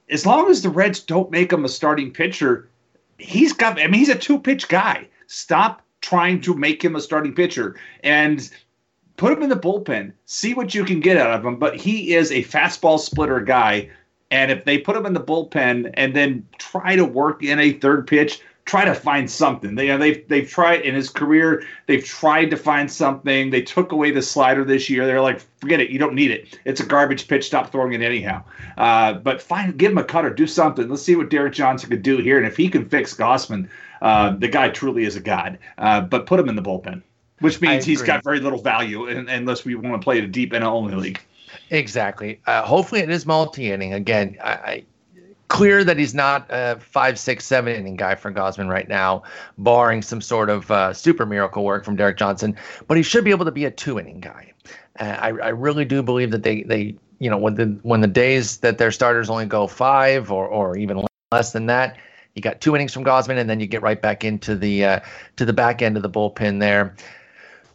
as 0.09 0.25
long 0.25 0.51
as 0.51 0.63
the 0.63 0.71
Reds 0.71 1.01
don't 1.01 1.31
make 1.31 1.53
him 1.53 1.65
a 1.65 1.69
starting 1.69 2.13
pitcher, 2.13 2.69
he's 3.19 3.53
got, 3.53 3.81
I 3.81 3.87
mean, 3.87 4.01
he's 4.01 4.09
a 4.09 4.15
two 4.15 4.39
pitch 4.39 4.69
guy. 4.69 5.09
Stop 5.27 5.83
trying 6.01 6.41
to 6.43 6.55
make 6.55 6.85
him 6.85 6.97
a 6.97 7.01
starting 7.01 7.35
pitcher 7.35 7.77
and 8.03 8.51
put 9.17 9.33
him 9.33 9.43
in 9.43 9.49
the 9.49 9.57
bullpen, 9.57 10.13
see 10.27 10.55
what 10.55 10.75
you 10.75 10.85
can 10.85 11.01
get 11.01 11.17
out 11.17 11.31
of 11.31 11.45
him. 11.45 11.57
But 11.57 11.77
he 11.77 12.15
is 12.15 12.31
a 12.31 12.45
fastball 12.45 12.99
splitter 12.99 13.41
guy 13.41 13.91
and 14.35 14.51
if 14.51 14.65
they 14.65 14.79
put 14.79 14.97
him 14.97 15.07
in 15.07 15.15
the 15.15 15.21
bullpen 15.21 15.93
and 15.95 16.15
then 16.17 16.45
try 16.59 16.97
to 16.97 17.05
work 17.05 17.45
in 17.45 17.61
a 17.61 17.75
third 17.75 18.07
pitch, 18.07 18.41
try 18.65 18.85
to 18.85 18.95
find 18.95 19.31
something. 19.31 19.75
They, 19.75 19.87
you 19.87 19.93
know, 19.93 19.99
they've 19.99 20.27
they've 20.29 20.49
tried 20.49 20.81
in 20.83 20.95
his 20.95 21.11
career. 21.11 21.65
They've 21.87 22.05
tried 22.05 22.51
to 22.51 22.57
find 22.57 22.91
something. 22.91 23.51
They 23.51 23.63
took 23.63 23.93
away 23.93 24.11
the 24.11 24.23
slider 24.23 24.65
this 24.65 24.89
year. 24.89 25.07
They're 25.07 25.21
like, 25.21 25.41
forget 25.61 25.81
it. 25.81 25.91
You 25.91 25.99
don't 25.99 26.15
need 26.15 26.31
it. 26.31 26.59
It's 26.65 26.81
a 26.81 26.87
garbage 26.87 27.29
pitch. 27.29 27.47
Stop 27.47 27.71
throwing 27.71 27.93
it 27.93 28.03
anyhow. 28.03 28.43
Uh, 28.77 29.15
but 29.15 29.43
find, 29.43 29.77
give 29.77 29.93
him 29.93 29.99
a 29.99 30.05
cutter. 30.05 30.31
Do 30.31 30.47
something. 30.47 30.89
Let's 30.89 31.03
see 31.03 31.17
what 31.17 31.31
Derek 31.31 31.53
Johnson 31.53 31.91
could 31.91 32.03
do 32.03 32.19
here. 32.19 32.39
And 32.39 32.47
if 32.47 32.57
he 32.57 32.69
can 32.69 32.89
fix 32.89 33.15
Gausman, 33.15 33.69
uh, 34.03 34.31
the 34.37 34.49
guy 34.49 34.71
truly 34.71 35.05
is 35.05 35.17
a 35.17 35.21
god. 35.21 35.59
Uh, 35.79 36.01
but 36.01 36.27
put 36.27 36.41
him 36.41 36.49
in 36.49 36.57
the 36.57 36.63
bullpen, 36.63 37.03
which 37.41 37.61
means 37.61 37.85
he's 37.85 38.03
got 38.03 38.25
very 38.25 38.41
little 38.41 38.61
value 38.61 39.07
unless 39.07 39.65
we 39.65 39.75
want 39.75 40.01
to 40.01 40.05
play 40.05 40.19
a 40.19 40.27
deep 40.27 40.53
NL 40.53 40.65
only 40.65 40.95
league. 40.95 41.21
Exactly. 41.71 42.41
Uh, 42.47 42.63
hopefully, 42.63 43.01
it 43.01 43.11
is 43.11 43.27
multi 43.27 43.71
inning. 43.71 43.95
Again, 43.95 44.37
I, 44.43 44.51
I, 44.51 44.85
clear 45.55 45.85
that 45.85 45.97
he's 45.97 46.15
not 46.15 46.47
a 46.51 46.77
five, 46.81 47.17
six, 47.17 47.45
seven 47.45 47.77
inning 47.77 47.95
guy 47.95 48.17
for 48.17 48.33
Gausman 48.33 48.69
right 48.69 48.89
now, 48.89 49.23
barring 49.57 50.03
some 50.03 50.21
sort 50.21 50.51
of 50.51 50.69
uh, 50.69 50.93
super 50.93 51.25
miracle 51.25 51.63
work 51.63 51.85
from 51.85 51.95
Derek 51.95 52.19
Johnson. 52.19 52.57
But 52.89 52.97
he 52.97 53.05
should 53.05 53.23
be 53.23 53.31
able 53.31 53.45
to 53.45 53.53
be 53.53 53.65
a 53.65 53.71
two 53.71 54.01
inning 54.01 54.19
guy. 54.19 54.53
Uh, 54.99 55.05
I, 55.05 55.29
I 55.29 55.49
really 55.51 55.85
do 55.85 56.03
believe 56.03 56.33
that 56.33 56.43
they 56.43 56.65
they 56.65 56.97
you 57.21 57.31
know 57.31 57.39
when 57.39 57.55
the 57.55 57.67
when 57.83 58.01
the 58.01 58.09
days 58.09 58.59
that 58.59 58.79
their 58.79 58.91
starters 58.91 59.31
only 59.31 59.47
go 59.47 59.69
five 59.69 60.33
or 60.33 60.49
or 60.49 60.77
even 60.77 61.07
less 61.31 61.53
than 61.53 61.67
that. 61.67 61.97
You 62.35 62.43
got 62.43 62.61
two 62.61 62.75
innings 62.75 62.93
from 62.93 63.05
Gausman, 63.05 63.39
and 63.39 63.49
then 63.49 63.61
you 63.61 63.69
get 63.69 63.81
right 63.81 64.03
back 64.03 64.25
into 64.25 64.57
the 64.57 64.85
uh, 64.85 65.01
to 65.37 65.45
the 65.45 65.53
back 65.53 65.83
end 65.83 65.97
of 65.97 66.03
the 66.03 66.11
bullpen 66.11 66.59
there. 66.59 66.97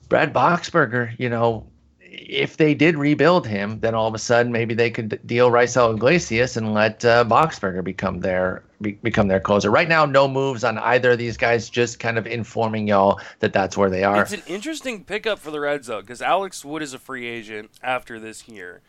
Brad 0.09 0.33
Boxberger, 0.33 1.17
you 1.17 1.29
know, 1.29 1.65
if 2.11 2.57
they 2.57 2.73
did 2.73 2.97
rebuild 2.97 3.45
him, 3.45 3.79
then 3.79 3.93
all 3.93 4.07
of 4.07 4.15
a 4.15 4.19
sudden 4.19 4.51
maybe 4.51 4.73
they 4.73 4.89
could 4.89 5.19
deal 5.25 5.51
Raisel 5.51 5.93
Iglesias 5.93 6.57
and 6.57 6.73
let 6.73 7.05
uh, 7.05 7.23
Boxberger 7.23 7.83
become 7.83 8.19
their 8.19 8.63
be, 8.81 8.93
become 8.93 9.27
their 9.27 9.39
closer. 9.39 9.69
Right 9.69 9.87
now, 9.87 10.05
no 10.05 10.27
moves 10.27 10.63
on 10.63 10.77
either 10.79 11.11
of 11.11 11.17
these 11.17 11.37
guys. 11.37 11.69
Just 11.69 11.99
kind 11.99 12.17
of 12.17 12.25
informing 12.25 12.87
y'all 12.87 13.19
that 13.39 13.53
that's 13.53 13.77
where 13.77 13.89
they 13.89 14.03
are. 14.03 14.21
It's 14.21 14.33
an 14.33 14.41
interesting 14.47 15.03
pickup 15.03 15.39
for 15.39 15.51
the 15.51 15.59
Reds 15.59 15.87
though, 15.87 16.01
because 16.01 16.21
Alex 16.21 16.65
Wood 16.65 16.81
is 16.81 16.93
a 16.93 16.99
free 16.99 17.27
agent 17.27 17.69
after 17.83 18.19
this 18.19 18.47
year, 18.47 18.81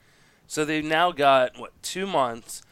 so 0.46 0.64
they've 0.64 0.85
now 0.85 1.12
got 1.12 1.59
what 1.59 1.72
two 1.83 2.06
months 2.06 2.62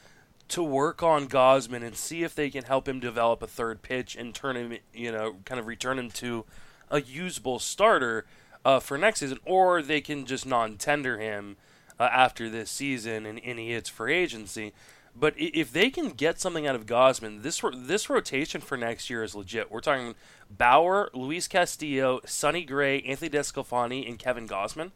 to 0.49 0.63
work 0.63 1.03
on 1.03 1.29
Gausman 1.29 1.85
and 1.85 1.95
see 1.95 2.23
if 2.23 2.35
they 2.35 2.49
can 2.49 2.65
help 2.65 2.89
him 2.89 3.01
develop 3.01 3.43
a 3.43 3.47
third 3.47 3.83
pitch 3.83 4.17
and 4.17 4.35
turn 4.35 4.57
him, 4.57 4.79
you 4.95 5.13
know, 5.13 5.37
kind 5.45 5.61
of 5.61 5.67
return 5.67 5.99
him 5.99 6.11
to 6.13 6.47
a 6.91 7.03
usable 7.03 7.59
starter 7.59 8.25
uh, 8.69 8.81
for 8.81 8.99
next 8.99 9.21
season, 9.21 9.39
or 9.47 9.81
they 9.81 10.03
can 10.03 10.27
just 10.27 10.45
non-tender 10.45 11.19
him 11.19 11.57
uh, 11.99 12.03
after 12.13 12.51
this 12.51 12.71
season 12.71 13.25
and, 13.25 13.41
and 13.43 13.59
he 13.59 13.71
hits 13.71 13.89
free 13.89 14.15
agency. 14.15 14.75
But 15.17 15.33
if 15.39 15.73
they 15.73 15.89
can 15.89 16.11
get 16.11 16.39
something 16.39 16.67
out 16.67 16.75
of 16.75 16.85
Gausman, 16.85 17.43
this 17.43 17.63
this 17.75 18.11
rotation 18.11 18.61
for 18.61 18.77
next 18.77 19.09
year 19.09 19.25
is 19.25 19.35
legit. 19.35 19.71
We're 19.71 19.81
talking 19.81 20.15
Bauer, 20.51 21.11
Luis 21.15 21.49
Castillo, 21.49 22.21
Sonny 22.27 22.63
Gray, 22.63 23.01
Anthony 23.01 23.31
DeSclafani, 23.31 24.07
and 24.07 24.19
Kevin 24.19 24.47
Gausman. 24.47 24.93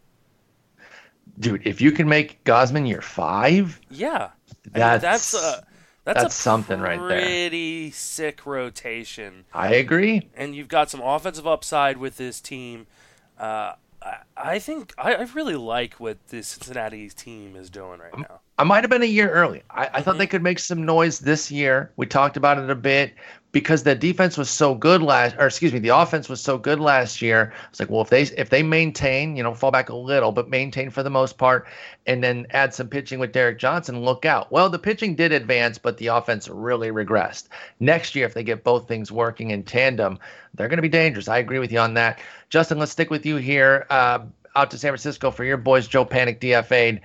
Dude, 1.39 1.67
if 1.67 1.81
you 1.81 1.93
can 1.93 2.09
make 2.09 2.45
Gausman 2.45 2.87
your 2.87 3.01
five, 3.01 3.81
yeah, 3.91 4.31
that's 4.71 4.85
I 4.85 4.93
mean, 4.93 5.01
that's 5.01 5.35
uh, 5.35 5.61
that's, 6.05 6.23
that's 6.23 6.35
something 6.35 6.79
right 6.79 7.01
there. 7.09 7.21
Pretty 7.21 7.91
sick 7.91 8.45
rotation. 8.45 9.45
I 9.53 9.75
agree. 9.75 10.29
And 10.37 10.55
you've 10.55 10.69
got 10.69 10.91
some 10.91 11.01
offensive 11.01 11.47
upside 11.47 11.97
with 11.97 12.17
this 12.17 12.41
team. 12.41 12.87
Uh, 13.43 13.75
I, 14.37 14.61
think 14.61 14.95
I, 14.97 15.15
I, 15.15 15.23
really 15.35 15.57
like 15.57 15.95
what 15.95 16.17
the 16.29 16.43
Cincinnati 16.45 17.09
team 17.09 17.57
is 17.57 17.71
doing 17.71 17.99
right 17.99 18.17
now. 18.17 18.39
I 18.57 18.63
might 18.63 18.85
have 18.85 18.91
been 18.91 19.03
a 19.03 19.07
year 19.07 19.29
early. 19.31 19.65
I, 19.69 19.83
I 19.83 19.87
mm-hmm. 19.87 20.03
thought 20.03 20.19
they 20.19 20.29
could 20.29 20.45
make 20.45 20.61
some 20.61 20.87
noise 20.87 21.19
this 21.19 21.51
year. 21.51 21.91
We 21.97 22.07
talked 22.07 22.37
about 22.37 22.59
it 22.59 22.71
a 22.71 22.77
bit 22.77 23.15
because 23.53 23.83
the 23.83 23.95
defense 23.95 24.39
was 24.39 24.49
so 24.49 24.75
good 24.75 25.03
last, 25.03 25.37
or 25.39 25.47
excuse 25.47 25.73
me, 25.73 25.79
the 25.79 25.91
offense 25.91 26.29
was 26.29 26.41
so 26.41 26.57
good 26.57 26.81
last 26.81 27.21
year. 27.21 27.53
It's 27.69 27.79
like, 27.79 27.91
well, 27.91 28.01
if 28.01 28.09
they 28.09 28.23
if 28.23 28.49
they 28.49 28.63
maintain, 28.63 29.37
you 29.37 29.43
know, 29.43 29.55
fall 29.55 29.71
back 29.71 29.91
a 29.91 29.95
little, 29.95 30.33
but 30.33 30.49
maintain 30.49 30.89
for 30.91 31.03
the 31.03 31.11
most 31.11 31.37
part, 31.37 31.67
and 32.07 32.25
then 32.25 32.47
add 32.51 32.75
some 32.75 32.89
pitching 32.89 33.19
with 33.19 33.33
Derek 33.33 33.59
Johnson, 33.59 34.01
look 34.01 34.25
out. 34.25 34.51
Well, 34.51 34.71
the 34.71 34.79
pitching 34.79 35.15
did 35.15 35.33
advance, 35.33 35.77
but 35.77 35.99
the 35.99 36.07
offense 36.09 36.49
really 36.49 36.89
regressed. 36.89 37.49
Next 37.79 38.15
year, 38.15 38.27
if 38.27 38.35
they 38.35 38.43
get 38.43 38.65
both 38.65 38.89
things 38.89 39.13
working 39.13 39.51
in 39.51 39.63
tandem, 39.63 40.19
they're 40.55 40.69
going 40.69 40.79
to 40.79 40.83
be 40.83 40.89
dangerous. 40.89 41.29
I 41.29 41.39
agree 41.39 41.59
with 41.59 41.71
you 41.71 41.79
on 41.79 41.95
that. 41.95 42.21
Justin, 42.49 42.79
let's 42.79 42.93
stick 42.93 43.11
with 43.11 43.27
you 43.27 43.37
here. 43.37 43.87
Uh, 43.91 44.21
out 44.57 44.71
to 44.71 44.79
San 44.79 44.91
Francisco 44.91 45.31
for 45.31 45.45
your 45.45 45.57
boys, 45.57 45.87
Joe 45.87 46.05
Panik 46.05 46.41
DFA'd. 46.41 47.01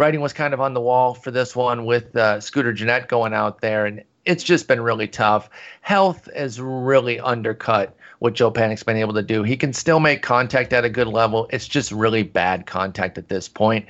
Writing 0.00 0.22
was 0.22 0.32
kind 0.32 0.54
of 0.54 0.62
on 0.62 0.72
the 0.72 0.80
wall 0.80 1.12
for 1.12 1.30
this 1.30 1.54
one 1.54 1.84
with 1.84 2.16
uh, 2.16 2.40
Scooter 2.40 2.72
Gennett 2.72 3.06
going 3.06 3.34
out 3.34 3.60
there, 3.60 3.84
and 3.84 4.02
it's 4.24 4.42
just 4.42 4.66
been 4.66 4.80
really 4.80 5.06
tough. 5.06 5.50
Health 5.82 6.26
has 6.34 6.58
really 6.58 7.20
undercut 7.20 7.94
what 8.18 8.32
Joe 8.32 8.50
Panik's 8.50 8.82
been 8.82 8.96
able 8.96 9.12
to 9.12 9.22
do. 9.22 9.42
He 9.42 9.58
can 9.58 9.74
still 9.74 10.00
make 10.00 10.22
contact 10.22 10.72
at 10.72 10.86
a 10.86 10.88
good 10.88 11.06
level. 11.06 11.48
It's 11.50 11.68
just 11.68 11.92
really 11.92 12.22
bad 12.22 12.64
contact 12.64 13.18
at 13.18 13.28
this 13.28 13.46
point. 13.46 13.84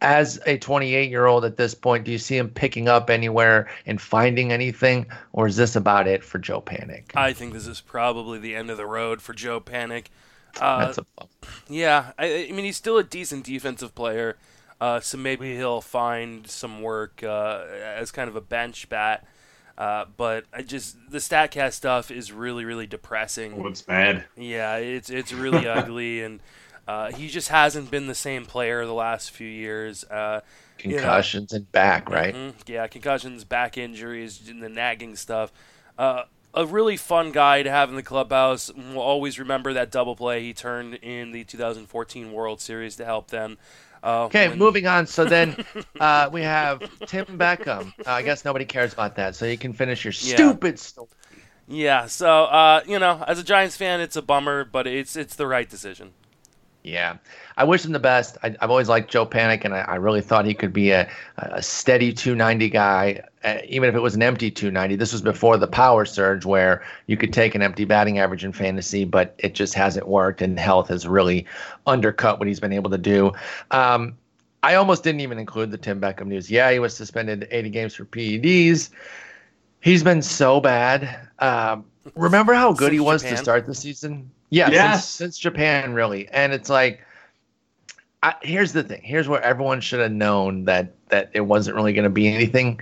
As 0.00 0.38
a 0.46 0.58
28 0.58 1.10
year 1.10 1.26
old 1.26 1.44
at 1.44 1.56
this 1.56 1.74
point, 1.74 2.04
do 2.04 2.12
you 2.12 2.18
see 2.18 2.36
him 2.36 2.50
picking 2.50 2.86
up 2.86 3.10
anywhere 3.10 3.68
and 3.84 4.00
finding 4.00 4.52
anything, 4.52 5.06
or 5.32 5.48
is 5.48 5.56
this 5.56 5.74
about 5.74 6.06
it 6.06 6.22
for 6.22 6.38
Joe 6.38 6.60
Panik? 6.60 7.16
I 7.16 7.32
think 7.32 7.52
this 7.52 7.66
is 7.66 7.80
probably 7.80 8.38
the 8.38 8.54
end 8.54 8.70
of 8.70 8.76
the 8.76 8.86
road 8.86 9.20
for 9.20 9.32
Joe 9.32 9.58
Panik. 9.60 10.04
Uh, 10.60 10.86
That's 10.86 10.98
a 10.98 11.06
bump. 11.16 11.30
Yeah, 11.68 12.12
I, 12.16 12.46
I, 12.48 12.52
mean 12.52 12.64
he's 12.64 12.76
still 12.76 12.96
a 12.96 13.02
decent 13.02 13.44
defensive 13.44 13.96
player, 13.96 14.36
uh, 14.80 15.00
so 15.00 15.18
maybe 15.18 15.56
he'll 15.56 15.80
find 15.80 16.46
some 16.46 16.82
work 16.82 17.22
uh, 17.22 17.64
as 17.82 18.10
kind 18.10 18.28
of 18.28 18.36
a 18.36 18.40
bench 18.40 18.88
bat. 18.88 19.26
Uh, 19.76 20.06
but 20.16 20.44
I 20.52 20.62
just 20.62 20.96
the 21.08 21.18
Statcast 21.18 21.74
stuff 21.74 22.10
is 22.10 22.32
really 22.32 22.64
really 22.64 22.86
depressing. 22.86 23.54
Oh, 23.56 23.68
it's 23.68 23.82
bad. 23.82 24.24
Yeah, 24.36 24.76
it's 24.76 25.08
it's 25.08 25.32
really 25.34 25.68
ugly, 25.68 26.22
and 26.22 26.40
uh, 26.88 27.12
he 27.12 27.28
just 27.28 27.48
hasn't 27.48 27.90
been 27.90 28.08
the 28.08 28.14
same 28.14 28.44
player 28.44 28.84
the 28.84 28.92
last 28.92 29.30
few 29.30 29.46
years. 29.46 30.04
Uh, 30.04 30.40
concussions 30.78 31.52
you 31.52 31.58
know, 31.58 31.60
and 31.60 31.72
back, 31.72 32.10
right? 32.10 32.34
Mm-hmm, 32.34 32.58
yeah, 32.66 32.86
concussions, 32.88 33.44
back 33.44 33.78
injuries, 33.78 34.48
and 34.48 34.62
the 34.62 34.68
nagging 34.68 35.14
stuff. 35.14 35.52
Uh, 35.96 36.24
a 36.54 36.66
really 36.66 36.96
fun 36.96 37.30
guy 37.30 37.62
to 37.62 37.70
have 37.70 37.90
in 37.90 37.94
the 37.96 38.02
clubhouse. 38.02 38.72
We'll 38.74 38.98
always 38.98 39.38
remember 39.38 39.72
that 39.74 39.92
double 39.92 40.16
play 40.16 40.42
he 40.42 40.52
turned 40.52 40.94
in 40.94 41.30
the 41.32 41.44
2014 41.44 42.32
World 42.32 42.60
Series 42.60 42.96
to 42.96 43.04
help 43.04 43.28
them. 43.28 43.58
Uh, 44.02 44.24
okay, 44.24 44.48
when... 44.48 44.58
moving 44.58 44.86
on. 44.86 45.06
So 45.06 45.24
then 45.24 45.64
uh, 46.00 46.30
we 46.32 46.42
have 46.42 46.80
Tim 47.06 47.26
Beckham. 47.26 47.92
Uh, 47.98 48.10
I 48.10 48.22
guess 48.22 48.44
nobody 48.44 48.64
cares 48.64 48.92
about 48.92 49.16
that, 49.16 49.36
so 49.36 49.46
you 49.46 49.58
can 49.58 49.72
finish 49.72 50.04
your 50.04 50.12
yeah. 50.12 50.34
stupid 50.34 50.78
story. 50.78 51.08
Yeah. 51.66 52.06
So 52.06 52.44
uh, 52.44 52.82
you 52.86 52.98
know, 52.98 53.22
as 53.26 53.38
a 53.38 53.44
Giants 53.44 53.76
fan, 53.76 54.00
it's 54.00 54.16
a 54.16 54.22
bummer, 54.22 54.64
but 54.64 54.86
it's 54.86 55.16
it's 55.16 55.36
the 55.36 55.46
right 55.46 55.68
decision. 55.68 56.12
Yeah, 56.88 57.18
I 57.56 57.64
wish 57.64 57.84
him 57.84 57.92
the 57.92 57.98
best. 57.98 58.38
I, 58.42 58.56
have 58.60 58.70
always 58.70 58.88
liked 58.88 59.10
Joe 59.10 59.26
Panik, 59.26 59.64
and 59.64 59.74
I, 59.74 59.80
I, 59.80 59.94
really 59.96 60.22
thought 60.22 60.46
he 60.46 60.54
could 60.54 60.72
be 60.72 60.90
a, 60.90 61.08
a 61.36 61.62
steady 61.62 62.12
290 62.12 62.70
guy, 62.70 63.22
uh, 63.44 63.58
even 63.68 63.88
if 63.88 63.94
it 63.94 64.00
was 64.00 64.14
an 64.14 64.22
empty 64.22 64.50
290. 64.50 64.96
This 64.96 65.12
was 65.12 65.20
before 65.20 65.58
the 65.58 65.66
power 65.66 66.04
surge, 66.04 66.44
where 66.46 66.82
you 67.06 67.16
could 67.16 67.32
take 67.32 67.54
an 67.54 67.62
empty 67.62 67.84
batting 67.84 68.18
average 68.18 68.44
in 68.44 68.52
fantasy, 68.52 69.04
but 69.04 69.34
it 69.38 69.54
just 69.54 69.74
hasn't 69.74 70.08
worked, 70.08 70.40
and 70.40 70.58
health 70.58 70.88
has 70.88 71.06
really 71.06 71.46
undercut 71.86 72.38
what 72.38 72.48
he's 72.48 72.60
been 72.60 72.72
able 72.72 72.90
to 72.90 72.98
do. 72.98 73.32
Um, 73.70 74.16
I 74.62 74.74
almost 74.74 75.04
didn't 75.04 75.20
even 75.20 75.38
include 75.38 75.70
the 75.70 75.78
Tim 75.78 76.00
Beckham 76.00 76.26
news. 76.26 76.50
Yeah, 76.50 76.70
he 76.72 76.78
was 76.78 76.96
suspended 76.96 77.46
80 77.50 77.70
games 77.70 77.94
for 77.94 78.04
PEDs. 78.06 78.90
He's 79.80 80.02
been 80.02 80.22
so 80.22 80.60
bad. 80.60 81.28
Um, 81.38 81.84
remember 82.16 82.54
how 82.54 82.72
good 82.72 82.92
he 82.92 83.00
was 83.00 83.22
Japan? 83.22 83.36
to 83.36 83.42
start 83.42 83.66
the 83.66 83.74
season? 83.74 84.30
Yeah, 84.50 84.70
yes. 84.70 85.04
since, 85.04 85.16
since 85.16 85.38
Japan, 85.38 85.92
really. 85.92 86.28
And 86.28 86.52
it's 86.52 86.70
like, 86.70 87.04
I, 88.22 88.34
here's 88.42 88.72
the 88.72 88.82
thing. 88.82 89.02
Here's 89.02 89.28
where 89.28 89.42
everyone 89.42 89.80
should 89.80 90.00
have 90.00 90.12
known 90.12 90.64
that 90.64 90.94
that 91.08 91.30
it 91.34 91.42
wasn't 91.42 91.76
really 91.76 91.92
going 91.92 92.04
to 92.04 92.10
be 92.10 92.28
anything. 92.28 92.80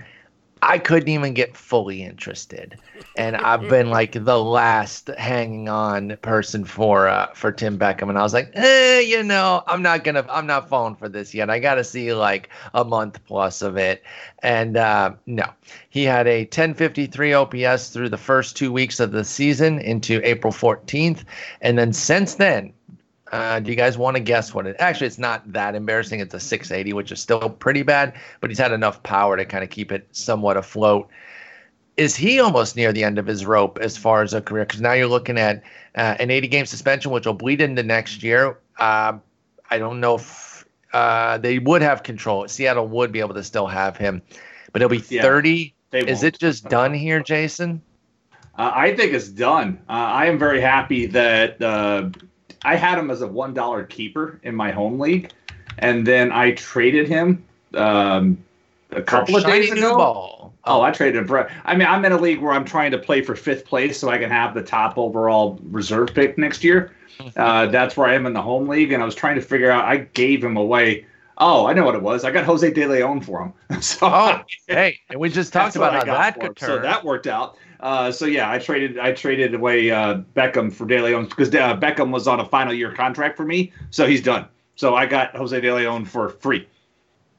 I 0.61 0.79
couldn't 0.79 1.09
even 1.09 1.33
get 1.33 1.55
fully 1.55 2.03
interested, 2.03 2.77
and 3.15 3.35
I've 3.35 3.67
been 3.69 3.89
like 3.89 4.11
the 4.13 4.39
last 4.39 5.07
hanging 5.17 5.69
on 5.69 6.17
person 6.21 6.65
for 6.65 7.07
uh, 7.07 7.27
for 7.33 7.51
Tim 7.51 7.77
Beckham, 7.77 8.09
and 8.09 8.17
I 8.17 8.23
was 8.23 8.33
like, 8.33 8.51
eh, 8.53 8.99
you 8.99 9.23
know, 9.23 9.63
I'm 9.67 9.81
not 9.81 10.03
gonna, 10.03 10.25
I'm 10.29 10.47
not 10.47 10.69
falling 10.69 10.95
for 10.95 11.09
this 11.09 11.33
yet. 11.33 11.49
I 11.49 11.59
got 11.59 11.75
to 11.75 11.83
see 11.83 12.13
like 12.13 12.49
a 12.73 12.83
month 12.83 13.23
plus 13.25 13.61
of 13.61 13.77
it, 13.77 14.03
and 14.43 14.77
uh, 14.77 15.13
no, 15.25 15.45
he 15.89 16.03
had 16.03 16.27
a 16.27 16.41
1053 16.41 17.33
OPS 17.33 17.89
through 17.89 18.09
the 18.09 18.17
first 18.17 18.57
two 18.57 18.71
weeks 18.71 18.99
of 18.99 19.11
the 19.11 19.23
season 19.23 19.79
into 19.79 20.21
April 20.23 20.53
14th, 20.53 21.23
and 21.61 21.77
then 21.77 21.93
since 21.93 22.35
then, 22.35 22.73
uh, 23.31 23.59
do 23.59 23.69
you 23.69 23.75
guys 23.75 23.97
want 23.97 24.15
to 24.15 24.21
guess 24.21 24.53
what 24.53 24.67
it? 24.67 24.75
Actually, 24.79 25.07
it's 25.07 25.17
not 25.17 25.51
that 25.51 25.75
embarrassing. 25.75 26.19
It's 26.19 26.33
a 26.33 26.39
680, 26.39 26.93
which 26.93 27.11
is 27.11 27.19
still 27.19 27.49
pretty 27.49 27.83
bad, 27.83 28.13
but 28.39 28.49
he's 28.49 28.59
had 28.59 28.71
enough 28.71 29.03
power 29.03 29.35
to 29.37 29.45
kind 29.45 29.63
of 29.63 29.69
keep 29.69 29.91
it 29.91 30.07
somewhat 30.11 30.57
afloat. 30.57 31.09
Is 31.97 32.15
he 32.15 32.39
almost 32.39 32.75
near 32.75 32.93
the 32.93 33.03
end 33.03 33.17
of 33.17 33.25
his 33.25 33.45
rope 33.45 33.79
as 33.81 33.97
far 33.97 34.21
as 34.21 34.33
a 34.33 34.41
career? 34.41 34.65
Because 34.65 34.81
now 34.81 34.93
you're 34.93 35.07
looking 35.07 35.37
at 35.37 35.63
uh, 35.95 36.15
an 36.19 36.29
80 36.29 36.47
game 36.47 36.65
suspension, 36.65 37.11
which 37.11 37.25
will 37.25 37.33
bleed 37.33 37.59
into 37.59 37.83
next 37.83 38.23
year. 38.23 38.59
Uh, 38.77 39.17
I 39.69 39.77
don't 39.77 39.99
know 39.99 40.15
if 40.15 40.65
uh, 40.93 41.37
they 41.39 41.59
would 41.59 41.81
have 41.81 42.03
control. 42.03 42.47
Seattle 42.47 42.87
would 42.87 43.11
be 43.11 43.19
able 43.19 43.33
to 43.33 43.43
still 43.43 43.67
have 43.67 43.97
him, 43.97 44.21
but 44.71 44.81
he'll 44.81 44.89
be 44.89 44.99
30. 44.99 45.73
Yeah, 45.91 45.99
is 46.01 46.23
it 46.23 46.37
just 46.37 46.69
done 46.69 46.93
here, 46.93 47.21
Jason? 47.21 47.81
Uh, 48.57 48.71
I 48.73 48.95
think 48.95 49.13
it's 49.13 49.29
done. 49.29 49.79
Uh, 49.87 49.91
I 49.91 50.25
am 50.25 50.39
very 50.39 50.61
happy 50.61 51.05
that 51.07 51.61
I 52.63 52.75
had 52.75 52.97
him 52.97 53.11
as 53.11 53.21
a 53.21 53.27
one 53.27 53.53
dollar 53.53 53.83
keeper 53.83 54.39
in 54.43 54.55
my 54.55 54.71
home 54.71 54.99
league, 54.99 55.31
and 55.79 56.05
then 56.05 56.31
I 56.31 56.51
traded 56.51 57.07
him 57.07 57.43
um, 57.75 58.37
a 58.91 59.01
couple 59.01 59.35
of 59.35 59.45
days 59.45 59.71
ago. 59.71 60.51
Oh, 60.65 60.81
I 60.81 60.91
traded 60.91 61.15
him 61.15 61.27
for. 61.27 61.49
I 61.65 61.75
mean, 61.75 61.87
I'm 61.87 62.03
in 62.03 62.11
a 62.11 62.17
league 62.17 62.41
where 62.41 62.53
I'm 62.53 62.65
trying 62.65 62.91
to 62.91 62.97
play 62.97 63.21
for 63.21 63.35
fifth 63.35 63.65
place 63.65 63.99
so 63.99 64.09
I 64.09 64.17
can 64.17 64.29
have 64.29 64.53
the 64.53 64.63
top 64.63 64.97
overall 64.97 65.59
reserve 65.63 66.13
pick 66.13 66.37
next 66.37 66.63
year. 66.63 66.93
Uh, 67.35 67.65
that's 67.65 67.97
where 67.97 68.07
I 68.07 68.13
am 68.13 68.27
in 68.27 68.33
the 68.33 68.41
home 68.43 68.67
league, 68.67 68.91
and 68.91 69.01
I 69.01 69.05
was 69.05 69.15
trying 69.15 69.37
to 69.37 69.41
figure 69.41 69.71
out. 69.71 69.85
I 69.85 69.97
gave 69.97 70.43
him 70.43 70.55
away. 70.55 71.03
Oh, 71.39 71.65
I 71.65 71.73
know 71.73 71.83
what 71.83 71.95
it 71.95 72.03
was. 72.03 72.23
I 72.23 72.29
got 72.29 72.45
Jose 72.45 72.69
De 72.69 72.85
Leon 72.85 73.21
for 73.21 73.41
him. 73.41 73.81
so, 73.81 74.05
oh, 74.07 74.41
hey, 74.67 74.99
and 75.09 75.19
we 75.19 75.29
just 75.29 75.51
talked 75.53 75.75
about 75.75 75.93
how 75.93 76.05
that 76.05 76.39
could 76.39 76.55
turn. 76.55 76.69
So 76.69 76.79
that 76.79 77.03
worked 77.03 77.25
out. 77.25 77.57
Uh, 77.79 78.11
so 78.11 78.25
yeah, 78.25 78.51
I 78.51 78.57
traded 78.57 78.97
I 78.97 79.11
traded 79.11 79.53
away 79.53 79.91
uh, 79.91 80.21
Beckham 80.35 80.73
for 80.73 80.85
De 80.85 80.99
Leon 81.01 81.25
because 81.25 81.49
uh, 81.49 81.77
Beckham 81.77 82.11
was 82.11 82.27
on 82.27 82.39
a 82.39 82.45
final 82.45 82.73
year 82.73 82.91
contract 82.91 83.37
for 83.37 83.45
me, 83.45 83.71
so 83.91 84.07
he's 84.07 84.21
done. 84.21 84.47
So 84.75 84.95
I 84.95 85.05
got 85.05 85.35
Jose 85.35 85.59
De 85.59 85.73
Leon 85.73 86.05
for 86.05 86.29
free. 86.29 86.67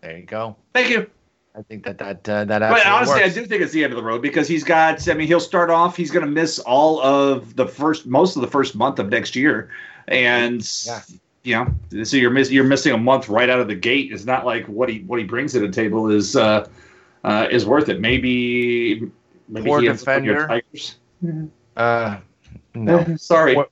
There 0.01 0.17
you 0.17 0.25
go. 0.25 0.57
Thank 0.73 0.91
you. 0.91 1.11
I 1.57 1.63
think 1.63 1.85
that 1.85 1.99
that 1.99 2.29
uh, 2.29 2.45
that. 2.45 2.61
But 2.61 2.87
honestly, 2.87 3.21
works. 3.21 3.37
I 3.37 3.41
do 3.41 3.47
think 3.47 3.63
it's 3.63 3.73
the 3.73 3.83
end 3.83 3.93
of 3.93 3.97
the 3.97 4.03
road 4.03 4.23
because 4.23 4.47
he's 4.47 4.63
got. 4.63 5.09
I 5.09 5.15
mean, 5.15 5.27
he'll 5.27 5.41
start 5.41 5.71
off. 5.71 5.97
He's 5.97 6.13
going 6.13 6.25
to 6.25 6.31
miss 6.31 6.61
all 6.61 7.01
of 7.01 7.57
the 7.57 7.67
first, 7.67 8.07
most 8.07 8.37
of 8.37 8.43
the 8.43 8.49
first 8.49 8.77
month 8.77 9.01
of 9.01 9.09
next 9.09 9.35
year, 9.35 9.69
and 10.07 10.69
yeah. 10.87 11.01
you 11.43 11.55
know, 11.57 12.05
so 12.05 12.17
you're 12.17 12.31
miss, 12.31 12.53
you're 12.53 12.63
missing 12.63 12.93
a 12.93 12.99
month 12.99 13.29
right 13.29 13.51
out 13.51 13.59
of 13.59 13.67
the 13.67 13.75
gate. 13.75 14.13
It's 14.13 14.25
not 14.25 14.47
like 14.47 14.67
what 14.67 14.89
he 14.89 15.01
what 15.01 15.19
he 15.19 15.25
brings 15.25 15.53
to 15.55 15.59
the 15.59 15.69
table 15.69 16.09
is 16.09 16.37
uh, 16.37 16.69
uh, 17.25 17.49
is 17.51 17.67
worth 17.67 17.89
it. 17.89 18.01
Maybe 18.01 19.11
Maybe 19.49 19.67
Poor 19.67 19.81
defender. 19.81 20.63
Uh, 21.77 22.19
no, 22.75 23.05
sorry, 23.17 23.57
we're, 23.57 23.67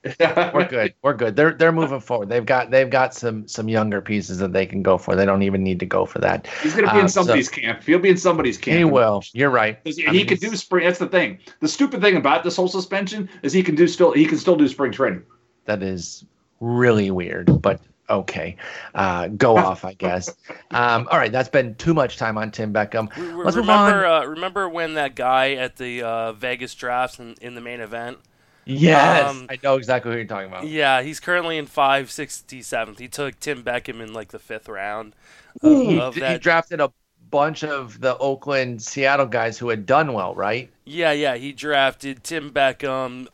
we're, 0.53 0.65
good. 0.69 0.93
We're 1.01 1.13
good. 1.13 1.35
They're 1.35 1.53
they're 1.53 1.71
moving 1.71 1.99
forward. 1.99 2.29
They've 2.29 2.45
got 2.45 2.71
they've 2.71 2.89
got 2.89 3.13
some 3.13 3.47
some 3.47 3.69
younger 3.69 4.01
pieces 4.01 4.39
that 4.39 4.53
they 4.53 4.65
can 4.65 4.83
go 4.83 4.97
for. 4.97 5.15
They 5.15 5.25
don't 5.25 5.43
even 5.43 5.63
need 5.63 5.79
to 5.79 5.85
go 5.85 6.05
for 6.05 6.19
that. 6.19 6.47
He's 6.61 6.73
going 6.73 6.85
to 6.87 6.93
be 6.93 6.99
uh, 6.99 7.03
in 7.03 7.09
somebody's 7.09 7.47
so, 7.47 7.61
camp. 7.61 7.83
He'll 7.83 7.99
be 7.99 8.09
in 8.09 8.17
somebody's 8.17 8.57
camp. 8.57 8.77
He 8.77 8.83
will. 8.83 9.23
You're 9.33 9.49
right. 9.49 9.79
He 9.83 10.07
mean, 10.09 10.27
can 10.27 10.37
do 10.37 10.55
spring. 10.55 10.85
That's 10.85 10.99
the 10.99 11.07
thing. 11.07 11.39
The 11.59 11.67
stupid 11.67 12.01
thing 12.01 12.17
about 12.17 12.43
this 12.43 12.55
whole 12.55 12.67
suspension 12.67 13.29
is 13.43 13.53
he 13.53 13.63
can 13.63 13.75
do 13.75 13.87
still 13.87 14.11
he 14.11 14.25
can 14.25 14.37
still 14.37 14.55
do 14.55 14.67
spring 14.67 14.91
training. 14.91 15.23
That 15.65 15.83
is 15.83 16.25
really 16.59 17.11
weird, 17.11 17.61
but 17.61 17.81
okay, 18.09 18.55
uh, 18.95 19.27
go 19.27 19.57
off, 19.57 19.85
I 19.85 19.93
guess. 19.93 20.29
Um, 20.71 21.07
all 21.11 21.17
right, 21.17 21.31
that's 21.31 21.49
been 21.49 21.75
too 21.75 21.93
much 21.93 22.17
time 22.17 22.37
on 22.37 22.51
Tim 22.51 22.73
Beckham. 22.73 23.09
Let's 23.43 23.57
remember, 23.57 24.05
uh, 24.05 24.25
remember 24.25 24.69
when 24.69 24.95
that 24.95 25.15
guy 25.15 25.53
at 25.53 25.77
the 25.77 26.03
uh, 26.03 26.33
Vegas 26.33 26.73
drafts 26.75 27.19
in, 27.19 27.35
in, 27.41 27.55
the 27.55 27.61
main 27.61 27.79
event? 27.79 28.17
Yes, 28.65 29.29
um, 29.29 29.47
I 29.49 29.57
know 29.63 29.75
exactly 29.75 30.11
who 30.11 30.17
you're 30.17 30.27
talking 30.27 30.49
about. 30.49 30.67
Yeah, 30.67 31.01
he's 31.01 31.19
currently 31.19 31.57
in 31.57 31.67
567th. 31.67 32.99
He 32.99 33.07
took 33.07 33.39
Tim 33.39 33.63
Beckham 33.63 34.01
in 34.01 34.13
like 34.13 34.29
the 34.29 34.39
fifth 34.39 34.67
round. 34.67 35.13
Of, 35.61 35.87
he, 35.87 35.99
of 35.99 36.15
he 36.15 36.37
drafted 36.37 36.81
a 36.81 36.91
bunch 37.29 37.63
of 37.63 37.99
the 37.99 38.17
Oakland, 38.17 38.81
Seattle 38.81 39.25
guys 39.25 39.57
who 39.57 39.69
had 39.69 39.85
done 39.85 40.13
well, 40.13 40.35
right? 40.35 40.69
Yeah, 40.85 41.11
yeah. 41.11 41.35
He 41.35 41.51
drafted 41.51 42.23
Tim 42.23 42.51
Beckham. 42.51 43.27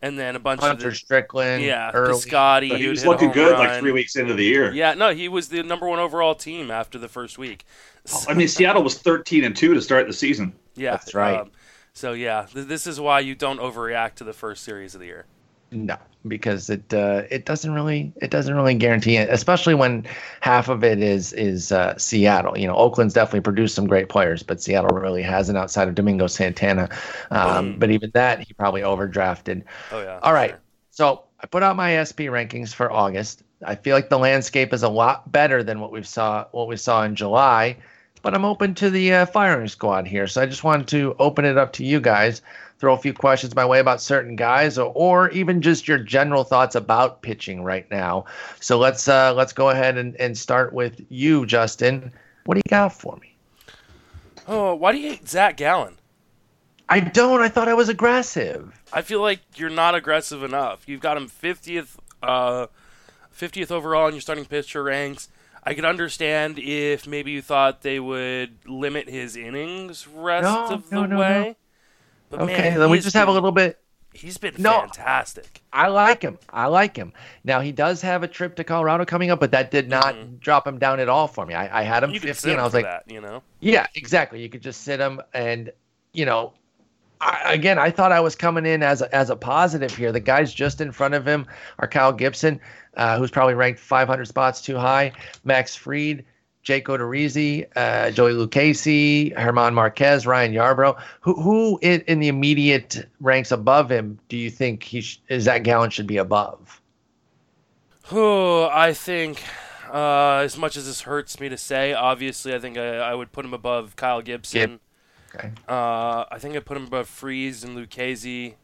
And 0.00 0.16
then 0.16 0.36
a 0.36 0.38
bunch 0.38 0.60
Hunter 0.60 0.88
of 0.88 0.92
the, 0.92 0.96
Strickland, 0.96 1.64
yeah, 1.64 1.90
Piscotty. 1.92 2.76
he 2.76 2.86
was 2.86 3.04
looking 3.04 3.32
good 3.32 3.52
run. 3.52 3.66
like 3.66 3.80
three 3.80 3.90
weeks 3.90 4.14
into 4.14 4.32
the 4.32 4.44
year. 4.44 4.72
Yeah, 4.72 4.94
no, 4.94 5.12
he 5.12 5.28
was 5.28 5.48
the 5.48 5.64
number 5.64 5.88
one 5.88 5.98
overall 5.98 6.36
team 6.36 6.70
after 6.70 6.98
the 6.98 7.08
first 7.08 7.36
week. 7.36 7.64
So, 8.04 8.30
I 8.30 8.34
mean, 8.34 8.46
Seattle 8.46 8.84
was 8.84 8.96
thirteen 8.96 9.42
and 9.42 9.56
two 9.56 9.74
to 9.74 9.82
start 9.82 10.06
the 10.06 10.12
season. 10.12 10.52
Yeah, 10.76 10.92
that's 10.92 11.14
right. 11.14 11.40
Um, 11.40 11.50
so 11.94 12.12
yeah, 12.12 12.46
th- 12.52 12.68
this 12.68 12.86
is 12.86 13.00
why 13.00 13.18
you 13.20 13.34
don't 13.34 13.58
overreact 13.58 14.14
to 14.16 14.24
the 14.24 14.32
first 14.32 14.62
series 14.62 14.94
of 14.94 15.00
the 15.00 15.06
year. 15.06 15.26
No, 15.70 15.96
because 16.26 16.70
it 16.70 16.92
uh, 16.94 17.22
it 17.30 17.44
doesn't 17.44 17.72
really 17.72 18.12
it 18.16 18.30
doesn't 18.30 18.54
really 18.54 18.74
guarantee 18.74 19.16
it, 19.16 19.28
especially 19.30 19.74
when 19.74 20.06
half 20.40 20.68
of 20.68 20.82
it 20.82 21.02
is 21.02 21.32
is 21.34 21.72
uh, 21.72 21.96
Seattle. 21.98 22.56
You 22.56 22.66
know, 22.66 22.74
Oakland's 22.74 23.14
definitely 23.14 23.42
produced 23.42 23.74
some 23.74 23.86
great 23.86 24.08
players, 24.08 24.42
but 24.42 24.62
Seattle 24.62 24.96
really 24.96 25.22
hasn't 25.22 25.58
outside 25.58 25.88
of 25.88 25.94
Domingo 25.94 26.26
Santana. 26.26 26.88
Um, 27.30 27.74
mm. 27.74 27.78
But 27.78 27.90
even 27.90 28.10
that, 28.14 28.40
he 28.40 28.54
probably 28.54 28.80
overdrafted. 28.80 29.64
Oh 29.92 30.00
yeah. 30.00 30.20
All 30.22 30.32
right, 30.32 30.50
sure. 30.50 30.60
so 30.90 31.24
I 31.40 31.46
put 31.46 31.62
out 31.62 31.76
my 31.76 32.02
SP 32.02 32.32
rankings 32.32 32.72
for 32.72 32.90
August. 32.90 33.42
I 33.64 33.74
feel 33.74 33.94
like 33.94 34.08
the 34.08 34.18
landscape 34.18 34.72
is 34.72 34.82
a 34.82 34.88
lot 34.88 35.30
better 35.30 35.62
than 35.62 35.80
what 35.80 35.92
we 35.92 36.02
saw 36.02 36.46
what 36.52 36.68
we 36.68 36.76
saw 36.76 37.02
in 37.02 37.14
July, 37.14 37.76
but 38.22 38.34
I'm 38.34 38.44
open 38.46 38.74
to 38.76 38.88
the 38.88 39.12
uh, 39.12 39.26
firing 39.26 39.68
squad 39.68 40.06
here. 40.06 40.26
So 40.26 40.40
I 40.40 40.46
just 40.46 40.64
wanted 40.64 40.88
to 40.88 41.14
open 41.18 41.44
it 41.44 41.58
up 41.58 41.74
to 41.74 41.84
you 41.84 42.00
guys 42.00 42.40
throw 42.78 42.94
a 42.94 42.98
few 42.98 43.12
questions 43.12 43.54
my 43.54 43.66
way 43.66 43.80
about 43.80 44.00
certain 44.00 44.36
guys 44.36 44.78
or, 44.78 44.92
or 44.94 45.30
even 45.30 45.60
just 45.60 45.88
your 45.88 45.98
general 45.98 46.44
thoughts 46.44 46.74
about 46.74 47.22
pitching 47.22 47.62
right 47.62 47.90
now. 47.90 48.24
So 48.60 48.78
let's 48.78 49.08
uh, 49.08 49.34
let's 49.34 49.52
go 49.52 49.70
ahead 49.70 49.98
and, 49.98 50.14
and 50.16 50.36
start 50.38 50.72
with 50.72 51.00
you, 51.08 51.46
Justin. 51.46 52.12
What 52.44 52.54
do 52.54 52.58
you 52.64 52.70
got 52.70 52.92
for 52.92 53.16
me? 53.16 53.34
Oh, 54.46 54.74
why 54.74 54.92
do 54.92 54.98
you 54.98 55.10
hate 55.10 55.28
Zach 55.28 55.56
Gallen? 55.56 55.96
I 56.88 57.00
don't. 57.00 57.42
I 57.42 57.48
thought 57.48 57.68
I 57.68 57.74
was 57.74 57.90
aggressive. 57.90 58.80
I 58.92 59.02
feel 59.02 59.20
like 59.20 59.40
you're 59.56 59.68
not 59.68 59.94
aggressive 59.94 60.42
enough. 60.42 60.88
You've 60.88 61.02
got 61.02 61.18
him 61.18 61.28
50th, 61.28 61.96
uh, 62.22 62.68
50th 63.36 63.70
overall 63.70 64.08
in 64.08 64.14
your 64.14 64.22
starting 64.22 64.46
pitcher 64.46 64.82
ranks. 64.82 65.28
I 65.62 65.74
could 65.74 65.84
understand 65.84 66.58
if 66.58 67.06
maybe 67.06 67.32
you 67.32 67.42
thought 67.42 67.82
they 67.82 68.00
would 68.00 68.66
limit 68.66 69.10
his 69.10 69.36
innings 69.36 70.06
rest 70.06 70.44
No, 70.44 70.76
of 70.76 70.90
no, 70.90 71.02
the 71.02 71.08
no, 71.08 71.18
way. 71.18 71.56
But 72.30 72.42
Okay, 72.42 72.70
man, 72.70 72.78
then 72.80 72.90
we 72.90 73.00
just 73.00 73.14
have 73.16 73.28
a 73.28 73.32
little 73.32 73.52
bit. 73.52 73.78
He's 74.14 74.38
been 74.38 74.54
No. 74.58 74.80
fantastic. 74.80 75.60
I 75.72 75.88
like 75.88 76.22
him. 76.22 76.38
I 76.50 76.66
like 76.66 76.96
him. 76.96 77.12
Now 77.44 77.60
he 77.60 77.72
does 77.72 78.00
have 78.02 78.22
a 78.22 78.28
trip 78.28 78.56
to 78.56 78.64
Colorado 78.64 79.04
coming 79.04 79.30
up, 79.30 79.38
but 79.38 79.50
that 79.52 79.70
did 79.70 79.88
not 79.88 80.14
Mhm. 80.14 80.40
drop 80.40 80.66
him 80.66 80.78
down 80.78 80.98
at 80.98 81.08
all 81.08 81.28
for 81.28 81.46
me. 81.46 81.54
I, 81.54 81.80
I 81.80 81.82
had 81.82 82.02
him 82.02 82.10
You 82.10 82.18
could 82.20 82.34
sit 82.36 82.52
and 82.52 82.60
I 82.60 82.64
was 82.64 82.74
like, 82.74 82.84
that, 82.84 83.04
you 83.06 83.20
know. 83.20 83.42
Yeah, 83.60 83.86
exactly. 83.94 84.40
You 84.40 84.48
could 84.48 84.62
just 84.62 84.82
sit 84.82 84.98
him, 84.98 85.20
and 85.34 85.70
you 86.12 86.24
know, 86.24 86.54
I, 87.20 87.52
again, 87.54 87.78
I 87.78 87.90
thought 87.90 88.12
I 88.12 88.20
was 88.20 88.34
coming 88.34 88.64
in 88.64 88.82
as 88.82 89.02
a, 89.02 89.14
as 89.14 89.28
a 89.30 89.36
positive 89.36 89.94
here. 89.94 90.10
The 90.10 90.20
guys 90.20 90.52
just 90.54 90.80
in 90.80 90.90
front 90.90 91.14
of 91.14 91.26
him 91.26 91.46
are 91.78 91.86
Kyle 91.88 92.12
Gibson, 92.12 92.60
uh, 92.96 93.18
who's 93.18 93.30
probably 93.30 93.54
ranked 93.54 93.78
500 93.80 94.26
spots 94.26 94.62
too 94.62 94.76
high, 94.78 95.12
Max 95.44 95.74
Fried, 95.76 96.24
Jake 96.68 96.84
Odorizzi, 96.88 97.64
uh, 97.76 98.10
Joey 98.10 98.32
Lucchesi, 98.34 99.34
German 99.34 99.72
Marquez, 99.72 100.26
Ryan 100.26 100.52
Yarbrough. 100.52 101.00
Who 101.22 101.32
who 101.40 101.78
in, 101.80 102.02
in 102.02 102.18
the 102.20 102.28
immediate 102.28 103.08
ranks 103.20 103.50
above 103.50 103.90
him 103.90 104.18
do 104.28 104.36
you 104.36 104.50
think 104.50 104.82
he 104.82 105.00
sh- 105.00 105.18
is 105.30 105.46
that 105.46 105.62
Gallen 105.62 105.88
should 105.88 106.06
be 106.06 106.18
above? 106.18 106.82
Oh, 108.12 108.68
I 108.70 108.92
think, 108.92 109.42
uh, 109.90 110.42
as 110.44 110.58
much 110.58 110.76
as 110.76 110.84
this 110.84 111.00
hurts 111.00 111.40
me 111.40 111.48
to 111.48 111.56
say, 111.56 111.94
obviously, 111.94 112.54
I 112.54 112.58
think 112.58 112.76
I, 112.76 112.98
I 112.98 113.14
would 113.14 113.32
put 113.32 113.46
him 113.46 113.54
above 113.54 113.96
Kyle 113.96 114.20
Gibson. 114.20 114.78
Okay, 115.34 115.50
Uh, 115.66 116.26
I 116.30 116.36
think 116.38 116.54
I'd 116.54 116.66
put 116.66 116.76
him 116.76 116.84
above 116.84 117.08
Freeze 117.08 117.64
and 117.64 117.78
Lucchesi. 117.78 118.56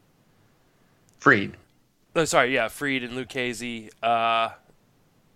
Fried. 1.17 1.57
Oh, 2.15 2.25
sorry, 2.25 2.53
yeah, 2.53 2.67
Fried 2.67 3.01
and 3.01 3.13
Lucchesi. 3.13 3.89
Uh, 4.03 4.49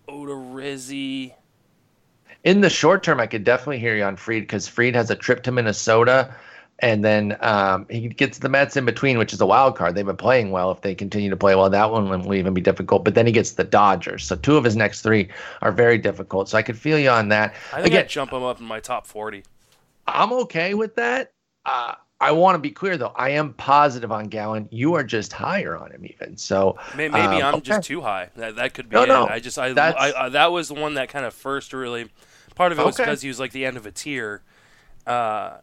Odorizzi. 0.07 1.33
In 2.43 2.61
the 2.61 2.69
short 2.69 3.03
term, 3.03 3.19
I 3.19 3.27
could 3.27 3.43
definitely 3.43 3.79
hear 3.79 3.95
you 3.95 4.03
on 4.03 4.15
Fried 4.15 4.43
because 4.43 4.67
Fried 4.67 4.95
has 4.95 5.09
a 5.11 5.15
trip 5.15 5.43
to 5.43 5.51
Minnesota, 5.51 6.33
and 6.79 7.03
then 7.03 7.37
um, 7.41 7.85
he 7.89 8.07
gets 8.07 8.37
the 8.37 8.47
Mets 8.47 8.77
in 8.77 8.85
between, 8.85 9.17
which 9.17 9.33
is 9.33 9.41
a 9.41 9.45
wild 9.45 9.75
card. 9.75 9.95
They've 9.95 10.05
been 10.05 10.15
playing 10.15 10.51
well. 10.51 10.71
If 10.71 10.79
they 10.81 10.95
continue 10.95 11.29
to 11.29 11.35
play 11.35 11.53
well, 11.55 11.69
that 11.69 11.91
one 11.91 12.07
will 12.09 12.33
even 12.33 12.53
be 12.53 12.61
difficult. 12.61 13.03
But 13.03 13.15
then 13.15 13.25
he 13.25 13.33
gets 13.33 13.51
the 13.51 13.65
Dodgers. 13.65 14.23
So 14.25 14.37
two 14.37 14.55
of 14.55 14.63
his 14.63 14.77
next 14.77 15.01
three 15.01 15.27
are 15.61 15.73
very 15.73 15.97
difficult. 15.97 16.47
So 16.47 16.57
I 16.57 16.61
could 16.61 16.77
feel 16.77 16.97
you 16.97 17.09
on 17.09 17.27
that. 17.29 17.53
I 17.73 17.77
think 17.77 17.87
Again, 17.87 17.99
I'd 18.05 18.09
jump 18.09 18.31
him 18.31 18.43
up 18.43 18.59
in 18.61 18.65
my 18.65 18.79
top 18.79 19.05
40. 19.05 19.43
I'm 20.07 20.31
okay 20.33 20.73
with 20.73 20.95
that. 20.95 21.33
Uh, 21.65 21.95
I 22.21 22.31
want 22.31 22.55
to 22.55 22.59
be 22.59 22.71
clear 22.71 22.97
though. 22.97 23.13
I 23.15 23.29
am 23.31 23.53
positive 23.53 24.11
on 24.11 24.25
Gallen. 24.25 24.67
You 24.71 24.93
are 24.95 25.03
just 25.03 25.31
higher 25.31 25.77
on 25.77 25.91
him, 25.91 26.05
even. 26.05 26.35
So 26.37 26.77
May- 26.95 27.07
Maybe 27.09 27.41
um, 27.41 27.55
I'm 27.55 27.61
just 27.61 27.83
too 27.83 28.01
high. 28.01 28.29
That, 28.35 28.55
that 28.55 28.73
could 28.73 28.89
be 28.89 28.95
No, 28.95 29.03
it. 29.03 29.07
no, 29.07 29.27
I 29.27 29.39
just 29.39 29.57
I, 29.57 29.67
I, 29.67 30.25
I 30.25 30.29
that 30.29 30.51
was 30.51 30.67
the 30.69 30.73
one 30.73 30.95
that 30.95 31.09
kind 31.09 31.25
of 31.25 31.33
first 31.33 31.73
really. 31.73 32.09
Part 32.59 32.73
of 32.73 32.79
it 32.79 32.85
was 32.85 32.95
Okay. 32.99 33.05
because 33.05 33.21
he 33.21 33.29
was 33.29 33.39
like 33.39 33.53
the 33.53 33.65
end 33.65 33.77
of 33.77 33.85
a 33.85 33.91
tier, 33.91 34.41
uh, 35.07 35.59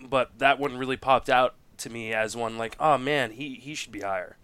but 0.00 0.36
that 0.40 0.58
one 0.58 0.76
really 0.76 0.96
popped 0.96 1.30
out 1.30 1.54
to 1.76 1.88
me 1.88 2.12
as 2.12 2.36
one 2.36 2.58
like, 2.58 2.74
oh 2.80 2.98
man, 2.98 3.30
he 3.30 3.54
he 3.54 3.76
should 3.76 3.92
be 3.92 4.00
higher. 4.00 4.36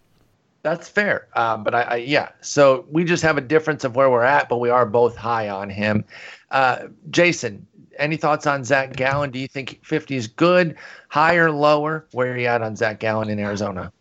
That's 0.63 0.87
fair. 0.87 1.27
Uh, 1.33 1.57
but 1.57 1.75
I, 1.75 1.81
I, 1.81 1.95
yeah. 1.97 2.29
So 2.39 2.85
we 2.89 3.03
just 3.03 3.23
have 3.23 3.37
a 3.37 3.41
difference 3.41 3.83
of 3.83 3.97
where 3.97 4.09
we're 4.09 4.23
at, 4.23 4.47
but 4.47 4.59
we 4.59 4.69
are 4.69 4.85
both 4.85 5.17
high 5.17 5.49
on 5.49 5.69
him. 5.69 6.05
Uh, 6.49 6.87
Jason, 7.09 7.67
any 7.99 8.15
thoughts 8.15 8.47
on 8.47 8.63
Zach 8.63 8.95
Gallen? 8.95 9.29
Do 9.29 9.37
you 9.39 9.49
think 9.49 9.81
50 9.83 10.15
is 10.15 10.27
good, 10.27 10.77
higher, 11.09 11.51
lower? 11.51 12.07
Where 12.13 12.31
are 12.31 12.37
you 12.37 12.47
at 12.47 12.61
on 12.61 12.77
Zach 12.77 13.01
Gallen 13.01 13.29
in 13.29 13.37
Arizona? 13.37 13.91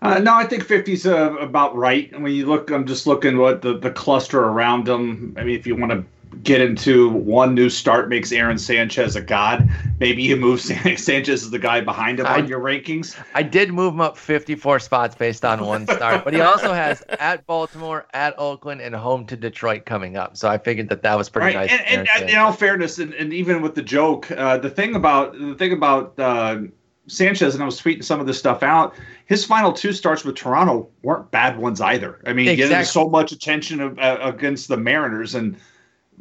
Uh, 0.00 0.20
no, 0.20 0.32
I 0.32 0.46
think 0.46 0.66
50's 0.66 1.04
uh, 1.04 1.34
about 1.36 1.76
right. 1.76 2.10
And 2.14 2.22
when 2.22 2.32
you 2.32 2.46
look, 2.46 2.70
I'm 2.70 2.86
just 2.86 3.06
looking 3.06 3.36
what 3.36 3.60
the, 3.60 3.76
the 3.76 3.90
cluster 3.90 4.40
around 4.42 4.88
him. 4.88 5.36
I 5.38 5.44
mean, 5.44 5.58
if 5.58 5.66
you 5.66 5.76
want 5.76 5.92
to 5.92 6.02
get 6.42 6.60
into 6.60 7.10
one 7.10 7.54
new 7.54 7.68
start 7.68 8.08
makes 8.08 8.32
Aaron 8.32 8.58
Sanchez 8.58 9.16
a 9.16 9.20
god, 9.20 9.68
maybe 10.00 10.22
you 10.22 10.36
move 10.36 10.60
San- 10.62 10.96
Sanchez 10.96 11.44
as 11.44 11.50
the 11.50 11.58
guy 11.58 11.80
behind 11.80 12.20
him 12.20 12.26
I- 12.26 12.38
on 12.38 12.48
your 12.48 12.60
rankings. 12.60 13.20
I 13.34 13.42
did 13.42 13.72
move 13.72 13.94
him 13.94 14.00
up 14.00 14.16
54 14.16 14.80
spots 14.80 15.14
based 15.14 15.44
on 15.44 15.64
one 15.64 15.86
start, 15.86 16.24
but 16.24 16.34
he 16.34 16.40
also 16.40 16.72
has 16.72 17.02
at 17.08 17.46
Baltimore, 17.46 18.06
at 18.12 18.34
Oakland, 18.38 18.80
and 18.80 18.94
home 18.94 19.26
to 19.26 19.36
Detroit 19.36 19.84
coming 19.84 20.16
up. 20.16 20.36
So 20.36 20.48
I 20.48 20.58
figured 20.58 20.88
that 20.88 21.02
that 21.02 21.16
was 21.16 21.28
pretty 21.28 21.56
right. 21.56 21.70
nice. 21.70 21.80
And, 21.80 22.00
and, 22.00 22.08
and 22.16 22.30
in 22.30 22.36
all 22.36 22.52
fairness, 22.52 22.98
and, 22.98 23.14
and 23.14 23.32
even 23.32 23.62
with 23.62 23.74
the 23.74 23.82
joke, 23.82 24.30
uh, 24.30 24.58
the 24.58 24.70
thing 24.70 24.94
about 24.94 25.32
the 25.38 25.54
thing 25.54 25.72
about 25.72 26.18
uh, 26.18 26.62
Sanchez, 27.08 27.54
and 27.54 27.62
I 27.62 27.66
was 27.66 27.80
tweeting 27.80 28.04
some 28.04 28.20
of 28.20 28.26
this 28.26 28.38
stuff 28.38 28.62
out. 28.62 28.94
His 29.26 29.44
final 29.44 29.72
two 29.72 29.92
starts 29.92 30.24
with 30.24 30.36
Toronto 30.36 30.88
weren't 31.02 31.30
bad 31.30 31.58
ones 31.58 31.80
either. 31.80 32.20
I 32.26 32.32
mean, 32.32 32.54
getting 32.56 32.84
so 32.84 33.08
much 33.08 33.32
attention 33.32 33.80
of, 33.80 33.98
uh, 33.98 34.18
against 34.22 34.68
the 34.68 34.76
Mariners, 34.76 35.34
and 35.34 35.56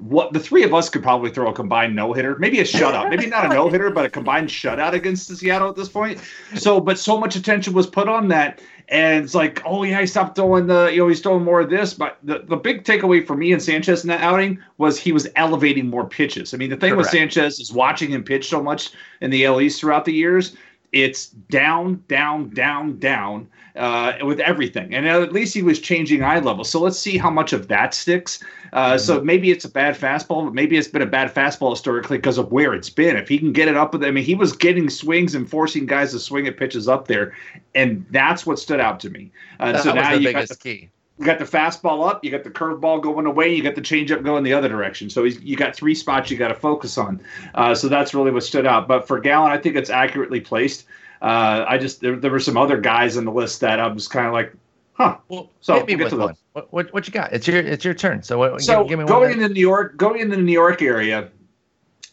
what 0.01 0.33
the 0.33 0.39
three 0.39 0.63
of 0.63 0.73
us 0.73 0.89
could 0.89 1.03
probably 1.03 1.29
throw 1.29 1.49
a 1.49 1.53
combined 1.53 1.95
no 1.95 2.11
hitter, 2.11 2.35
maybe 2.39 2.59
a 2.59 2.63
shutout, 2.63 3.09
maybe 3.11 3.27
not 3.27 3.45
a 3.45 3.49
no 3.53 3.69
hitter, 3.69 3.91
but 3.91 4.03
a 4.03 4.09
combined 4.09 4.49
shutout 4.49 4.93
against 4.93 5.27
the 5.27 5.35
Seattle 5.35 5.69
at 5.69 5.75
this 5.75 5.89
point. 5.89 6.19
So, 6.55 6.79
but 6.79 6.97
so 6.97 7.19
much 7.19 7.35
attention 7.35 7.73
was 7.73 7.85
put 7.85 8.07
on 8.07 8.27
that, 8.29 8.61
and 8.89 9.23
it's 9.23 9.35
like, 9.35 9.61
oh 9.63 9.83
yeah, 9.83 9.99
he 9.99 10.07
stopped 10.07 10.35
throwing 10.35 10.65
the, 10.65 10.89
you 10.91 10.97
know, 10.97 11.07
he's 11.07 11.21
throwing 11.21 11.43
more 11.43 11.61
of 11.61 11.69
this. 11.69 11.93
But 11.93 12.17
the, 12.23 12.39
the 12.39 12.57
big 12.57 12.83
takeaway 12.83 13.25
for 13.25 13.35
me 13.35 13.53
and 13.53 13.61
Sanchez 13.61 14.03
in 14.03 14.07
that 14.07 14.21
outing 14.21 14.59
was 14.79 14.99
he 14.99 15.11
was 15.11 15.27
elevating 15.35 15.87
more 15.87 16.05
pitches. 16.05 16.53
I 16.53 16.57
mean, 16.57 16.71
the 16.71 16.77
thing 16.77 16.95
with 16.95 17.07
Sanchez 17.07 17.59
is 17.59 17.71
watching 17.71 18.09
him 18.09 18.23
pitch 18.23 18.49
so 18.49 18.61
much 18.61 18.91
in 19.21 19.29
the 19.29 19.45
AL 19.45 19.61
East 19.61 19.79
throughout 19.79 20.05
the 20.05 20.13
years. 20.13 20.55
It's 20.93 21.27
down, 21.27 22.03
down, 22.07 22.49
down, 22.49 22.97
down 22.97 23.47
uh, 23.75 24.13
with 24.23 24.39
everything. 24.39 24.93
And 24.93 25.07
at 25.07 25.31
least 25.31 25.53
he 25.53 25.61
was 25.61 25.79
changing 25.79 26.23
eye 26.23 26.39
level. 26.39 26.63
So 26.63 26.79
let's 26.79 26.99
see 26.99 27.17
how 27.17 27.29
much 27.29 27.53
of 27.53 27.67
that 27.67 27.93
sticks. 27.93 28.43
Uh, 28.73 28.97
So 28.97 29.21
maybe 29.21 29.51
it's 29.51 29.65
a 29.65 29.69
bad 29.69 29.95
fastball, 29.95 30.45
but 30.45 30.53
maybe 30.53 30.77
it's 30.77 30.87
been 30.87 31.01
a 31.01 31.05
bad 31.05 31.33
fastball 31.33 31.71
historically 31.71 32.17
because 32.17 32.37
of 32.37 32.51
where 32.51 32.73
it's 32.73 32.89
been. 32.89 33.17
If 33.17 33.27
he 33.27 33.37
can 33.37 33.51
get 33.51 33.67
it 33.67 33.75
up 33.75 33.93
with, 33.93 34.03
I 34.03 34.11
mean, 34.11 34.23
he 34.23 34.35
was 34.35 34.53
getting 34.53 34.89
swings 34.89 35.35
and 35.35 35.49
forcing 35.49 35.85
guys 35.85 36.11
to 36.11 36.19
swing 36.19 36.47
at 36.47 36.57
pitches 36.57 36.87
up 36.87 37.07
there, 37.07 37.33
and 37.75 38.05
that's 38.11 38.45
what 38.45 38.59
stood 38.59 38.79
out 38.79 38.99
to 39.01 39.09
me. 39.09 39.31
Uh, 39.59 39.77
so 39.77 39.93
now 39.93 40.13
you 40.13 40.31
got 40.31 40.47
the, 40.47 40.55
key. 40.55 40.89
you 41.19 41.25
got 41.25 41.39
the 41.39 41.45
fastball 41.45 42.09
up, 42.09 42.23
you 42.23 42.31
got 42.31 42.43
the 42.43 42.49
curveball 42.49 43.01
going 43.01 43.25
away, 43.25 43.53
you 43.53 43.61
got 43.61 43.75
the 43.75 43.81
changeup 43.81 44.23
going 44.23 44.43
the 44.43 44.53
other 44.53 44.69
direction. 44.69 45.09
So 45.09 45.23
he's, 45.23 45.39
you 45.41 45.55
got 45.55 45.75
three 45.75 45.93
spots 45.93 46.31
you 46.31 46.37
got 46.37 46.47
to 46.47 46.55
focus 46.55 46.97
on. 46.97 47.21
Uh, 47.53 47.75
so 47.75 47.87
that's 47.89 48.13
really 48.13 48.31
what 48.31 48.43
stood 48.43 48.65
out. 48.65 48.87
But 48.87 49.07
for 49.07 49.19
Gallen, 49.19 49.51
I 49.51 49.57
think 49.57 49.75
it's 49.75 49.89
accurately 49.89 50.39
placed. 50.39 50.85
Uh, 51.21 51.65
I 51.67 51.77
just 51.77 52.01
there, 52.01 52.15
there 52.15 52.31
were 52.31 52.39
some 52.39 52.57
other 52.57 52.77
guys 52.79 53.15
on 53.17 53.25
the 53.25 53.31
list 53.31 53.59
that 53.61 53.79
I 53.79 53.87
was 53.87 54.07
kind 54.07 54.25
of 54.27 54.33
like, 54.33 54.53
huh. 54.93 55.17
Well, 55.29 55.49
So, 55.61 55.75
hit 55.75 55.87
me 55.87 55.95
we'll 55.95 55.97
get 55.99 56.03
with 56.05 56.11
to 56.13 56.17
one. 56.17 56.27
those. 56.29 56.37
What, 56.53 56.73
what, 56.73 56.93
what 56.93 57.07
you 57.07 57.13
got? 57.13 57.31
It's 57.33 57.47
your 57.47 57.57
it's 57.57 57.85
your 57.85 57.93
turn. 57.93 58.23
So 58.23 58.37
what, 58.39 58.61
So 58.61 58.83
give, 58.83 58.99
give 58.99 59.07
going 59.07 59.31
into 59.33 59.49
New 59.49 59.59
York, 59.59 59.97
going 59.97 60.19
into 60.19 60.35
the 60.35 60.41
New 60.41 60.51
York 60.51 60.81
area, 60.81 61.29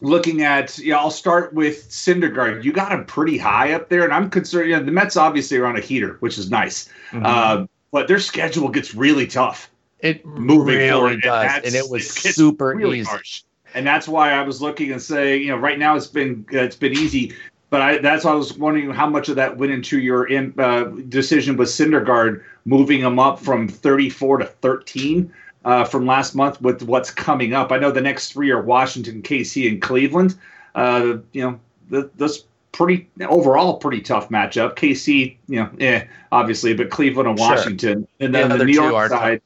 looking 0.01 0.43
at 0.43 0.77
yeah, 0.77 0.97
I'll 0.97 1.11
start 1.11 1.53
with 1.53 1.89
Syndergaard. 1.89 2.63
You 2.63 2.71
got 2.71 2.91
him 2.91 3.05
pretty 3.05 3.37
high 3.37 3.73
up 3.73 3.89
there, 3.89 4.03
and 4.03 4.13
I'm 4.13 4.29
concerned. 4.29 4.69
You 4.69 4.77
know, 4.77 4.83
the 4.83 4.91
Mets 4.91 5.17
obviously 5.17 5.57
are 5.57 5.65
on 5.65 5.75
a 5.75 5.81
heater, 5.81 6.17
which 6.19 6.37
is 6.37 6.49
nice, 6.51 6.89
Mhm. 7.11 7.25
uh, 7.25 7.67
but 7.91 8.07
their 8.07 8.19
schedule 8.19 8.69
gets 8.69 8.93
really 8.95 9.27
tough. 9.27 9.69
it 10.01 10.25
moving 10.25 10.77
really 10.77 10.89
forward, 10.91 11.21
does, 11.21 11.41
that's- 11.43 11.65
and 11.65 11.75
it 11.75 11.89
was 11.91 12.05
it 12.25 12.33
super 12.33 12.67
really 12.73 12.99
easy. 12.99 13.09
harsh. 13.09 13.41
And 13.73 13.85
that's 13.85 14.07
why 14.07 14.31
I 14.31 14.41
was 14.43 14.61
looking 14.61 14.93
and 14.93 15.01
saying, 15.01 15.41
you 15.41 15.49
know, 15.49 15.57
right 15.57 15.77
now 15.77 15.95
it's 15.97 16.07
been 16.07 16.45
it's 16.51 16.77
been 16.77 16.93
easy, 16.93 17.33
but 17.69 17.81
I 17.81 17.97
that's 17.99 18.23
why 18.25 18.31
I 18.31 18.35
was 18.35 18.57
wondering 18.57 18.89
how 18.91 19.07
much 19.09 19.29
of 19.29 19.35
that 19.35 19.57
went 19.57 19.71
into 19.71 19.99
your 19.99 20.27
in, 20.27 20.53
uh, 20.57 20.85
decision 21.09 21.57
with 21.57 21.69
Syndergaard 21.69 22.43
moving 22.65 22.99
him 23.01 23.19
up 23.19 23.39
from 23.39 23.67
34 23.67 24.39
to 24.39 24.45
13 24.45 25.31
uh, 25.65 25.83
from 25.85 26.05
last 26.05 26.35
month 26.35 26.61
with 26.61 26.83
what's 26.83 27.11
coming 27.11 27.53
up. 27.53 27.71
I 27.71 27.77
know 27.79 27.91
the 27.91 28.01
next 28.01 28.31
three 28.33 28.49
are 28.51 28.61
Washington, 28.61 29.21
KC, 29.21 29.69
and 29.69 29.81
Cleveland. 29.81 30.35
Uh, 30.75 31.17
you 31.33 31.41
know, 31.43 31.59
th- 31.89 32.11
this 32.17 32.43
pretty 32.71 33.09
overall 33.27 33.77
pretty 33.77 34.01
tough 34.01 34.29
matchup. 34.29 34.75
KC, 34.75 35.35
you 35.47 35.59
know, 35.61 35.69
eh, 35.79 36.05
obviously, 36.31 36.73
but 36.73 36.89
Cleveland 36.89 37.27
and 37.27 37.37
Sure. 37.37 37.49
Washington, 37.49 38.07
and 38.19 38.33
The 38.33 38.39
then 38.39 38.49
the, 38.49 38.55
other 38.55 38.65
New 38.65 38.73
York 38.73 38.93
are 38.93 39.09
tough. 39.09 39.19
side. 39.19 39.41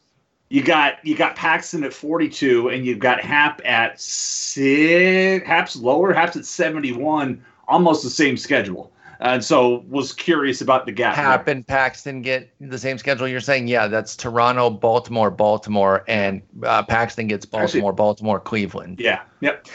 You 0.49 0.61
got 0.61 1.03
you 1.03 1.15
got 1.15 1.35
Paxton 1.35 1.83
at 1.83 1.93
42, 1.93 2.69
and 2.69 2.85
you've 2.85 2.99
got 2.99 3.21
Happ 3.21 3.59
at 3.65 3.99
six. 3.99 5.47
Happ's 5.47 5.75
lower. 5.75 6.13
Happ's 6.13 6.35
at 6.35 6.45
71. 6.45 7.43
Almost 7.67 8.03
the 8.03 8.09
same 8.09 8.37
schedule. 8.37 8.91
And 9.19 9.43
so 9.43 9.85
was 9.87 10.11
curious 10.11 10.59
about 10.59 10.85
the 10.85 10.91
gap. 10.91 11.15
there. 11.15 11.23
Happ 11.23 11.47
and 11.47 11.65
Paxton 11.65 12.21
get 12.21 12.53
the 12.59 12.77
same 12.77 12.97
schedule. 12.97 13.25
You're 13.27 13.39
saying, 13.39 13.67
yeah, 13.69 13.87
that's 13.87 14.17
Toronto, 14.17 14.69
Baltimore, 14.69 15.31
Baltimore, 15.31 16.03
and 16.09 16.41
uh, 16.63 16.83
Paxton 16.83 17.27
gets 17.27 17.45
Baltimore, 17.45 17.93
Baltimore, 17.93 18.39
Cleveland. 18.41 18.99
Yeah. 18.99 19.21
Yep. 19.39 19.67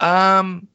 Um, 0.00 0.66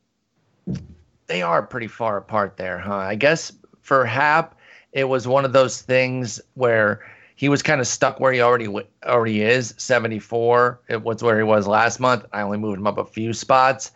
they 1.28 1.42
are 1.42 1.64
pretty 1.64 1.88
far 1.88 2.18
apart 2.18 2.56
there, 2.56 2.80
huh? 2.80 2.96
I 2.96 3.16
guess 3.16 3.52
for 3.82 4.06
Happ, 4.06 4.58
it 4.94 5.06
was 5.06 5.28
one 5.28 5.44
of 5.44 5.52
those 5.52 5.82
things 5.82 6.40
where 6.54 7.06
he 7.36 7.50
was 7.50 7.62
kind 7.62 7.82
of 7.82 7.88
stuck 7.88 8.20
where 8.20 8.32
he 8.32 8.40
already 8.42 8.66
w- 8.66 8.88
already 9.06 9.42
is. 9.42 9.74
74, 9.78 10.80
it 10.88 11.02
was 11.02 11.22
where 11.24 11.38
he 11.38 11.44
was 11.44 11.68
last 11.68 12.00
month. 12.00 12.26
I 12.32 12.42
only 12.42 12.58
moved 12.58 12.78
him 12.78 12.88
up 12.88 12.98
a 12.98 13.06
few 13.06 13.34
spots. 13.34 13.92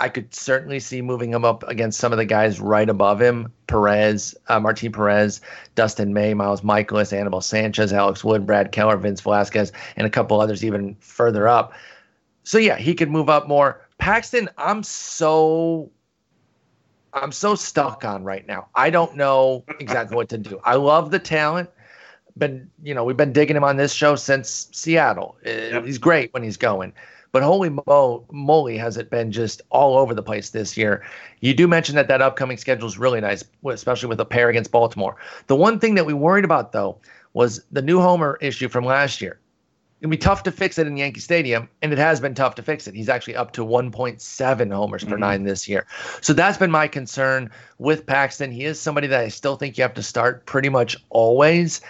I 0.00 0.08
could 0.08 0.34
certainly 0.34 0.80
see 0.80 1.02
moving 1.02 1.32
him 1.32 1.44
up 1.44 1.62
against 1.68 2.00
some 2.00 2.10
of 2.10 2.18
the 2.18 2.24
guys 2.24 2.58
right 2.58 2.88
above 2.88 3.20
him: 3.20 3.52
Perez, 3.66 4.34
uh, 4.48 4.58
Martin 4.58 4.90
Perez, 4.90 5.40
Dustin 5.74 6.14
May, 6.14 6.32
Miles 6.34 6.62
Mikolas, 6.62 7.12
Anibal 7.12 7.42
Sanchez, 7.42 7.92
Alex 7.92 8.24
Wood, 8.24 8.46
Brad 8.46 8.72
Keller, 8.72 8.96
Vince 8.96 9.20
Velasquez, 9.20 9.72
and 9.96 10.06
a 10.06 10.10
couple 10.10 10.40
others 10.40 10.64
even 10.64 10.96
further 11.00 11.46
up. 11.46 11.74
so 12.42 12.58
yeah, 12.58 12.76
he 12.76 12.94
could 12.94 13.10
move 13.10 13.28
up 13.28 13.46
more. 13.46 13.86
Paxton, 13.98 14.48
I'm 14.56 14.82
so 14.82 15.90
I'm 17.12 17.32
so 17.32 17.54
stuck 17.54 18.04
on 18.04 18.24
right 18.24 18.46
now. 18.46 18.68
I 18.74 18.90
don't 18.90 19.16
know 19.16 19.64
exactly 19.80 20.16
what 20.16 20.28
to 20.30 20.38
do. 20.38 20.60
I 20.64 20.74
love 20.76 21.10
the 21.10 21.18
talent. 21.18 21.68
Been 22.38 22.70
you 22.82 22.94
know 22.94 23.04
we've 23.04 23.16
been 23.16 23.32
digging 23.32 23.56
him 23.56 23.64
on 23.64 23.76
this 23.76 23.92
show 23.92 24.16
since 24.16 24.68
Seattle. 24.72 25.36
Uh, 25.44 25.50
yep. 25.50 25.84
He's 25.84 25.98
great 25.98 26.32
when 26.32 26.42
he's 26.42 26.56
going, 26.56 26.92
but 27.32 27.42
holy 27.42 27.70
mo- 27.70 28.24
moly, 28.30 28.76
has 28.76 28.96
it 28.96 29.10
been 29.10 29.30
just 29.32 29.62
all 29.70 29.96
over 29.96 30.14
the 30.14 30.22
place 30.22 30.50
this 30.50 30.76
year? 30.76 31.04
You 31.40 31.54
do 31.54 31.68
mention 31.68 31.94
that 31.96 32.08
that 32.08 32.22
upcoming 32.22 32.56
schedule 32.56 32.88
is 32.88 32.98
really 32.98 33.20
nice, 33.20 33.44
especially 33.66 34.08
with 34.08 34.20
a 34.20 34.24
pair 34.24 34.48
against 34.48 34.70
Baltimore. 34.70 35.16
The 35.46 35.56
one 35.56 35.78
thing 35.78 35.94
that 35.94 36.06
we 36.06 36.12
worried 36.12 36.44
about 36.44 36.72
though 36.72 36.98
was 37.32 37.62
the 37.70 37.82
new 37.82 38.00
homer 38.00 38.38
issue 38.40 38.68
from 38.68 38.84
last 38.84 39.20
year 39.20 39.38
gonna 40.00 40.10
be 40.10 40.16
tough 40.16 40.42
to 40.44 40.50
fix 40.50 40.78
it 40.78 40.86
in 40.86 40.96
Yankee 40.96 41.20
Stadium, 41.20 41.68
and 41.82 41.92
it 41.92 41.98
has 41.98 42.20
been 42.20 42.34
tough 42.34 42.54
to 42.54 42.62
fix 42.62 42.86
it. 42.86 42.94
He's 42.94 43.08
actually 43.08 43.36
up 43.36 43.52
to 43.52 43.64
1.7 43.64 44.72
homers 44.72 45.02
mm-hmm. 45.02 45.10
per 45.10 45.18
nine 45.18 45.44
this 45.44 45.68
year, 45.68 45.86
so 46.20 46.32
that's 46.32 46.58
been 46.58 46.70
my 46.70 46.88
concern 46.88 47.50
with 47.78 48.06
Paxton. 48.06 48.50
He 48.50 48.64
is 48.64 48.80
somebody 48.80 49.06
that 49.08 49.20
I 49.20 49.28
still 49.28 49.56
think 49.56 49.76
you 49.76 49.82
have 49.82 49.94
to 49.94 50.02
start 50.02 50.46
pretty 50.46 50.68
much 50.68 50.96
always, 51.10 51.80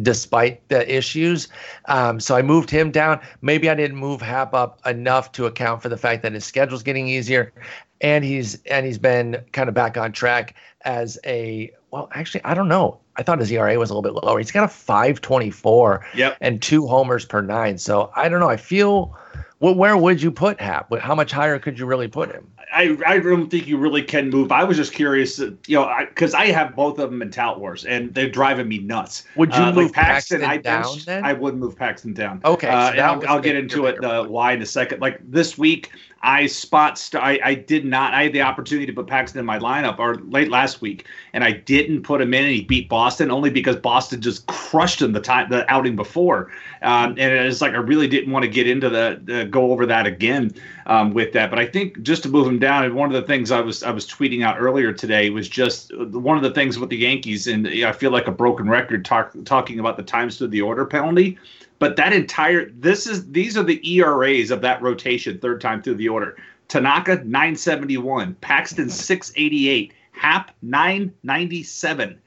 despite 0.00 0.66
the 0.68 0.94
issues. 0.94 1.48
Um, 1.86 2.20
so 2.20 2.36
I 2.36 2.42
moved 2.42 2.70
him 2.70 2.90
down. 2.90 3.20
Maybe 3.40 3.68
I 3.68 3.74
didn't 3.74 3.96
move 3.96 4.20
Happ 4.20 4.54
up 4.54 4.80
enough 4.86 5.32
to 5.32 5.46
account 5.46 5.82
for 5.82 5.88
the 5.88 5.96
fact 5.96 6.22
that 6.22 6.32
his 6.32 6.44
schedule's 6.44 6.82
getting 6.82 7.08
easier, 7.08 7.52
and 8.00 8.24
he's 8.24 8.62
and 8.64 8.86
he's 8.86 8.98
been 8.98 9.42
kind 9.52 9.68
of 9.68 9.74
back 9.74 9.96
on 9.96 10.12
track 10.12 10.54
as 10.82 11.18
a 11.26 11.70
well. 11.90 12.08
Actually, 12.12 12.44
I 12.44 12.54
don't 12.54 12.68
know. 12.68 12.98
I 13.16 13.22
thought 13.22 13.38
his 13.38 13.52
ERA 13.52 13.78
was 13.78 13.90
a 13.90 13.94
little 13.94 14.02
bit 14.10 14.24
lower. 14.24 14.38
He's 14.38 14.50
got 14.50 14.64
a 14.64 14.68
524 14.68 16.06
yep. 16.14 16.36
and 16.40 16.62
two 16.62 16.86
homers 16.86 17.26
per 17.26 17.42
nine. 17.42 17.76
So 17.76 18.10
I 18.16 18.28
don't 18.28 18.40
know. 18.40 18.48
I 18.48 18.56
feel 18.56 19.14
well, 19.62 19.76
where 19.76 19.96
would 19.96 20.20
you 20.20 20.32
put 20.32 20.60
Happ? 20.60 20.92
How 20.98 21.14
much 21.14 21.30
higher 21.30 21.56
could 21.60 21.78
you 21.78 21.86
really 21.86 22.08
put 22.08 22.32
him? 22.32 22.50
I, 22.74 22.98
I 23.06 23.20
don't 23.20 23.48
think 23.48 23.68
you 23.68 23.78
really 23.78 24.02
can 24.02 24.28
move. 24.28 24.50
I 24.50 24.64
was 24.64 24.76
just 24.76 24.92
curious, 24.92 25.38
you 25.38 25.56
know, 25.68 25.88
because 26.08 26.34
I, 26.34 26.42
I, 26.42 26.46
have 26.46 26.74
both 26.74 26.98
of 26.98 27.10
them 27.10 27.22
in 27.22 27.30
Tout 27.30 27.60
Wars, 27.60 27.84
and 27.84 28.12
they're 28.12 28.28
driving 28.28 28.66
me 28.66 28.78
nuts. 28.78 29.22
Would 29.36 29.54
you 29.54 29.62
uh, 29.62 29.72
move 29.72 29.84
like 29.84 29.92
Paxton, 29.92 30.40
Paxton 30.40 30.44
I 30.44 30.56
down? 30.56 30.98
Then? 31.06 31.24
I 31.24 31.32
would 31.32 31.54
move 31.54 31.76
Paxton 31.76 32.12
down. 32.12 32.40
Okay, 32.44 32.66
uh, 32.66 32.92
I'll, 33.02 33.28
I'll 33.28 33.40
get 33.40 33.54
into 33.54 33.86
it 33.86 34.02
uh, 34.04 34.24
why 34.24 34.52
in 34.52 34.62
a 34.62 34.66
second. 34.66 35.00
Like 35.00 35.20
this 35.22 35.56
week, 35.56 35.92
I 36.22 36.46
spot 36.46 36.98
st- 36.98 37.22
I, 37.22 37.40
I 37.42 37.54
did 37.54 37.84
not. 37.84 38.14
I 38.14 38.24
had 38.24 38.32
the 38.32 38.42
opportunity 38.42 38.86
to 38.86 38.92
put 38.92 39.08
Paxton 39.08 39.40
in 39.40 39.46
my 39.46 39.58
lineup 39.58 39.98
or 39.98 40.16
late 40.16 40.50
last 40.50 40.80
week, 40.80 41.06
and 41.32 41.42
I 41.42 41.50
didn't 41.50 42.02
put 42.02 42.20
him 42.20 42.32
in. 42.32 42.44
And 42.44 42.54
he 42.54 42.62
beat 42.62 42.88
Boston 42.88 43.30
only 43.30 43.50
because 43.50 43.74
Boston 43.76 44.20
just 44.20 44.46
crushed 44.46 45.02
him 45.02 45.12
the 45.12 45.20
time 45.20 45.50
the 45.50 45.68
outing 45.70 45.96
before. 45.96 46.52
Um, 46.82 47.10
and 47.18 47.32
it's 47.32 47.60
like 47.60 47.72
I 47.72 47.78
really 47.78 48.06
didn't 48.06 48.32
want 48.32 48.44
to 48.44 48.48
get 48.48 48.68
into 48.68 48.88
the, 48.88 49.20
the 49.24 49.44
go 49.46 49.72
over 49.72 49.84
that 49.86 50.06
again 50.06 50.54
um, 50.86 51.12
with 51.12 51.32
that. 51.32 51.50
But 51.50 51.58
I 51.58 51.66
think 51.66 52.00
just 52.02 52.22
to 52.22 52.28
move 52.28 52.46
him 52.46 52.60
down, 52.60 52.84
and 52.84 52.94
one 52.94 53.12
of 53.12 53.20
the 53.20 53.26
things 53.26 53.50
I 53.50 53.60
was 53.60 53.82
I 53.82 53.90
was 53.90 54.06
tweeting 54.06 54.44
out 54.44 54.60
earlier 54.60 54.92
today 54.92 55.30
was 55.30 55.48
just 55.48 55.92
uh, 55.92 56.04
one 56.06 56.36
of 56.36 56.44
the 56.44 56.52
things 56.52 56.78
with 56.78 56.90
the 56.90 56.98
Yankees, 56.98 57.48
and 57.48 57.66
I 57.66 57.90
feel 57.90 58.12
like 58.12 58.28
a 58.28 58.32
broken 58.32 58.68
record 58.68 59.04
talk, 59.04 59.32
talking 59.44 59.80
about 59.80 59.96
the 59.96 60.04
times 60.04 60.38
to 60.38 60.46
the 60.46 60.60
order 60.60 60.86
penalty. 60.86 61.36
But 61.82 61.96
that 61.96 62.12
entire 62.12 62.70
this 62.70 63.08
is 63.08 63.32
these 63.32 63.56
are 63.56 63.64
the 63.64 63.80
ERAs 63.96 64.52
of 64.52 64.60
that 64.60 64.80
rotation 64.80 65.40
third 65.40 65.60
time 65.60 65.82
through 65.82 65.96
the 65.96 66.08
order. 66.08 66.36
Tanaka 66.68 67.16
971, 67.16 68.36
Paxton 68.40 68.88
688, 68.88 69.92
Happ 70.12 70.52
997. 70.62 72.20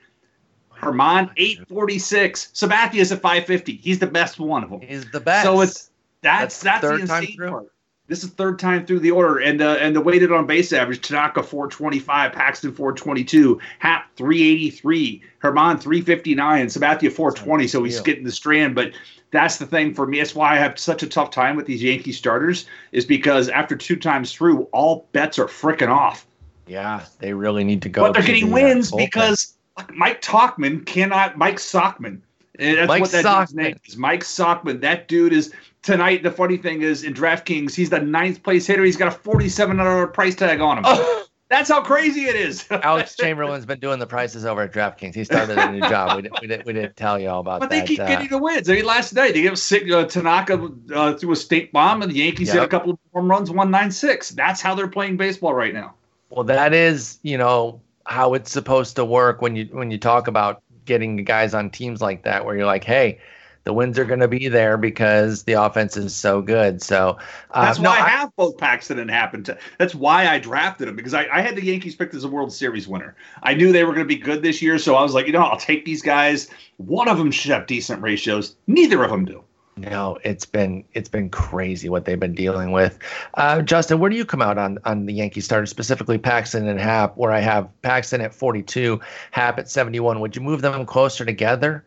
German 0.84 1.30
846. 1.38 2.49
Sabathia 2.53 2.95
is 2.95 3.14
at 3.14 3.22
550. 3.22 3.78
He's 3.78 3.99
the 3.99 4.08
best 4.08 4.41
one 4.41 4.62
of 4.62 4.72
them. 4.72 4.82
He's 4.82 5.10
the 5.12 5.22
best. 5.22 5.45
So 5.45 5.62
it's 5.62 5.89
that's 6.22 6.60
that's, 6.60 6.82
that's 6.82 7.08
the 7.08 7.24
insane 7.24 7.38
part. 7.38 7.72
This 8.08 8.26
is 8.26 8.32
third 8.32 8.60
time 8.60 8.86
through 8.86 8.99
the 8.99 9.12
order, 9.12 9.39
and 9.39 9.62
uh, 9.62 9.78
and 9.80 9.95
the 9.95 10.01
weighted 10.01 10.34
on 10.34 10.45
base 10.45 10.74
average: 10.74 10.99
Tanaka 10.99 11.41
425, 11.41 12.34
Paxton 12.34 12.74
422, 12.74 13.60
Happ 13.80 14.14
383, 14.18 15.24
German 15.41 15.78
359, 15.78 16.68
Sabathia 16.68 17.10
420. 17.10 17.68
So 17.68 17.84
he's 17.84 18.01
getting 18.01 18.26
the 18.26 18.34
strand, 18.34 18.76
but 18.76 18.91
that's 19.36 19.58
the 19.58 19.66
thing 19.66 19.94
for 19.94 20.08
me. 20.08 20.20
That's 20.20 20.36
why 20.36 20.54
I 20.54 20.58
have 20.58 20.80
such 20.80 21.04
a 21.04 21.08
tough 21.08 21.32
time 21.32 21.56
with 21.56 21.66
these 21.66 21.84
Yankee 21.84 22.12
starters, 22.12 22.66
is 22.92 23.06
because 23.06 23.50
after 23.50 23.76
two 23.76 23.96
times 23.96 24.32
through, 24.32 24.64
all 24.72 25.08
bets 25.12 25.38
are 25.40 25.46
freaking 25.46 25.90
off. 25.90 26.28
Yeah, 26.68 27.06
they 27.20 27.34
really 27.34 27.64
need 27.64 27.82
to 27.84 27.90
go. 27.90 28.02
But 28.02 28.14
they're 28.14 28.24
getting 28.24 28.52
uh, 28.52 28.54
wins 28.54 28.92
because 28.92 29.56
Mike 29.94 30.22
Tauchman 30.22 30.86
cannot. 30.86 31.38
Mike 31.38 31.58
Sockman. 31.58 32.22
That's 32.58 32.88
Mike 32.88 33.02
what 33.02 33.12
that 33.12 33.26
Sockman. 33.26 33.40
dude's 33.40 33.56
name 33.56 33.80
is. 33.86 33.98
Mike 33.98 34.24
Sockman. 34.24 34.82
That 34.82 35.08
dude 35.08 35.34
is 35.34 35.54
tonight. 35.82 36.24
The 36.24 36.32
funny 36.32 36.58
thing 36.58 36.82
is, 36.82 37.04
in 37.04 37.14
DraftKings, 37.14 37.76
he's 37.76 37.90
the 37.90 38.00
ninth 38.00 38.44
place 38.44 38.66
hitter. 38.66 38.84
He's 38.84 38.98
got 38.98 39.10
a 39.10 39.12
forty-seven 39.12 39.78
dollar 39.78 40.08
price 40.08 40.36
tag 40.36 40.62
on 40.62 40.80
him. 40.80 40.84
Oh. 40.88 41.22
That's 41.48 41.70
how 41.70 41.82
crazy 41.82 42.26
it 42.26 42.36
is. 42.36 42.66
Alex 42.72 43.16
Chamberlain's 43.20 43.66
been 43.66 43.80
doing 43.80 44.00
the 44.00 44.08
prices 44.08 44.46
over 44.46 44.64
at 44.64 44.74
DraftKings. 44.74 45.14
He 45.14 45.24
started 45.24 45.58
a 45.58 45.72
new 45.72 45.82
job. 45.82 46.16
We 46.16 46.24
didn't, 46.24 46.41
we 46.41 46.48
didn't, 46.48 46.66
we 46.66 46.74
didn't 46.74 46.96
tell 46.96 47.20
you 47.20 47.30
all 47.30 47.41
about 47.41 47.60
but 47.60 47.70
that. 47.70 47.82
But 47.82 47.88
they 47.88 47.88
keep 47.88 48.00
uh, 48.00 48.08
getting 48.08 48.30
the 48.30 48.39
wins. 48.39 48.70
I 48.70 48.74
mean, 48.74 48.86
last 48.86 49.14
night 49.14 49.34
they 49.34 49.43
gave 49.43 49.58
sick, 49.60 49.89
uh, 49.91 50.06
Tanaka 50.06 50.72
uh, 50.93 51.14
through 51.14 51.34
a 51.34 51.36
state 51.36 51.72
bomb, 51.72 52.02
and 52.02 52.12
the 52.12 52.16
Yankees 52.16 52.48
yep. 52.48 52.56
hit 52.56 52.64
a 52.64 52.68
couple 52.68 52.93
of 52.93 53.00
home 53.14 53.30
runs, 53.30 53.52
one 53.52 53.70
nine 53.70 53.91
six. 53.91 54.32
That's 54.32 54.62
how 54.62 54.74
they're 54.74 54.88
playing 54.88 55.18
baseball 55.18 55.54
right 55.54 55.74
now. 55.74 55.93
Well, 56.30 56.43
that 56.46 56.74
is, 56.74 57.20
you 57.22 57.38
know, 57.38 57.80
how 58.06 58.34
it's 58.34 58.52
supposed 58.52 58.96
to 58.96 59.06
work 59.06 59.41
when 59.41 59.56
you 59.56 59.66
when 59.66 59.91
you 59.91 60.00
talk 60.00 60.28
about 60.28 60.64
getting 60.86 61.16
the 61.16 61.24
guys 61.24 61.54
on 61.54 61.70
teams 61.70 62.02
like 62.02 62.24
that, 62.24 62.43
where 62.43 62.56
you're 62.56 62.66
like, 62.66 62.84
hey, 62.84 63.20
the 63.66 63.74
wins 63.74 63.99
are 63.99 64.05
going 64.05 64.20
to 64.20 64.28
be 64.28 64.47
there 64.47 64.78
because 64.78 65.43
the 65.43 65.53
offense 65.53 65.97
is 65.97 66.16
so 66.16 66.41
good. 66.41 66.82
So 66.82 67.18
uh, 67.51 67.66
that's 67.66 67.80
why 67.80 67.84
no, 67.84 67.91
I, 67.91 68.05
I 68.05 68.09
have 68.09 68.36
both 68.36 68.57
Paxton 68.57 68.99
and 68.99 69.09
happen 69.09 69.43
to. 69.43 69.57
That's 69.78 69.93
why 69.93 70.28
I 70.28 70.39
drafted 70.39 70.88
him 70.88 70.95
because 70.95 71.13
I, 71.13 71.28
I, 71.34 71.41
had 71.41 71.55
the 71.55 71.63
Yankees 71.63 71.95
picked 71.95 72.13
as 72.13 72.24
a 72.24 72.30
World 72.30 72.53
Series 72.53 72.88
winner. 72.88 73.16
I 73.43 73.55
knew 73.55 73.72
they 73.72 73.84
were 73.84 73.93
going 73.93 74.07
to 74.07 74.16
be 74.16 74.22
good 74.22 74.43
this 74.43 74.61
year, 74.61 74.78
so 74.78 74.95
I 74.95 75.01
was 75.01 75.13
like, 75.13 75.26
you 75.26 75.34
know, 75.34 75.41
I'll 75.41 75.59
take 75.59 75.84
these 75.84 76.01
guys. 76.01 76.47
One 76.78 77.09
of 77.09 77.18
them 77.18 77.32
should 77.32 77.51
have 77.51 77.66
decent 77.66 78.01
ratios. 78.01 78.55
Neither 78.68 79.03
of 79.03 79.09
them 79.09 79.26
do. 79.26 79.43
No, 79.78 80.18
it's 80.24 80.45
been 80.45 80.86
it's 80.93 81.09
been 81.09 81.30
crazy 81.30 81.89
what 81.89 82.05
they've 82.05 82.20
been 82.20 82.36
dealing 82.36 82.72
with. 82.72 82.97
Uh, 83.34 83.61
Justin, 83.61 83.99
where 83.99 84.09
do 84.09 84.16
you 84.16 84.24
come 84.24 84.41
out 84.41 84.57
on 84.57 84.78
on 84.86 85.05
the 85.05 85.13
Yankee 85.13 85.41
starters, 85.41 85.70
specifically 85.70 86.18
Paxton 86.18 86.68
and 86.68 86.80
Happ? 86.80 87.18
Where 87.18 87.32
I 87.32 87.39
have 87.39 87.70
Paxton 87.82 88.22
at 88.22 88.34
42, 88.34 89.01
Happ 89.32 89.59
at 89.59 89.70
71. 89.70 90.22
Would 90.22 90.36
you 90.36 90.41
move 90.41 90.61
them 90.61 90.86
closer 90.86 91.26
together? 91.26 91.84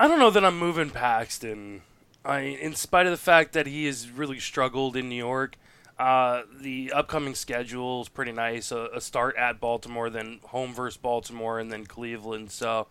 I 0.00 0.08
don't 0.08 0.18
know 0.18 0.30
that 0.30 0.46
I'm 0.46 0.58
moving 0.58 0.88
Paxton. 0.88 1.82
I, 2.24 2.38
in 2.38 2.74
spite 2.74 3.04
of 3.04 3.10
the 3.10 3.18
fact 3.18 3.52
that 3.52 3.66
he 3.66 3.84
has 3.84 4.08
really 4.08 4.40
struggled 4.40 4.96
in 4.96 5.10
New 5.10 5.14
York, 5.14 5.56
uh, 5.98 6.44
the 6.58 6.90
upcoming 6.94 7.34
schedule 7.34 8.00
is 8.00 8.08
pretty 8.08 8.32
nice. 8.32 8.72
A, 8.72 8.88
a, 8.94 9.00
start 9.02 9.36
at 9.36 9.60
Baltimore, 9.60 10.08
then 10.08 10.40
home 10.44 10.72
versus 10.72 10.96
Baltimore, 10.96 11.58
and 11.58 11.70
then 11.70 11.84
Cleveland. 11.84 12.50
So 12.50 12.86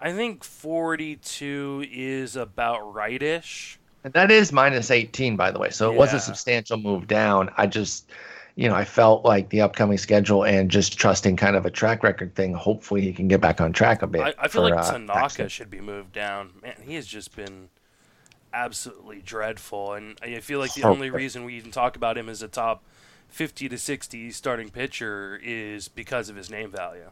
I 0.00 0.12
think 0.12 0.44
42 0.44 1.86
is 1.90 2.36
about 2.36 2.94
rightish. 2.94 3.80
And 4.04 4.12
that 4.12 4.30
is 4.30 4.52
minus 4.52 4.92
18, 4.92 5.34
by 5.34 5.50
the 5.50 5.58
way. 5.58 5.70
So 5.70 5.90
it 5.90 5.94
yeah. 5.94 5.98
was 5.98 6.14
a 6.14 6.20
substantial 6.20 6.76
move 6.76 7.08
down. 7.08 7.50
I 7.56 7.66
just 7.66 8.08
you 8.56 8.68
know, 8.68 8.74
I 8.74 8.84
felt 8.84 9.24
like 9.24 9.48
the 9.48 9.62
upcoming 9.62 9.98
schedule 9.98 10.44
and 10.44 10.70
just 10.70 10.96
trusting 10.98 11.36
kind 11.36 11.56
of 11.56 11.66
a 11.66 11.70
track 11.70 12.02
record 12.02 12.34
thing. 12.34 12.54
Hopefully, 12.54 13.00
he 13.00 13.12
can 13.12 13.26
get 13.26 13.40
back 13.40 13.60
on 13.60 13.72
track 13.72 14.02
a 14.02 14.06
bit. 14.06 14.22
I, 14.22 14.34
I 14.38 14.48
feel 14.48 14.62
for, 14.62 14.74
like 14.74 14.84
uh, 14.84 14.92
Tanaka 14.92 15.44
uh, 15.44 15.48
should 15.48 15.70
be 15.70 15.80
moved 15.80 16.12
down. 16.12 16.52
Man, 16.62 16.74
he 16.82 16.94
has 16.94 17.06
just 17.06 17.34
been 17.34 17.68
absolutely 18.52 19.20
dreadful, 19.24 19.94
and 19.94 20.16
I 20.22 20.38
feel 20.40 20.60
like 20.60 20.74
the 20.74 20.84
only 20.84 21.10
reason 21.10 21.44
we 21.44 21.56
even 21.56 21.72
talk 21.72 21.96
about 21.96 22.16
him 22.16 22.28
as 22.28 22.42
a 22.42 22.48
top 22.48 22.84
fifty 23.28 23.68
to 23.68 23.76
sixty 23.76 24.30
starting 24.30 24.70
pitcher 24.70 25.40
is 25.42 25.88
because 25.88 26.28
of 26.28 26.36
his 26.36 26.48
name 26.48 26.70
value. 26.70 27.10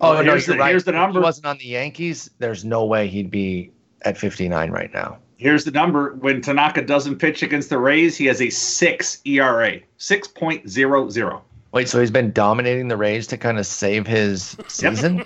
Oh, 0.00 0.14
no, 0.14 0.22
here's 0.22 0.46
the, 0.46 0.56
right. 0.56 0.70
here's 0.70 0.84
the 0.84 0.92
number. 0.92 1.18
If 1.18 1.22
he 1.22 1.24
wasn't 1.24 1.46
on 1.46 1.58
the 1.58 1.66
Yankees. 1.66 2.30
There's 2.38 2.64
no 2.64 2.84
way 2.84 3.08
he'd 3.08 3.30
be 3.30 3.72
at 4.02 4.16
59 4.16 4.70
right 4.70 4.92
now. 4.92 5.18
Here's 5.36 5.64
the 5.64 5.70
number. 5.70 6.14
When 6.14 6.40
Tanaka 6.40 6.82
doesn't 6.82 7.18
pitch 7.18 7.42
against 7.42 7.70
the 7.70 7.78
Rays, 7.78 8.16
he 8.16 8.26
has 8.26 8.40
a 8.40 8.50
six 8.50 9.20
ERA, 9.24 9.80
6.00. 9.98 11.40
Wait, 11.72 11.88
so 11.88 12.00
he's 12.00 12.10
been 12.10 12.32
dominating 12.32 12.88
the 12.88 12.96
Rays 12.96 13.26
to 13.26 13.36
kind 13.36 13.58
of 13.58 13.66
save 13.66 14.06
his 14.06 14.56
season? 14.68 15.24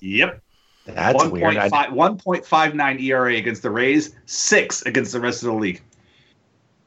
yep. 0.00 0.42
That's 0.84 1.24
1. 1.24 1.30
weird. 1.30 1.56
1.59 1.56 3.00
ERA 3.00 3.36
against 3.36 3.62
the 3.62 3.70
Rays, 3.70 4.14
six 4.26 4.82
against 4.82 5.12
the 5.12 5.20
rest 5.20 5.42
of 5.42 5.46
the 5.46 5.54
league. 5.54 5.80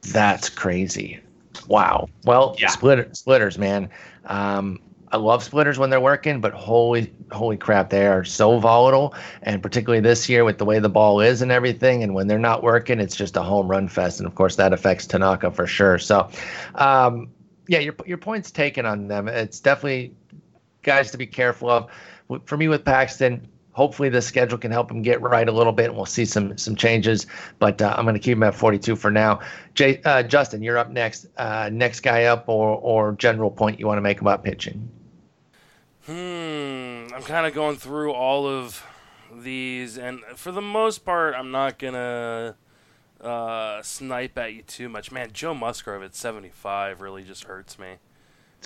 That's 0.02 0.48
crazy. 0.48 1.20
Wow. 1.66 2.08
Well, 2.24 2.54
yeah. 2.58 2.68
splitter, 2.68 3.08
splitters, 3.12 3.58
man. 3.58 3.90
Um, 4.26 4.80
I 5.12 5.16
love 5.18 5.42
splitters 5.42 5.78
when 5.78 5.90
they're 5.90 6.00
working, 6.00 6.40
but 6.40 6.52
holy 6.52 7.12
holy 7.30 7.56
crap, 7.56 7.90
they 7.90 8.06
are 8.06 8.24
so 8.24 8.58
volatile. 8.58 9.14
And 9.42 9.62
particularly 9.62 10.00
this 10.00 10.28
year 10.28 10.44
with 10.44 10.58
the 10.58 10.64
way 10.64 10.78
the 10.78 10.88
ball 10.88 11.20
is 11.20 11.42
and 11.42 11.52
everything, 11.52 12.02
and 12.02 12.14
when 12.14 12.26
they're 12.26 12.38
not 12.38 12.62
working, 12.62 13.00
it's 13.00 13.16
just 13.16 13.36
a 13.36 13.42
home 13.42 13.68
run 13.68 13.88
fest. 13.88 14.20
And 14.20 14.26
of 14.26 14.34
course, 14.34 14.56
that 14.56 14.72
affects 14.72 15.06
Tanaka 15.06 15.50
for 15.50 15.66
sure. 15.66 15.98
So, 15.98 16.28
um, 16.74 17.30
yeah, 17.68 17.78
your 17.78 17.94
your 18.04 18.18
point's 18.18 18.50
taken 18.50 18.86
on 18.86 19.08
them. 19.08 19.28
It's 19.28 19.60
definitely 19.60 20.14
guys 20.82 21.10
to 21.12 21.18
be 21.18 21.26
careful 21.26 21.70
of. 21.70 21.90
For 22.44 22.56
me 22.56 22.66
with 22.66 22.84
Paxton, 22.84 23.46
hopefully 23.76 24.08
the 24.08 24.22
schedule 24.22 24.56
can 24.56 24.70
help 24.70 24.90
him 24.90 25.02
get 25.02 25.20
right 25.20 25.46
a 25.46 25.52
little 25.52 25.72
bit, 25.72 25.86
and 25.86 25.96
we'll 25.96 26.06
see 26.06 26.24
some 26.24 26.56
some 26.56 26.74
changes. 26.74 27.26
But 27.58 27.80
uh, 27.80 27.94
I'm 27.96 28.04
going 28.04 28.14
to 28.14 28.20
keep 28.20 28.32
him 28.32 28.42
at 28.42 28.54
42 28.54 28.96
for 28.96 29.10
now. 29.10 29.40
Jay, 29.74 30.00
uh, 30.04 30.22
Justin, 30.22 30.62
you're 30.62 30.78
up 30.78 30.90
next. 30.90 31.26
Uh, 31.36 31.68
next 31.70 32.00
guy 32.00 32.24
up, 32.24 32.48
or 32.48 32.78
or 32.82 33.12
general 33.12 33.50
point 33.50 33.78
you 33.78 33.86
want 33.86 33.98
to 33.98 34.02
make 34.02 34.20
about 34.20 34.42
pitching? 34.42 34.88
Hmm, 36.06 37.14
I'm 37.14 37.22
kind 37.22 37.46
of 37.46 37.54
going 37.54 37.76
through 37.76 38.12
all 38.12 38.46
of 38.48 38.82
these, 39.32 39.98
and 39.98 40.20
for 40.34 40.50
the 40.52 40.62
most 40.62 41.04
part, 41.04 41.34
I'm 41.34 41.50
not 41.50 41.78
gonna 41.78 42.56
uh, 43.20 43.82
snipe 43.82 44.38
at 44.38 44.54
you 44.54 44.62
too 44.62 44.88
much. 44.88 45.12
Man, 45.12 45.30
Joe 45.32 45.52
Musgrove 45.52 46.02
at 46.02 46.14
75 46.14 47.00
really 47.00 47.22
just 47.22 47.44
hurts 47.44 47.78
me. 47.78 47.96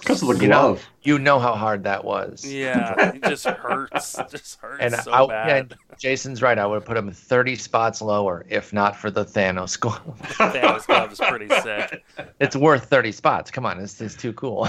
It's 0.07 0.21
because 0.21 0.23
of 0.23 0.39
the 0.39 0.45
You 0.45 0.49
know, 0.51 0.79
you 1.03 1.19
know 1.19 1.39
how 1.39 1.55
hard 1.55 1.85
that 1.85 2.05
was. 2.05 2.45
Yeah, 2.45 3.13
it 3.15 3.23
just 3.23 3.45
hurts. 3.47 4.19
It 4.19 4.29
just 4.31 4.59
hurts 4.61 4.79
And 4.81 4.95
so 4.95 5.13
I, 5.13 5.27
bad. 5.27 5.75
yeah, 5.91 5.97
Jason's 5.99 6.43
right. 6.43 6.59
I 6.59 6.67
would 6.67 6.77
have 6.77 6.85
put 6.85 6.97
him 6.97 7.11
30 7.11 7.57
spots 7.57 8.01
lower 8.03 8.45
if 8.49 8.73
not 8.73 8.97
for 8.97 9.11
the 9.11 9.25
Thanos 9.25 9.79
glove. 9.79 10.01
Thanos 10.23 10.87
glove 10.87 11.13
is 11.13 11.19
pretty 11.19 11.49
sick. 11.63 12.05
it's 12.41 12.57
worth 12.57 12.85
30 12.87 13.13
spots. 13.13 13.51
Come 13.51 13.67
on, 13.67 13.79
it's, 13.81 14.01
it's 14.01 14.15
too 14.15 14.33
cool. 14.33 14.69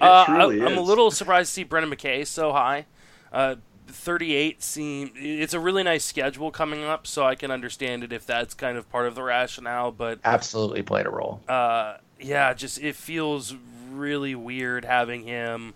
Uh, 0.00 0.24
I, 0.28 0.44
I'm 0.44 0.78
a 0.78 0.80
little 0.80 1.10
surprised 1.10 1.48
to 1.50 1.52
see 1.54 1.64
Brendan 1.64 1.92
McKay 1.92 2.26
so 2.26 2.52
high. 2.52 2.86
Uh, 3.32 3.56
38 3.88 4.62
seem 4.62 5.10
it's 5.16 5.52
a 5.52 5.58
really 5.60 5.82
nice 5.82 6.04
schedule 6.04 6.50
coming 6.52 6.84
up, 6.84 7.06
so 7.08 7.24
I 7.26 7.34
can 7.34 7.50
understand 7.50 8.04
it 8.04 8.12
if 8.12 8.24
that's 8.24 8.54
kind 8.54 8.78
of 8.78 8.88
part 8.88 9.06
of 9.08 9.14
the 9.16 9.22
rationale. 9.22 9.90
But 9.90 10.20
Absolutely 10.24 10.82
played 10.82 11.06
a 11.06 11.10
role. 11.10 11.40
uh, 11.48 11.96
yeah, 12.20 12.54
just 12.54 12.80
it 12.80 12.94
feels 12.94 13.54
really 13.90 14.34
weird 14.34 14.84
having 14.84 15.24
him 15.24 15.74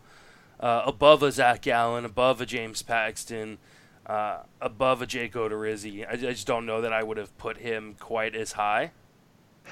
uh, 0.60 0.82
above 0.86 1.22
a 1.22 1.32
Zach 1.32 1.62
Gallen, 1.62 2.04
above 2.04 2.40
a 2.40 2.46
James 2.46 2.82
Paxton, 2.82 3.58
uh, 4.06 4.38
above 4.60 5.02
a 5.02 5.06
Jake 5.06 5.34
Odorizzi. 5.34 6.06
I, 6.06 6.12
I 6.12 6.16
just 6.16 6.46
don't 6.46 6.66
know 6.66 6.80
that 6.82 6.92
I 6.92 7.02
would 7.02 7.16
have 7.16 7.36
put 7.38 7.58
him 7.58 7.96
quite 7.98 8.34
as 8.34 8.52
high. 8.52 8.92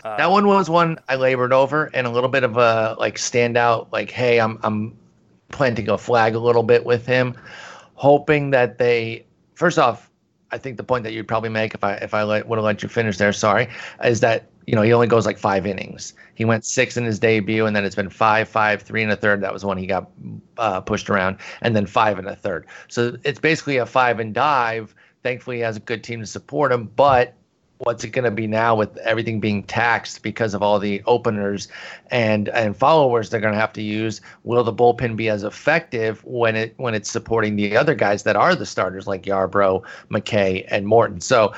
Uh, 0.05 0.17
that 0.17 0.31
one 0.31 0.47
was 0.47 0.71
one 0.71 0.99
I 1.09 1.17
labored 1.17 1.53
over 1.53 1.91
and 1.93 2.07
a 2.07 2.11
little 2.11 2.31
bit 2.31 2.45
of 2.45 2.57
a 2.57 2.97
like 2.99 3.17
standout. 3.17 3.89
Like, 3.93 4.11
hey, 4.11 4.41
I'm 4.41 4.59
I'm 4.63 4.97
planting 5.51 5.89
a 5.89 5.99
flag 5.99 6.35
a 6.35 6.39
little 6.39 6.63
bit 6.63 6.85
with 6.85 7.07
him, 7.07 7.37
hoping 7.95 8.51
that 8.51 8.79
they. 8.79 9.27
First 9.55 9.79
off, 9.79 10.11
I 10.53 10.59
think 10.59 10.77
the 10.77 10.85
point 10.85 11.03
that 11.05 11.13
you'd 11.13 11.27
probably 11.27 11.49
make 11.49 11.75
if 11.75 11.83
I 11.83 11.95
if 11.95 12.13
I 12.15 12.23
let, 12.23 12.47
would 12.47 12.57
have 12.57 12.65
let 12.65 12.83
you 12.83 12.89
finish 12.89 13.17
there, 13.17 13.33
sorry, 13.33 13.69
is 14.05 14.21
that 14.21 14.51
you 14.67 14.75
know 14.75 14.83
he 14.83 14.93
only 14.93 15.07
goes 15.07 15.25
like 15.25 15.39
five 15.39 15.67
innings. 15.67 16.13
He 16.35 16.45
went 16.45 16.65
six 16.65 16.97
in 16.97 17.05
his 17.05 17.19
debut, 17.19 17.67
and 17.67 17.75
then 17.75 17.85
it's 17.85 17.95
been 17.97 18.11
five, 18.11 18.49
five, 18.49 18.83
three 18.83 19.03
and 19.03 19.11
a 19.11 19.17
third. 19.17 19.41
That 19.41 19.53
was 19.53 19.65
when 19.65 19.79
he 19.79 19.87
got 19.87 20.11
uh, 20.59 20.83
pushed 20.83 21.09
around, 21.09 21.39
and 21.63 21.75
then 21.75 21.87
five 21.87 22.19
and 22.19 22.29
a 22.29 22.37
third. 22.37 22.67
So 22.89 23.17
it's 23.25 23.41
basically 23.41 23.79
a 23.79 23.87
five 23.87 24.21
and 24.21 24.35
dive. 24.35 24.95
Thankfully, 25.23 25.57
he 25.57 25.63
has 25.63 25.77
a 25.77 25.81
good 25.81 26.05
team 26.05 26.21
to 26.21 26.27
support 26.27 26.71
him, 26.71 26.91
but 26.97 27.35
what's 27.83 28.05
it 28.05 28.11
going 28.11 28.25
to 28.25 28.31
be 28.31 28.47
now 28.47 28.75
with 28.75 28.97
everything 28.99 29.41
being 29.41 29.63
taxed 29.65 30.23
because 30.23 30.55
of 30.55 30.63
all 30.63 30.79
the 30.79 31.03
openers 31.07 31.69
and 32.11 32.49
and 32.51 32.77
followers 32.77 33.29
they're 33.29 33.41
going 33.41 33.53
to 33.53 33.59
have 33.59 33.73
to 33.73 33.83
use 33.83 34.21
will 34.45 34.63
the 34.63 34.73
bullpen 34.73 35.17
be 35.17 35.29
as 35.29 35.43
effective 35.43 36.25
when 36.25 36.55
it 36.55 36.75
when 36.77 36.95
it's 36.95 37.11
supporting 37.11 37.57
the 37.57 37.77
other 37.77 37.95
guys 37.95 38.23
that 38.23 38.37
are 38.37 38.55
the 38.55 38.67
starters 38.67 39.07
like 39.07 39.25
Yarbrough, 39.25 39.83
McKay 40.11 40.65
and 40.69 40.87
Morton 40.87 41.21
so 41.21 41.53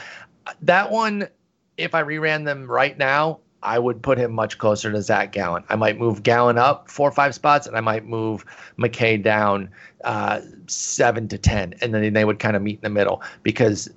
that 0.63 0.91
one 0.91 1.29
if 1.77 1.95
I 1.95 2.03
reran 2.03 2.45
them 2.45 2.71
right 2.71 2.97
now 2.97 3.41
I 3.63 3.79
would 3.79 4.03
put 4.03 4.19
him 4.19 4.33
much 4.33 4.59
closer 4.59 4.93
to 4.93 5.01
Zach 5.01 5.33
Gallen. 5.33 5.65
I 5.71 5.77
might 5.77 5.99
move 5.99 6.23
Gallen 6.23 6.59
up 6.59 6.91
four 6.91 7.09
or 7.09 7.13
five 7.13 7.35
spots, 7.35 7.67
and 7.67 7.79
I 7.79 7.81
might 7.81 8.05
move 8.05 8.45
McKay 8.79 9.23
down 9.23 9.71
uh, 10.05 10.43
seven 10.67 11.29
to 11.29 11.39
ten, 11.39 11.75
and 11.81 11.95
then 11.95 12.13
they 12.13 12.27
would 12.27 12.39
kind 12.39 12.57
of 12.57 12.63
meet 12.63 12.75
in 12.75 12.83
the 12.83 12.91
middle 12.91 13.23
because 13.43 13.89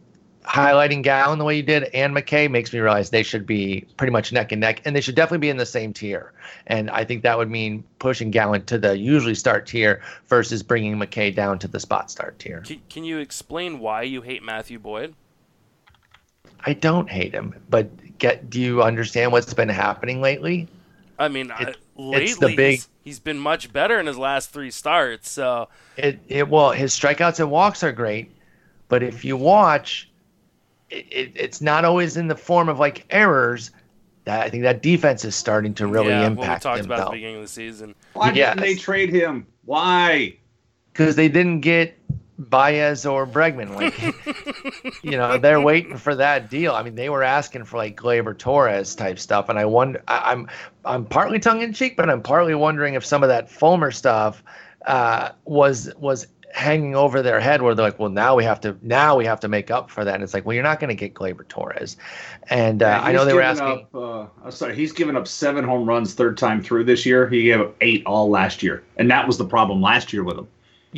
highlighting 0.47 1.03
Gallen 1.03 1.39
the 1.39 1.45
way 1.45 1.57
you 1.57 1.63
did 1.63 1.83
and 1.93 2.15
McKay 2.15 2.49
makes 2.49 2.71
me 2.71 2.79
realize 2.79 3.09
they 3.09 3.23
should 3.23 3.45
be 3.45 3.85
pretty 3.97 4.11
much 4.11 4.31
neck 4.31 4.51
and 4.53 4.61
neck, 4.61 4.81
and 4.85 4.95
they 4.95 5.01
should 5.01 5.15
definitely 5.15 5.39
be 5.39 5.49
in 5.49 5.57
the 5.57 5.65
same 5.65 5.91
tier. 5.91 6.31
And 6.67 6.89
I 6.89 7.03
think 7.03 7.23
that 7.23 7.37
would 7.37 7.51
mean 7.51 7.83
pushing 7.99 8.31
Gallen 8.31 8.63
to 8.65 8.77
the 8.77 8.97
usually 8.97 9.35
start 9.35 9.67
tier 9.67 10.01
versus 10.27 10.63
bringing 10.63 10.95
McKay 10.95 11.35
down 11.35 11.59
to 11.59 11.67
the 11.67 11.79
spot 11.79 12.09
start 12.09 12.39
tier. 12.39 12.61
Can, 12.61 12.81
can 12.89 13.03
you 13.03 13.17
explain 13.17 13.79
why 13.79 14.03
you 14.03 14.21
hate 14.21 14.41
Matthew 14.41 14.79
Boyd? 14.79 15.15
I 16.65 16.73
don't 16.73 17.09
hate 17.09 17.33
him, 17.33 17.53
but 17.69 18.17
get 18.17 18.49
do 18.49 18.59
you 18.59 18.81
understand 18.81 19.31
what's 19.31 19.53
been 19.53 19.69
happening 19.69 20.21
lately? 20.21 20.67
I 21.19 21.27
mean, 21.27 21.51
I, 21.51 21.73
lately 21.97 22.55
big- 22.55 22.75
he's, 22.75 22.89
he's 23.03 23.19
been 23.19 23.37
much 23.39 23.73
better 23.73 23.99
in 23.99 24.05
his 24.05 24.17
last 24.17 24.51
three 24.51 24.71
starts. 24.71 25.29
So 25.29 25.67
It, 25.97 26.19
it 26.29 26.47
well, 26.47 26.71
his 26.71 26.93
strikeouts 26.93 27.39
and 27.39 27.51
walks 27.51 27.83
are 27.83 27.91
great, 27.91 28.31
but 28.87 29.03
if 29.03 29.25
you 29.25 29.35
watch, 29.35 30.09
it, 30.89 31.05
it, 31.11 31.31
it's 31.35 31.61
not 31.61 31.85
always 31.85 32.17
in 32.17 32.27
the 32.27 32.35
form 32.35 32.69
of 32.69 32.79
like 32.79 33.05
errors. 33.09 33.71
That 34.25 34.41
I 34.41 34.49
think 34.49 34.63
that 34.63 34.81
defense 34.81 35.23
is 35.23 35.35
starting 35.35 35.73
to 35.75 35.87
really 35.87 36.09
yeah, 36.09 36.27
impact 36.27 36.65
what 36.65 36.73
we 36.73 36.77
talked 36.77 36.79
him 36.79 36.85
about 36.87 36.99
at 36.99 37.05
the 37.05 37.11
beginning 37.11 37.35
of 37.37 37.41
the 37.43 37.47
season. 37.47 37.95
Why 38.13 38.31
didn't 38.31 38.59
they 38.59 38.75
trade 38.75 39.09
him? 39.09 39.47
Why? 39.63 40.37
because 40.97 41.15
they 41.15 41.29
didn't 41.29 41.61
get 41.61 41.95
Baez 42.39 43.05
or 43.05 43.27
Bregman. 43.27 43.75
Like, 43.75 45.03
you 45.03 45.11
know, 45.11 45.37
they're 45.37 45.61
waiting 45.61 45.97
for 45.97 46.15
that 46.15 46.49
deal. 46.49 46.73
I 46.73 46.81
mean, 46.81 46.95
they 46.95 47.09
were 47.09 47.23
asking 47.23 47.65
for 47.65 47.77
like 47.77 47.95
Gleyber 47.95 48.35
Torres 48.37 48.95
type 48.95 49.19
stuff, 49.19 49.49
and 49.49 49.59
I 49.59 49.65
wonder. 49.65 50.01
I, 50.07 50.31
I'm 50.31 50.47
I'm 50.85 51.05
partly 51.05 51.39
tongue 51.39 51.61
in 51.61 51.71
cheek, 51.71 51.97
but 51.97 52.09
I'm 52.09 52.21
partly 52.21 52.55
wondering 52.55 52.95
if 52.95 53.05
some 53.05 53.21
of 53.21 53.29
that 53.29 53.49
Fulmer 53.49 53.91
stuff 53.91 54.43
uh, 54.87 55.29
was 55.45 55.93
was 55.97 56.27
hanging 56.57 56.95
over 56.95 57.21
their 57.21 57.39
head, 57.39 57.61
where 57.61 57.75
they're 57.75 57.85
like, 57.85 57.99
well, 57.99 58.09
now 58.09 58.35
we 58.35 58.43
have 58.43 58.59
to 58.61 58.75
now 58.81 59.15
we 59.15 59.25
have 59.25 59.39
to 59.41 59.47
make 59.47 59.69
up 59.69 59.91
for 59.91 60.03
that. 60.03 60.15
And 60.15 60.23
it's 60.23 60.33
like, 60.33 60.45
well, 60.45 60.55
you're 60.55 60.63
not 60.63 60.79
going 60.79 60.89
to 60.89 60.95
get 60.95 61.13
Gleyber 61.13 61.47
Torres, 61.47 61.97
and 62.49 62.81
uh, 62.81 62.87
Yeah, 62.87 63.01
I 63.01 63.11
know 63.11 63.25
they 63.25 63.33
were 63.33 63.41
asking. 63.41 63.67
Up, 63.67 63.95
uh, 63.95 64.25
I'm 64.43 64.51
sorry, 64.51 64.75
he's 64.75 64.91
given 64.91 65.15
up 65.15 65.27
seven 65.27 65.63
home 65.63 65.87
runs 65.87 66.15
third 66.15 66.37
time 66.37 66.61
through 66.61 66.85
this 66.85 67.05
year. 67.05 67.29
He 67.29 67.43
gave 67.43 67.61
up 67.61 67.75
eight 67.81 68.03
all 68.05 68.29
last 68.29 68.63
year, 68.63 68.83
and 68.97 69.09
that 69.11 69.27
was 69.27 69.37
the 69.37 69.45
problem 69.45 69.81
last 69.81 70.11
year 70.11 70.23
with 70.23 70.37
him. 70.37 70.47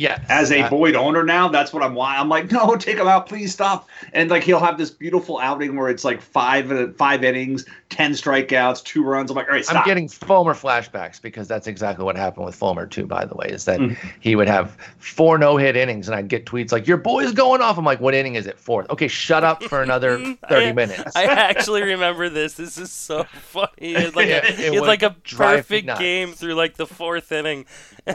Yes, 0.00 0.24
As 0.30 0.50
a 0.50 0.62
uh, 0.62 0.70
Boyd 0.70 0.94
owner 0.94 1.24
now, 1.24 1.46
that's 1.48 1.74
what 1.74 1.82
I'm. 1.82 1.94
Why 1.94 2.16
I'm 2.16 2.30
like, 2.30 2.50
no, 2.52 2.74
take 2.76 2.96
him 2.96 3.06
out, 3.06 3.28
please 3.28 3.52
stop. 3.52 3.86
And 4.14 4.30
like 4.30 4.42
he'll 4.42 4.58
have 4.60 4.78
this 4.78 4.90
beautiful 4.90 5.38
outing 5.38 5.76
where 5.76 5.90
it's 5.90 6.04
like 6.04 6.22
five 6.22 6.72
uh, 6.72 6.88
five 6.96 7.22
innings, 7.22 7.66
ten 7.90 8.12
strikeouts, 8.12 8.82
two 8.82 9.04
runs. 9.04 9.30
I'm 9.30 9.36
like, 9.36 9.46
all 9.48 9.52
right, 9.52 9.64
stop. 9.64 9.76
I'm 9.76 9.84
getting 9.84 10.08
Fulmer 10.08 10.54
flashbacks 10.54 11.20
because 11.20 11.48
that's 11.48 11.66
exactly 11.66 12.02
what 12.04 12.16
happened 12.16 12.46
with 12.46 12.54
Fulmer 12.54 12.86
too. 12.86 13.06
By 13.06 13.26
the 13.26 13.34
way, 13.34 13.48
is 13.50 13.66
that 13.66 13.78
Mhm. 13.78 13.96
he 14.20 14.34
would 14.36 14.48
have 14.48 14.70
four 15.00 15.36
no 15.36 15.58
hit 15.58 15.76
innings, 15.76 16.08
and 16.08 16.14
I'd 16.16 16.28
get 16.28 16.46
tweets 16.46 16.72
like, 16.72 16.86
"Your 16.86 16.96
boy's 16.96 17.32
going 17.32 17.60
off." 17.60 17.76
I'm 17.76 17.84
like, 17.84 18.00
"What 18.00 18.14
inning 18.14 18.36
is 18.36 18.46
it? 18.46 18.58
Fourth? 18.58 18.88
Okay, 18.88 19.08
shut 19.08 19.44
up 19.44 19.62
for 19.64 19.82
another 19.82 20.16
thirty 20.48 20.68
I- 20.68 20.72
minutes." 20.72 21.14
I 21.14 21.24
actually 21.24 21.82
remember 21.82 22.30
this. 22.30 22.54
This 22.54 22.78
is 22.78 22.90
so 22.90 23.24
funny. 23.24 23.68
It's 23.80 24.16
like 24.16 24.28
Yeah, 24.28 24.46
a, 24.46 24.48
it 24.48 24.72
it's 24.74 24.80
like 24.86 25.02
a 25.02 25.10
perfect 25.36 25.98
game 25.98 26.32
through 26.32 26.54
like 26.54 26.76
the 26.76 26.86
fourth 26.86 27.30
inning, 27.32 27.66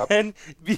and 0.09 0.33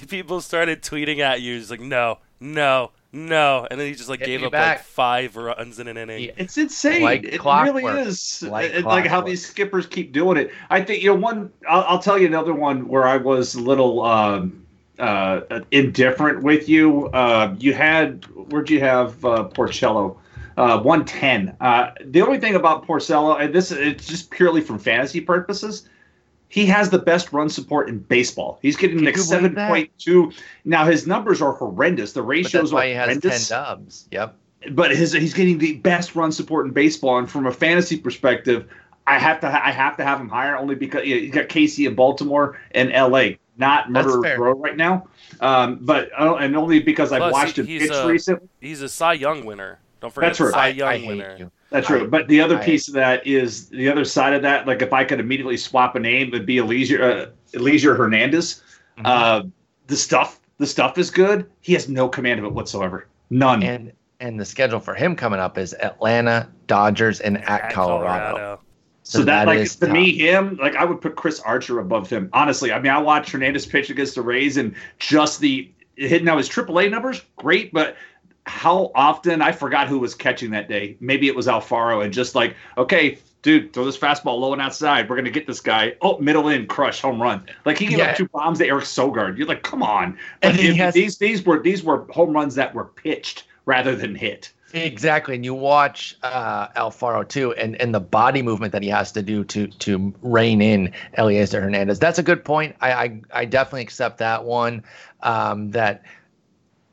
people 0.08 0.40
started 0.40 0.82
tweeting 0.82 1.18
at 1.18 1.40
you. 1.40 1.56
It's 1.56 1.70
like 1.70 1.80
no, 1.80 2.18
no, 2.40 2.90
no, 3.12 3.66
and 3.70 3.78
then 3.80 3.86
he 3.88 3.94
just 3.94 4.08
like 4.08 4.20
Hit 4.20 4.26
gave 4.26 4.42
up 4.44 4.52
back. 4.52 4.78
like 4.78 4.86
five 4.86 5.36
runs 5.36 5.78
in 5.78 5.88
an 5.88 5.96
inning. 5.96 6.24
Yeah. 6.24 6.32
It's 6.36 6.58
insane. 6.58 7.02
Like 7.02 7.24
it 7.24 7.38
clockwork. 7.40 7.82
really 7.84 8.00
is. 8.02 8.42
Like 8.42 8.72
It- 8.72 8.84
like 8.84 9.06
how 9.06 9.20
these 9.20 9.44
skippers 9.46 9.86
keep 9.86 10.12
doing 10.12 10.36
it. 10.36 10.50
I 10.70 10.82
think 10.82 11.02
you 11.02 11.10
know 11.10 11.16
one. 11.20 11.50
I'll, 11.68 11.84
I'll 11.84 11.98
tell 11.98 12.18
you 12.18 12.26
another 12.26 12.54
one 12.54 12.88
where 12.88 13.06
I 13.06 13.16
was 13.16 13.54
a 13.54 13.60
little 13.60 14.02
um, 14.02 14.64
uh, 14.98 15.40
indifferent 15.70 16.42
with 16.42 16.68
you. 16.68 17.06
Uh, 17.08 17.54
you 17.58 17.72
had 17.74 18.24
where'd 18.50 18.70
you 18.70 18.80
have 18.80 19.24
uh, 19.24 19.48
Porcello? 19.48 20.16
Uh, 20.56 20.76
110. 20.80 21.56
Uh, 21.60 21.92
the 22.04 22.20
only 22.20 22.36
thing 22.40 22.56
about 22.56 22.84
Porcello, 22.84 23.40
and 23.40 23.54
this 23.54 23.70
it's 23.70 24.08
just 24.08 24.28
purely 24.32 24.60
from 24.60 24.76
fantasy 24.76 25.20
purposes, 25.20 25.88
he 26.48 26.66
has 26.66 26.90
the 26.90 26.98
best 26.98 27.32
run 27.32 27.48
support 27.48 27.88
in 27.88 27.98
baseball. 27.98 28.58
He's 28.62 28.76
getting 28.76 29.04
like 29.04 29.16
you 29.16 29.24
believe 29.24 29.54
that? 29.54 29.70
7.2. 29.98 30.34
Now 30.64 30.84
his 30.86 31.06
numbers 31.06 31.42
are 31.42 31.52
horrendous. 31.52 32.12
The 32.12 32.20
But 32.22 32.26
ratios 32.28 32.52
that's 32.52 32.72
why 32.72 32.86
are 32.86 32.88
he 32.88 32.94
has 32.94 33.18
ten 33.20 33.40
dubs. 33.48 34.08
Yep. 34.10 34.34
but 34.72 34.90
his 34.96 35.12
he's 35.12 35.34
getting 35.34 35.58
the 35.58 35.76
best 35.76 36.14
run 36.14 36.32
support 36.32 36.66
in 36.66 36.72
baseball. 36.72 37.18
And 37.18 37.30
from 37.30 37.46
a 37.46 37.52
fantasy 37.52 37.96
perspective, 37.98 38.66
I 39.06 39.18
have 39.18 39.40
to 39.40 39.46
I 39.46 39.70
have 39.70 39.96
to 39.98 40.04
have 40.04 40.20
him 40.20 40.28
higher 40.28 40.56
only 40.56 40.74
because 40.74 41.04
yeah, 41.06 41.16
he's 41.16 41.32
got 41.34 41.48
KC 41.48 41.86
in 41.86 41.94
Baltimore 41.94 42.58
and 42.72 42.92
L.A. 42.92 43.38
Not 43.56 43.92
That's 43.92 44.06
Murder 44.06 44.22
fair. 44.22 44.40
Row 44.40 44.52
right 44.52 44.76
now, 44.76 45.08
um, 45.40 45.78
but 45.82 46.10
uh, 46.18 46.36
and 46.36 46.56
only 46.56 46.78
because 46.80 47.10
I've 47.10 47.32
watched 47.32 47.56
he- 47.56 47.62
him 47.78 47.88
pitch 47.88 47.90
a- 47.90 48.06
recently. 48.06 48.48
He's 48.60 48.82
a 48.82 48.88
Cy 48.88 49.14
Young 49.14 49.44
winner. 49.44 49.80
Don't 50.00 50.14
forget 50.14 50.28
That's 50.36 50.40
right. 50.40 50.52
Cy 50.52 50.60
I, 50.60 50.68
Young 50.68 50.88
I 50.88 50.98
hate 50.98 51.08
winner. 51.08 51.50
You. 51.70 51.74
That's 51.76 51.90
I- 51.90 51.98
true. 51.98 52.08
But 52.08 52.28
the 52.28 52.40
other 52.40 52.58
I- 52.58 52.64
piece 52.64 52.88
of 52.88 52.94
that 52.94 53.26
is 53.26 53.68
the 53.68 53.88
other 53.88 54.04
side 54.04 54.34
of 54.34 54.42
that. 54.42 54.66
Like 54.66 54.82
if 54.82 54.92
I 54.92 55.04
could 55.04 55.20
immediately 55.20 55.56
swap 55.56 55.96
a 55.96 56.00
name, 56.00 56.28
it'd 56.28 56.46
be 56.46 56.58
Elijah 56.58 57.04
uh, 57.04 57.30
Elijah 57.54 57.94
Hernandez. 57.94 58.62
Mhm. 58.98 59.02
Uh, 59.06 59.42
the 59.86 59.96
stuff 59.96 60.40
the 60.58 60.66
stuff 60.66 60.98
is 60.98 61.10
good. 61.10 61.46
He 61.60 61.72
has 61.74 61.88
no 61.88 62.08
command 62.08 62.40
of 62.40 62.46
it 62.46 62.52
whatsoever. 62.52 63.06
None. 63.30 63.62
And 63.62 63.92
and 64.20 64.38
the 64.40 64.44
schedule 64.44 64.80
for 64.80 64.94
him 64.94 65.14
coming 65.14 65.38
up 65.38 65.58
is 65.58 65.74
Atlanta, 65.74 66.48
Dodgers, 66.66 67.20
and 67.20 67.38
at, 67.44 67.62
At 67.62 67.72
Colorado. 67.72 68.60
So 69.04 69.22
that, 69.22 69.46
like 69.46 69.60
is 69.60 69.76
to 69.76 69.86
tough. 69.86 69.94
me, 69.94 70.12
him 70.18 70.58
like 70.60 70.74
I 70.76 70.84
would 70.84 71.00
put 71.00 71.16
Chris 71.16 71.40
Archer 71.40 71.78
above 71.78 72.10
him. 72.10 72.28
Honestly, 72.34 72.72
I 72.72 72.78
mean, 72.80 72.92
I 72.92 72.98
watched 72.98 73.30
Hernandez 73.30 73.64
pitch 73.64 73.88
against 73.88 74.16
the 74.16 74.22
Rays, 74.22 74.56
and 74.58 74.74
just 74.98 75.40
the 75.40 75.70
hitting 75.96 76.28
out 76.28 76.36
his 76.36 76.48
AAA 76.48 76.90
numbers, 76.90 77.22
great. 77.36 77.72
But 77.72 77.96
how 78.48 78.90
often 78.94 79.42
I 79.42 79.52
forgot 79.52 79.88
who 79.88 79.98
was 79.98 80.14
catching 80.14 80.50
that 80.50 80.68
day. 80.68 80.96
Maybe 81.00 81.28
it 81.28 81.36
was 81.36 81.46
Alfaro, 81.46 82.02
and 82.02 82.12
just 82.12 82.34
like, 82.34 82.56
okay, 82.76 83.18
dude, 83.42 83.72
throw 83.72 83.84
this 83.84 83.98
fastball 83.98 84.40
low 84.40 84.52
and 84.52 84.62
outside. 84.62 85.08
We're 85.08 85.16
gonna 85.16 85.30
get 85.30 85.46
this 85.46 85.60
guy. 85.60 85.94
Oh, 86.00 86.18
middle 86.18 86.48
in, 86.48 86.66
crush, 86.66 87.00
home 87.00 87.20
run. 87.20 87.46
Like 87.64 87.78
he 87.78 87.86
gave 87.86 87.98
yeah. 87.98 88.10
up 88.10 88.16
two 88.16 88.28
bombs 88.28 88.58
to 88.58 88.66
Eric 88.66 88.84
Sogard. 88.84 89.36
You're 89.36 89.46
like, 89.46 89.62
come 89.62 89.82
on. 89.82 90.18
But 90.40 90.56
has- 90.56 90.94
these 90.94 91.18
these 91.18 91.44
were 91.44 91.60
these 91.62 91.84
were 91.84 92.06
home 92.10 92.32
runs 92.32 92.54
that 92.56 92.74
were 92.74 92.86
pitched 92.86 93.44
rather 93.66 93.94
than 93.94 94.14
hit. 94.14 94.52
Exactly, 94.74 95.34
and 95.34 95.44
you 95.46 95.54
watch 95.54 96.14
uh, 96.22 96.68
Alfaro 96.68 97.26
too, 97.26 97.54
and, 97.54 97.74
and 97.80 97.94
the 97.94 98.00
body 98.00 98.42
movement 98.42 98.72
that 98.72 98.82
he 98.82 98.90
has 98.90 99.12
to 99.12 99.22
do 99.22 99.42
to 99.44 99.66
to 99.66 100.12
rein 100.20 100.60
in 100.60 100.92
Elieser 101.16 101.62
Hernandez. 101.62 101.98
That's 101.98 102.18
a 102.18 102.22
good 102.22 102.44
point. 102.44 102.76
I 102.80 102.92
I, 102.92 103.20
I 103.32 103.44
definitely 103.46 103.82
accept 103.82 104.18
that 104.18 104.44
one. 104.44 104.84
Um, 105.22 105.70
that 105.70 106.02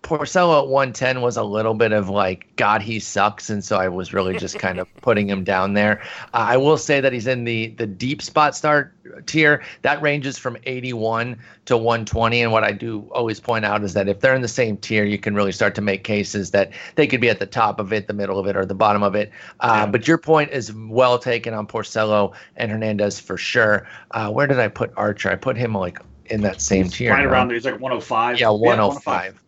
Porcello 0.05 0.61
at 0.61 0.67
110 0.67 1.21
was 1.21 1.35
a 1.35 1.43
little 1.43 1.73
bit 1.73 1.91
of 1.91 2.09
like, 2.09 2.47
God, 2.57 2.83
he 2.83 2.99
sucks. 2.99 3.49
And 3.49 3.63
so 3.63 3.77
I 3.77 3.87
was 3.87 4.13
really 4.13 4.37
just 4.37 4.59
kind 4.59 4.79
of 4.79 4.87
putting 4.97 5.27
him 5.27 5.43
down 5.43 5.73
there. 5.73 6.01
Uh, 6.33 6.45
I 6.47 6.57
will 6.57 6.77
say 6.77 7.01
that 7.01 7.11
he's 7.11 7.25
in 7.25 7.43
the, 7.43 7.67
the 7.69 7.87
deep 7.87 8.21
spot 8.21 8.55
start 8.55 8.93
tier. 9.25 9.63
That 9.81 9.99
ranges 10.03 10.37
from 10.37 10.57
81 10.65 11.37
to 11.65 11.75
120. 11.75 12.43
And 12.43 12.51
what 12.51 12.63
I 12.63 12.71
do 12.71 13.09
always 13.11 13.39
point 13.39 13.65
out 13.65 13.83
is 13.83 13.93
that 13.93 14.07
if 14.07 14.19
they're 14.19 14.35
in 14.35 14.43
the 14.43 14.47
same 14.47 14.77
tier, 14.77 15.05
you 15.05 15.17
can 15.17 15.33
really 15.33 15.51
start 15.51 15.73
to 15.75 15.81
make 15.81 16.03
cases 16.03 16.51
that 16.51 16.71
they 16.93 17.07
could 17.07 17.19
be 17.19 17.29
at 17.29 17.39
the 17.39 17.47
top 17.47 17.79
of 17.79 17.91
it, 17.91 18.05
the 18.07 18.13
middle 18.13 18.37
of 18.37 18.45
it, 18.45 18.55
or 18.55 18.63
the 18.63 18.75
bottom 18.75 19.01
of 19.01 19.15
it. 19.15 19.31
Uh, 19.61 19.85
yeah. 19.85 19.85
But 19.87 20.07
your 20.07 20.19
point 20.19 20.51
is 20.51 20.71
well 20.71 21.17
taken 21.17 21.55
on 21.55 21.65
Porcello 21.65 22.35
and 22.57 22.71
Hernandez 22.71 23.19
for 23.19 23.37
sure. 23.37 23.87
Uh, 24.11 24.29
where 24.29 24.45
did 24.45 24.59
I 24.59 24.67
put 24.67 24.93
Archer? 24.95 25.31
I 25.31 25.35
put 25.35 25.57
him 25.57 25.73
like 25.73 25.97
in 26.27 26.41
that 26.41 26.61
same 26.61 26.89
tier. 26.89 27.11
Right 27.11 27.25
around 27.25 27.47
there. 27.47 27.55
He's 27.55 27.65
like 27.65 27.79
105. 27.79 28.39
Yeah, 28.39 28.49
105. 28.49 28.63
Yeah, 28.69 29.31
105. 29.31 29.44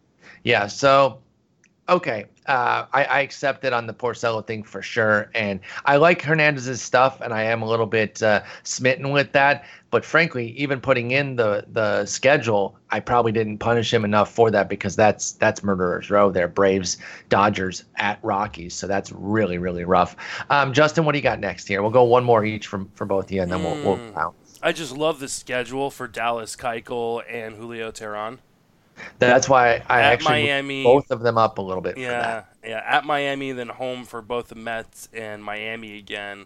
Yeah. 0.48 0.68
So, 0.68 1.20
okay. 1.89 2.26
Uh, 2.45 2.86
I, 2.93 3.04
I 3.04 3.20
accept 3.20 3.66
it 3.66 3.74
on 3.74 3.86
the 3.86 3.93
Porcello 3.93 4.48
thing 4.48 4.64
for 4.64 4.82
sure. 4.82 5.30
And 5.36 5.60
I 5.84 5.98
like 5.98 6.22
Hernandez's 6.22 6.82
stuff, 6.82 7.20
and 7.20 7.34
I 7.34 7.43
am 7.43 7.62
a 7.62 7.66
little 7.68 7.86
bit 7.86 8.24
uh, 8.24 8.43
smitten 8.64 9.10
with 9.12 9.34
that. 9.34 9.66
But 9.89 10.06
frankly, 10.06 10.52
even 10.52 10.80
putting 10.80 11.12
in 11.12 11.36
the 11.36 11.66
the 11.74 12.06
schedule, 12.06 12.78
I 12.91 13.02
probably 13.02 13.34
didn't 13.34 13.58
punish 13.58 13.93
him 13.93 14.06
enough 14.06 14.32
for 14.32 14.50
that 14.52 14.70
because 14.70 14.95
that's 14.95 15.34
that's 15.34 15.64
murderers 15.64 16.10
row 16.10 16.32
there. 16.32 16.48
Braves, 16.48 16.98
Dodgers 17.28 17.84
at 17.98 18.18
Rockies, 18.24 18.74
so 18.74 18.88
that's 18.88 19.12
really 19.12 19.58
really 19.58 19.84
rough. 19.84 20.16
Um, 20.50 20.72
Justin, 20.72 21.04
what 21.04 21.12
do 21.12 21.18
you 21.18 21.24
got 21.24 21.41
next 21.41 21.68
here? 21.68 21.82
We'll 21.82 21.91
go 21.91 22.04
one 22.04 22.24
more 22.24 22.45
each 22.45 22.68
from 22.68 22.89
for 22.95 23.04
both 23.04 23.26
of 23.26 23.32
you, 23.32 23.41
and 23.41 23.52
then 23.52 23.64
we'll 23.64 23.84
we'll. 23.84 23.98
Mm. 23.98 24.34
I 24.64 24.72
just 24.72 24.95
love 24.95 25.20
the 25.20 25.28
schedule 25.28 25.91
for 25.91 26.08
Dallas 26.08 26.56
Keuchel 26.56 27.22
and 27.30 27.56
Julio 27.56 27.91
Teheran. 27.91 28.39
That's 29.20 29.50
why 29.50 29.84
I 29.88 30.02
at 30.02 30.14
actually 30.14 30.43
Miami, 30.43 30.84
both 30.84 31.12
of 31.12 31.22
them 31.22 31.38
up 31.38 31.58
a 31.58 31.62
little 31.62 31.82
bit. 31.82 31.98
Yeah, 31.98 32.43
yeah. 32.64 32.84
At 32.86 33.06
Miami, 33.06 33.52
then 33.52 33.70
home 33.70 34.06
for 34.06 34.22
both 34.22 34.50
the 34.50 34.56
Mets 34.56 35.10
and 35.14 35.43
Miami 35.43 35.98
again. 35.98 36.45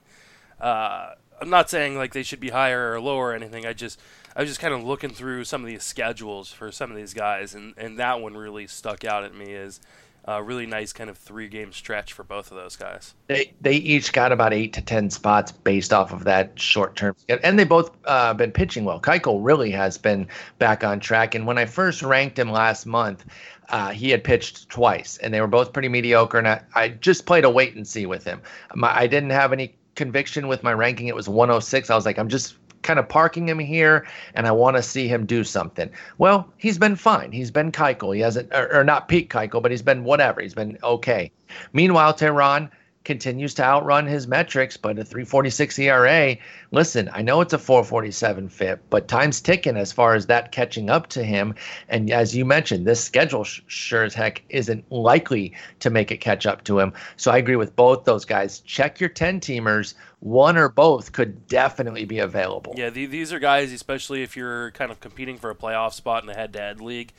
Uh, 0.60 1.12
I'm 1.42 1.50
not 1.50 1.70
saying 1.70 1.98
like 1.98 2.14
they 2.14 2.24
should 2.24 2.40
be 2.40 2.50
higher 2.50 2.94
or 2.94 3.02
lower 3.02 3.30
or 3.30 3.34
anything. 3.34 3.66
I 3.66 3.74
just 3.74 4.00
I 4.36 4.42
was 4.42 4.50
just 4.50 4.62
kind 4.62 4.74
of 4.74 4.84
looking 4.84 5.10
through 5.10 5.44
some 5.46 5.62
of 5.62 5.68
these 5.68 5.84
schedules 5.84 6.52
for 6.52 6.72
some 6.72 6.92
of 6.92 6.98
these 6.98 7.14
guys, 7.14 7.54
and, 7.56 7.74
and 7.78 7.98
that 8.00 8.22
one 8.22 8.36
really 8.36 8.68
stuck 8.68 9.04
out 9.04 9.24
at 9.24 9.36
me. 9.36 9.54
Is 9.54 9.80
a 10.26 10.42
really 10.42 10.66
nice 10.66 10.94
kind 10.94 11.10
of 11.10 11.18
three 11.18 11.48
game 11.48 11.72
stretch 11.72 12.14
for 12.14 12.24
both 12.24 12.52
of 12.52 12.58
those 12.58 12.76
guys. 12.76 13.14
They 13.28 13.54
they 13.62 13.76
each 13.76 14.14
got 14.14 14.32
about 14.32 14.54
eight 14.54 14.74
to 14.74 14.82
ten 14.82 15.10
spots 15.10 15.52
based 15.52 15.94
off 15.94 16.14
of 16.14 16.24
that 16.26 16.60
short 16.60 16.96
term, 16.96 17.16
and 17.28 17.58
they 17.58 17.64
both 17.64 17.92
uh, 18.06 18.34
been 18.34 18.52
pitching 18.52 18.86
well. 18.86 19.00
Keuchel 19.00 19.40
really 19.44 19.72
has 19.72 19.98
been 19.98 20.28
back 20.60 20.84
on 20.84 21.00
track, 21.00 21.36
and 21.36 21.48
when 21.48 21.58
I 21.58 21.66
first 21.66 22.02
ranked 22.02 22.38
him 22.38 22.52
last 22.52 22.86
month. 22.86 23.26
Uh, 23.70 23.92
he 23.92 24.10
had 24.10 24.22
pitched 24.22 24.68
twice, 24.68 25.18
and 25.20 25.34
they 25.34 25.40
were 25.40 25.48
both 25.48 25.72
pretty 25.72 25.88
mediocre. 25.88 26.38
And 26.38 26.46
I, 26.46 26.62
I 26.76 26.90
just 26.90 27.26
played 27.26 27.46
a 27.46 27.50
wait 27.50 27.74
and 27.74 27.88
see 27.88 28.06
with 28.06 28.26
him. 28.26 28.42
My, 28.76 28.94
I 28.94 29.08
didn't 29.08 29.30
have 29.30 29.54
any 29.54 29.74
conviction 29.96 30.48
with 30.48 30.64
my 30.64 30.74
ranking. 30.74 31.08
It 31.08 31.16
was 31.16 31.30
106. 31.30 31.90
I 31.90 31.96
was 31.96 32.06
like, 32.06 32.18
I'm 32.18 32.28
just 32.28 32.56
kind 32.82 33.00
of 33.00 33.08
parking 33.08 33.48
him 33.48 33.60
here, 33.60 34.08
and 34.34 34.48
I 34.48 34.52
want 34.52 34.78
to 34.78 34.84
see 34.84 35.08
him 35.08 35.26
do 35.26 35.44
something. 35.44 35.90
Well, 36.18 36.52
he's 36.58 36.78
been 36.78 36.96
fine. 36.96 37.32
He's 37.32 37.52
been 37.52 37.72
Keuchel. 37.72 38.16
He 38.16 38.22
hasn't, 38.22 38.52
or, 38.54 38.74
or 38.74 38.84
not 38.84 39.08
peak 39.08 39.32
Keuchel, 39.32 39.62
but 39.62 39.72
he's 39.72 39.82
been 39.82 40.04
whatever. 40.04 40.42
He's 40.42 40.54
been 40.54 40.78
okay. 40.84 41.32
Meanwhile, 41.74 42.14
Teheran 42.14 42.70
continues 43.04 43.54
to 43.56 43.64
outrun 43.64 44.06
his 44.06 44.28
metrics, 44.28 44.78
but 44.78 45.00
a 45.00 45.04
346 45.04 45.80
ERA. 45.80 46.38
Listen, 46.72 47.10
I 47.14 47.22
know 47.22 47.42
it's 47.42 47.54
a 47.54 47.58
447 47.58 48.50
FIP, 48.50 48.82
but 48.90 49.08
time's 49.08 49.42
ticking 49.42 49.78
as 49.78 49.92
far 49.92 50.14
as 50.14 50.28
that 50.28 50.52
catching 50.52 50.90
up 50.90 51.08
to 51.08 51.24
him. 51.24 51.56
And 51.90 52.12
as 52.12 52.36
you 52.36 52.46
mentioned, 52.46 52.86
this 52.86 53.04
schedule 53.04 53.44
sh- 53.44 53.62
sure 53.68 54.04
as 54.04 54.14
heck 54.14 54.44
isn't 54.50 54.90
likely 54.92 55.54
to 55.80 55.90
make 55.90 56.12
it 56.12 56.18
catch 56.18 56.46
up 56.46 56.64
to 56.66 56.80
him. 56.80 56.94
So 57.18 57.32
I 57.32 57.38
agree 57.38 57.56
with 57.56 57.76
both 57.76 58.06
those 58.06 58.26
guys. 58.26 58.60
Check 58.60 59.00
your 59.00 59.10
10 59.10 59.40
teamers. 59.40 59.96
One 60.22 60.56
or 60.56 60.70
both 60.70 61.12
could 61.12 61.48
definitely 61.48 62.06
be 62.06 62.20
available. 62.20 62.76
Yeah, 62.78 62.92
these 62.92 63.34
are 63.34 63.40
guys, 63.40 63.72
especially 63.72 64.22
if 64.22 64.38
you're 64.38 64.70
kind 64.72 64.92
of 64.92 65.00
competing 65.00 65.38
for 65.38 65.50
a 65.50 65.56
playoff 65.56 65.94
spot 65.94 66.24
in 66.24 66.30
a 66.30 66.36
head 66.36 66.54
to 66.54 66.60
head 66.60 66.80
league 66.80 67.12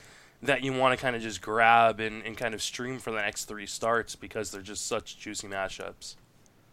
that 0.42 0.62
you 0.62 0.72
want 0.72 0.96
to 0.96 1.02
kind 1.02 1.14
of 1.14 1.22
just 1.22 1.42
grab 1.42 2.00
and, 2.00 2.24
and 2.24 2.36
kind 2.36 2.54
of 2.54 2.62
stream 2.62 2.98
for 2.98 3.10
the 3.10 3.18
next 3.18 3.46
three 3.46 3.66
starts 3.66 4.16
because 4.16 4.50
they're 4.50 4.62
just 4.62 4.86
such 4.86 5.18
juicy 5.18 5.48
matchups. 5.48 6.14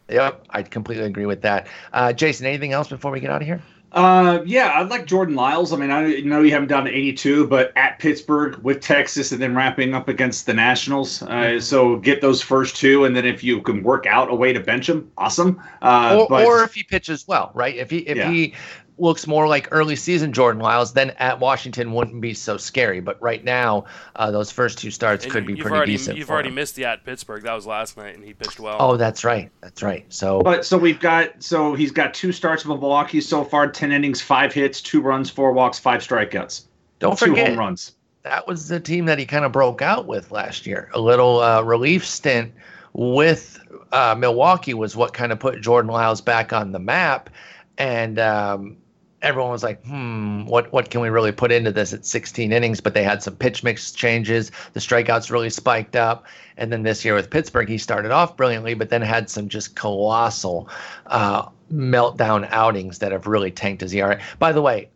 Yep, 0.09 0.45
I 0.49 0.63
completely 0.63 1.05
agree 1.05 1.25
with 1.27 1.41
that. 1.41 1.67
Uh, 1.93 2.13
Jason, 2.13 2.47
anything 2.47 2.73
else 2.73 2.87
before 2.87 3.11
we 3.11 3.19
get 3.19 3.29
out 3.29 3.41
of 3.41 3.47
here? 3.47 3.61
Uh, 3.91 4.39
yeah, 4.45 4.73
I'd 4.75 4.89
like 4.89 5.05
Jordan 5.05 5.35
Lyles. 5.35 5.73
I 5.73 5.77
mean, 5.77 5.89
I 5.89 6.19
know 6.19 6.41
you 6.41 6.51
have 6.51 6.61
him 6.61 6.67
down 6.67 6.85
to 6.85 6.91
82, 6.91 7.47
but 7.47 7.71
at 7.75 7.97
Pittsburgh 7.97 8.57
with 8.57 8.81
Texas 8.81 9.31
and 9.31 9.41
then 9.41 9.55
wrapping 9.55 9.95
up 9.95 10.07
against 10.07 10.45
the 10.45 10.53
Nationals. 10.53 11.23
Uh, 11.23 11.27
mm-hmm. 11.27 11.59
So 11.59 11.97
get 11.97 12.21
those 12.21 12.41
first 12.41 12.75
two, 12.75 13.05
and 13.05 13.15
then 13.15 13.25
if 13.25 13.43
you 13.43 13.61
can 13.61 13.81
work 13.81 14.05
out 14.05 14.29
a 14.29 14.35
way 14.35 14.53
to 14.53 14.59
bench 14.59 14.89
him, 14.89 15.11
awesome. 15.17 15.61
Uh, 15.81 16.17
or, 16.19 16.27
but, 16.29 16.45
or 16.45 16.63
if 16.63 16.73
he 16.73 16.83
pitches 16.83 17.27
well, 17.27 17.51
right? 17.55 17.75
If 17.75 17.89
he 17.89 17.99
if 17.99 18.17
yeah. 18.17 18.29
he 18.29 18.53
looks 18.99 19.27
more 19.27 19.47
like 19.47 19.67
early 19.71 19.95
season 19.95 20.33
Jordan 20.33 20.61
Lyles, 20.61 20.93
then 20.93 21.11
at 21.11 21.39
Washington 21.39 21.93
wouldn't 21.93 22.21
be 22.21 22.33
so 22.33 22.57
scary. 22.57 22.99
But 22.99 23.21
right 23.21 23.43
now, 23.43 23.85
uh, 24.15 24.31
those 24.31 24.51
first 24.51 24.77
two 24.77 24.91
starts 24.91 25.23
and 25.23 25.33
could 25.33 25.45
be 25.45 25.55
pretty 25.55 25.75
already, 25.75 25.91
decent. 25.93 26.17
You've 26.17 26.29
already 26.29 26.49
him. 26.49 26.55
missed 26.55 26.75
the 26.75 26.85
at 26.85 27.03
Pittsburgh. 27.05 27.43
That 27.43 27.53
was 27.53 27.65
last 27.65 27.97
night, 27.97 28.15
and 28.15 28.23
he 28.23 28.33
pitched 28.33 28.59
well. 28.59 28.77
Oh, 28.79 28.97
that's 28.97 29.23
right. 29.23 29.51
That's 29.61 29.81
right. 29.81 30.05
So, 30.09 30.41
but 30.41 30.65
so 30.65 30.77
we've 30.77 30.99
got 30.99 31.41
so 31.41 31.73
he's 31.73 31.91
got 31.91 32.13
two 32.13 32.31
starts 32.31 32.65
with 32.65 32.79
Milwaukee 32.79 33.21
so 33.21 33.43
far, 33.43 33.69
ten 33.69 33.91
innings, 33.91 34.21
five 34.21 34.53
hits, 34.53 34.81
two 34.81 35.01
runs, 35.01 35.29
four 35.29 35.51
walks, 35.51 35.79
five 35.79 36.01
strikeouts. 36.01 36.65
Don't 36.99 37.17
two 37.17 37.27
forget 37.27 37.49
home 37.49 37.59
runs. 37.59 37.93
That 38.23 38.47
was 38.47 38.67
the 38.67 38.79
team 38.79 39.05
that 39.05 39.17
he 39.17 39.25
kind 39.25 39.45
of 39.45 39.51
broke 39.51 39.81
out 39.81 40.05
with 40.05 40.31
last 40.31 40.67
year. 40.67 40.89
A 40.93 40.99
little 40.99 41.39
uh, 41.39 41.61
relief 41.61 42.05
stint 42.05 42.53
with 42.93 43.59
uh, 43.91 44.15
Milwaukee 44.17 44.73
was 44.73 44.95
what 44.95 45.13
kind 45.13 45.31
of 45.31 45.39
put 45.39 45.61
Jordan 45.61 45.91
Lyles 45.91 46.21
back 46.21 46.51
on 46.51 46.71
the 46.71 46.79
map. 46.79 47.29
And 47.77 48.19
um, 48.19 48.77
everyone 49.21 49.51
was 49.51 49.63
like, 49.63 49.83
hmm, 49.85 50.45
what 50.45 50.71
what 50.71 50.89
can 50.89 51.01
we 51.01 51.09
really 51.09 51.31
put 51.31 51.51
into 51.51 51.71
this 51.71 51.93
at 51.93 52.05
16 52.05 52.51
innings? 52.51 52.81
But 52.81 52.93
they 52.93 53.03
had 53.03 53.21
some 53.21 53.35
pitch 53.35 53.63
mix 53.63 53.91
changes. 53.91 54.51
The 54.73 54.79
strikeouts 54.79 55.31
really 55.31 55.49
spiked 55.49 55.95
up. 55.95 56.25
And 56.57 56.71
then 56.71 56.83
this 56.83 57.03
year 57.05 57.15
with 57.15 57.29
Pittsburgh, 57.29 57.69
he 57.69 57.77
started 57.77 58.11
off 58.11 58.35
brilliantly, 58.35 58.73
but 58.73 58.89
then 58.89 59.01
had 59.01 59.29
some 59.29 59.49
just 59.49 59.75
colossal 59.75 60.69
uh, 61.07 61.47
meltdown 61.71 62.47
outings 62.51 62.99
that 62.99 63.11
have 63.11 63.27
really 63.27 63.51
tanked 63.51 63.81
his 63.81 63.93
ERA. 63.93 64.19
By 64.39 64.51
the 64.51 64.61
way, 64.61 64.89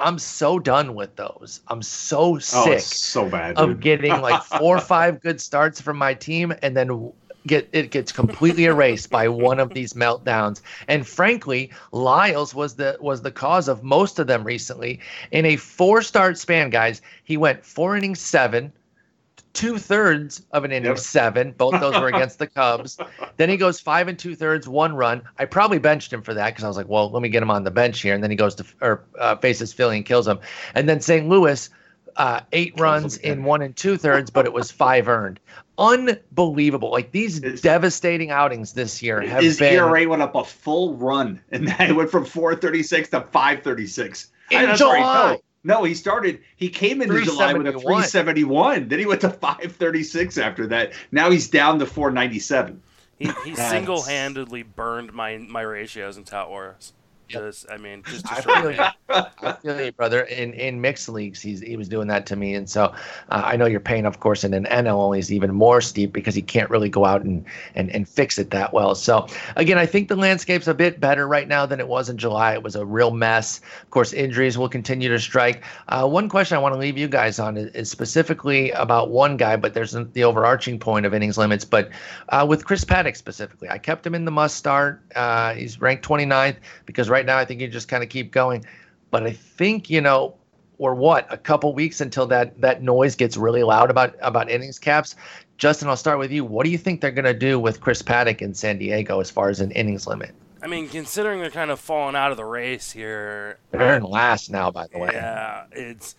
I'm 0.00 0.18
so 0.18 0.58
done 0.58 0.94
with 0.94 1.16
those. 1.16 1.60
I'm 1.68 1.82
so 1.82 2.36
oh, 2.36 2.38
sick 2.38 2.74
oh, 2.74 2.78
so 2.78 3.28
bad, 3.28 3.56
of 3.56 3.80
getting 3.80 4.20
like 4.20 4.42
four 4.42 4.76
or 4.76 4.80
five 4.94 5.20
good 5.20 5.40
starts 5.40 5.80
from 5.80 5.96
my 5.96 6.14
team 6.14 6.54
and 6.62 6.76
then 6.76 7.12
get 7.48 7.68
it 7.72 7.90
gets 7.90 8.12
completely 8.12 8.66
erased 8.66 9.10
by 9.10 9.28
one 9.28 9.58
of 9.58 9.74
these 9.74 9.94
meltdowns. 9.94 10.60
And 10.86 11.06
frankly, 11.06 11.70
Lyles 11.92 12.54
was 12.54 12.76
the 12.76 12.96
was 13.00 13.22
the 13.22 13.32
cause 13.32 13.68
of 13.68 13.82
most 13.82 14.18
of 14.18 14.26
them 14.26 14.44
recently. 14.44 15.00
In 15.32 15.44
a 15.44 15.56
four 15.56 16.02
start 16.02 16.38
span, 16.38 16.70
guys, 16.70 17.02
he 17.24 17.36
went 17.36 17.64
four 17.64 17.96
innings, 17.96 18.20
seven, 18.20 18.72
two 19.52 19.78
thirds 19.78 20.42
of 20.52 20.64
an 20.64 20.70
inning, 20.70 20.90
yep. 20.90 20.98
seven. 20.98 21.52
Both 21.52 21.80
those 21.80 21.98
were 21.98 22.08
against 22.08 22.38
the 22.38 22.46
Cubs. 22.46 22.98
Then 23.36 23.48
he 23.48 23.56
goes 23.56 23.78
five 23.78 24.08
and 24.08 24.18
two 24.18 24.34
thirds, 24.34 24.68
one 24.68 24.96
run. 24.96 25.22
I 25.38 25.44
probably 25.44 25.78
benched 25.78 26.12
him 26.12 26.22
for 26.22 26.34
that 26.34 26.50
because 26.50 26.64
I 26.64 26.68
was 26.68 26.76
like, 26.76 26.88
well, 26.88 27.08
let 27.08 27.22
me 27.22 27.28
get 27.28 27.40
him 27.40 27.52
on 27.52 27.62
the 27.62 27.70
bench 27.70 28.02
here. 28.02 28.14
And 28.14 28.22
then 28.22 28.30
he 28.32 28.36
goes 28.36 28.56
to 28.56 28.64
or 28.80 29.04
uh, 29.18 29.36
faces 29.36 29.72
Philly 29.72 29.96
and 29.96 30.04
kills 30.04 30.26
him. 30.26 30.40
And 30.74 30.88
then 30.88 31.00
St. 31.00 31.28
Louis, 31.28 31.70
uh, 32.18 32.40
eight 32.52 32.78
runs 32.78 33.16
in 33.16 33.44
one 33.44 33.62
and 33.62 33.74
two 33.74 33.96
thirds, 33.96 34.30
but 34.30 34.44
it 34.44 34.52
was 34.52 34.70
five 34.70 35.08
earned 35.08 35.40
unbelievable. 35.78 36.90
Like 36.90 37.12
these 37.12 37.40
devastating 37.60 38.30
outings 38.30 38.72
this 38.72 39.02
year 39.02 39.20
have 39.20 39.42
his 39.42 39.58
been. 39.58 39.72
His 39.72 39.78
ERA 39.78 40.08
went 40.08 40.22
up 40.22 40.34
a 40.34 40.44
full 40.44 40.96
run, 40.96 41.40
and 41.50 41.68
it 41.68 41.94
went 41.94 42.10
from 42.10 42.24
436 42.24 43.10
to 43.10 43.20
536 43.20 44.30
in 44.50 44.76
July. 44.76 45.40
No, 45.64 45.84
he 45.84 45.94
started. 45.94 46.40
He 46.56 46.68
came 46.68 47.02
into 47.02 47.20
July 47.22 47.52
with 47.52 47.66
a 47.66 47.72
371. 47.72 48.88
Then 48.88 48.98
he 48.98 49.06
went 49.06 49.20
to 49.22 49.30
536 49.30 50.38
after 50.38 50.66
that. 50.68 50.92
Now 51.10 51.30
he's 51.30 51.48
down 51.48 51.78
to 51.80 51.86
497. 51.86 52.82
He, 53.18 53.30
he 53.44 53.54
single-handedly 53.54 54.62
burned 54.62 55.12
my 55.12 55.38
my 55.38 55.62
ratios 55.62 56.16
in 56.16 56.24
Tout 56.24 56.48
Wars. 56.48 56.92
Just, 57.28 57.70
I 57.70 57.76
mean, 57.76 58.02
just 58.06 58.30
I 58.32 58.40
feel 58.40 58.72
you. 58.72 58.84
I 59.10 59.52
feel 59.62 59.80
you, 59.80 59.92
brother. 59.92 60.22
In 60.22 60.54
in 60.54 60.80
mixed 60.80 61.08
leagues, 61.10 61.42
he's 61.42 61.60
he 61.60 61.76
was 61.76 61.88
doing 61.88 62.08
that 62.08 62.24
to 62.26 62.36
me, 62.36 62.54
and 62.54 62.68
so 62.68 62.84
uh, 62.84 63.42
I 63.44 63.56
know 63.56 63.66
you're 63.66 63.80
paying, 63.80 64.06
of 64.06 64.20
course, 64.20 64.44
in 64.44 64.54
an 64.54 64.64
NL 64.64 64.94
only 64.94 65.18
is 65.18 65.30
even 65.30 65.54
more 65.54 65.82
steep 65.82 66.12
because 66.12 66.34
he 66.34 66.40
can't 66.40 66.70
really 66.70 66.88
go 66.88 67.04
out 67.04 67.22
and, 67.22 67.44
and 67.74 67.90
and 67.90 68.08
fix 68.08 68.38
it 68.38 68.50
that 68.50 68.72
well. 68.72 68.94
So 68.94 69.26
again, 69.56 69.76
I 69.76 69.84
think 69.84 70.08
the 70.08 70.16
landscape's 70.16 70.68
a 70.68 70.74
bit 70.74 71.00
better 71.00 71.28
right 71.28 71.46
now 71.46 71.66
than 71.66 71.80
it 71.80 71.88
was 71.88 72.08
in 72.08 72.16
July. 72.16 72.54
It 72.54 72.62
was 72.62 72.76
a 72.76 72.86
real 72.86 73.10
mess. 73.10 73.60
Of 73.82 73.90
course, 73.90 74.14
injuries 74.14 74.56
will 74.56 74.68
continue 74.68 75.10
to 75.10 75.18
strike. 75.18 75.64
Uh, 75.88 76.08
one 76.08 76.30
question 76.30 76.56
I 76.56 76.60
want 76.60 76.74
to 76.74 76.78
leave 76.78 76.96
you 76.96 77.08
guys 77.08 77.38
on 77.38 77.56
is, 77.58 77.70
is, 77.74 77.90
specifically 77.90 78.70
about 78.72 79.10
one 79.10 79.36
guy, 79.36 79.56
but 79.56 79.74
there's 79.74 79.92
the 79.92 80.24
overarching 80.24 80.78
point 80.78 81.04
of 81.04 81.12
innings 81.12 81.36
limits. 81.36 81.64
But 81.64 81.90
uh, 82.30 82.46
with 82.48 82.64
Chris 82.64 82.84
Paddack 82.84 83.16
specifically, 83.16 83.68
I 83.68 83.78
kept 83.78 84.06
him 84.06 84.14
in 84.14 84.24
the 84.24 84.30
must 84.30 84.56
start. 84.56 85.02
Uh, 85.14 85.54
he's 85.54 85.80
ranked 85.80 86.06
29th 86.06 86.56
because 86.86 87.08
right 87.08 87.17
right 87.18 87.26
now. 87.26 87.36
I 87.36 87.44
think 87.44 87.60
you 87.60 87.68
just 87.68 87.88
kind 87.88 88.02
of 88.02 88.08
keep 88.08 88.30
going. 88.30 88.64
But 89.10 89.24
I 89.24 89.32
think, 89.32 89.90
you 89.90 90.00
know, 90.00 90.34
or 90.78 90.94
what, 90.94 91.26
a 91.32 91.36
couple 91.36 91.74
weeks 91.74 92.00
until 92.00 92.26
that 92.26 92.60
that 92.60 92.82
noise 92.82 93.16
gets 93.16 93.36
really 93.36 93.62
loud 93.62 93.90
about 93.90 94.14
about 94.20 94.50
innings 94.50 94.78
caps. 94.78 95.16
Justin, 95.56 95.88
I'll 95.88 95.96
start 95.96 96.20
with 96.20 96.30
you. 96.30 96.44
What 96.44 96.64
do 96.64 96.70
you 96.70 96.78
think 96.78 97.00
they're 97.00 97.10
going 97.10 97.24
to 97.24 97.34
do 97.34 97.58
with 97.58 97.80
Chris 97.80 98.00
Paddack 98.00 98.40
in 98.40 98.54
San 98.54 98.78
Diego 98.78 99.18
as 99.18 99.28
far 99.28 99.50
as 99.50 99.60
an 99.60 99.72
innings 99.72 100.06
limit? 100.06 100.32
I 100.62 100.68
mean, 100.68 100.88
considering 100.88 101.40
they're 101.40 101.50
kind 101.50 101.72
of 101.72 101.80
falling 101.80 102.14
out 102.14 102.30
of 102.30 102.36
the 102.36 102.44
race 102.44 102.92
here, 102.92 103.58
they're 103.72 103.96
in 103.96 104.04
last 104.04 104.50
now. 104.50 104.70
By 104.70 104.86
the 104.86 104.98
way, 104.98 105.10
yeah, 105.12 105.64
it's 105.72 106.14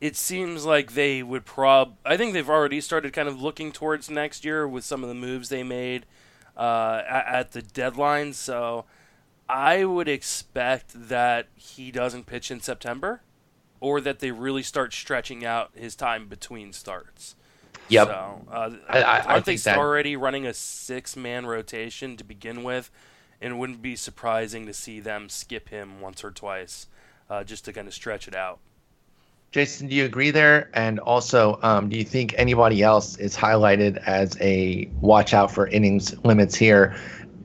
it 0.00 0.16
seems 0.16 0.66
like 0.66 0.92
they 0.92 1.22
would 1.22 1.46
prob. 1.46 1.96
I 2.04 2.18
think 2.18 2.34
they've 2.34 2.50
already 2.50 2.82
started 2.82 3.14
kind 3.14 3.28
of 3.28 3.40
looking 3.40 3.72
towards 3.72 4.10
next 4.10 4.44
year 4.44 4.68
with 4.68 4.84
some 4.84 5.02
of 5.02 5.08
the 5.08 5.14
moves 5.14 5.48
they 5.48 5.62
made 5.62 6.04
uh, 6.56 7.02
at, 7.08 7.26
at 7.26 7.52
the 7.52 7.62
deadline. 7.62 8.34
So 8.34 8.84
I 9.48 9.84
would 9.84 10.08
expect 10.08 11.08
that 11.08 11.48
he 11.54 11.90
doesn't 11.90 12.26
pitch 12.26 12.50
in 12.50 12.60
September, 12.60 13.22
or 13.80 14.00
that 14.00 14.20
they 14.20 14.30
really 14.30 14.62
start 14.62 14.94
stretching 14.94 15.44
out 15.44 15.70
his 15.74 15.94
time 15.94 16.26
between 16.26 16.72
starts. 16.72 17.36
Yep. 17.88 18.06
So, 18.06 18.40
uh, 18.50 18.70
I, 18.88 19.02
I, 19.02 19.20
aren't 19.20 19.44
they 19.44 19.56
that... 19.56 19.76
already 19.76 20.16
running 20.16 20.46
a 20.46 20.54
six-man 20.54 21.44
rotation 21.44 22.16
to 22.16 22.24
begin 22.24 22.62
with? 22.62 22.90
And 23.42 23.52
it 23.52 23.56
wouldn't 23.56 23.82
be 23.82 23.94
surprising 23.94 24.64
to 24.64 24.72
see 24.72 25.00
them 25.00 25.28
skip 25.28 25.68
him 25.68 26.00
once 26.00 26.24
or 26.24 26.30
twice, 26.30 26.86
uh, 27.28 27.44
just 27.44 27.66
to 27.66 27.74
kind 27.74 27.86
of 27.86 27.92
stretch 27.92 28.26
it 28.26 28.34
out. 28.34 28.58
Jason, 29.52 29.86
do 29.86 29.94
you 29.94 30.06
agree 30.06 30.30
there? 30.30 30.70
And 30.72 30.98
also, 30.98 31.58
um, 31.62 31.90
do 31.90 31.98
you 31.98 32.04
think 32.04 32.34
anybody 32.38 32.82
else 32.82 33.18
is 33.18 33.36
highlighted 33.36 33.98
as 34.06 34.36
a 34.40 34.88
watch 35.00 35.34
out 35.34 35.50
for 35.52 35.66
innings 35.66 36.16
limits 36.24 36.54
here? 36.54 36.96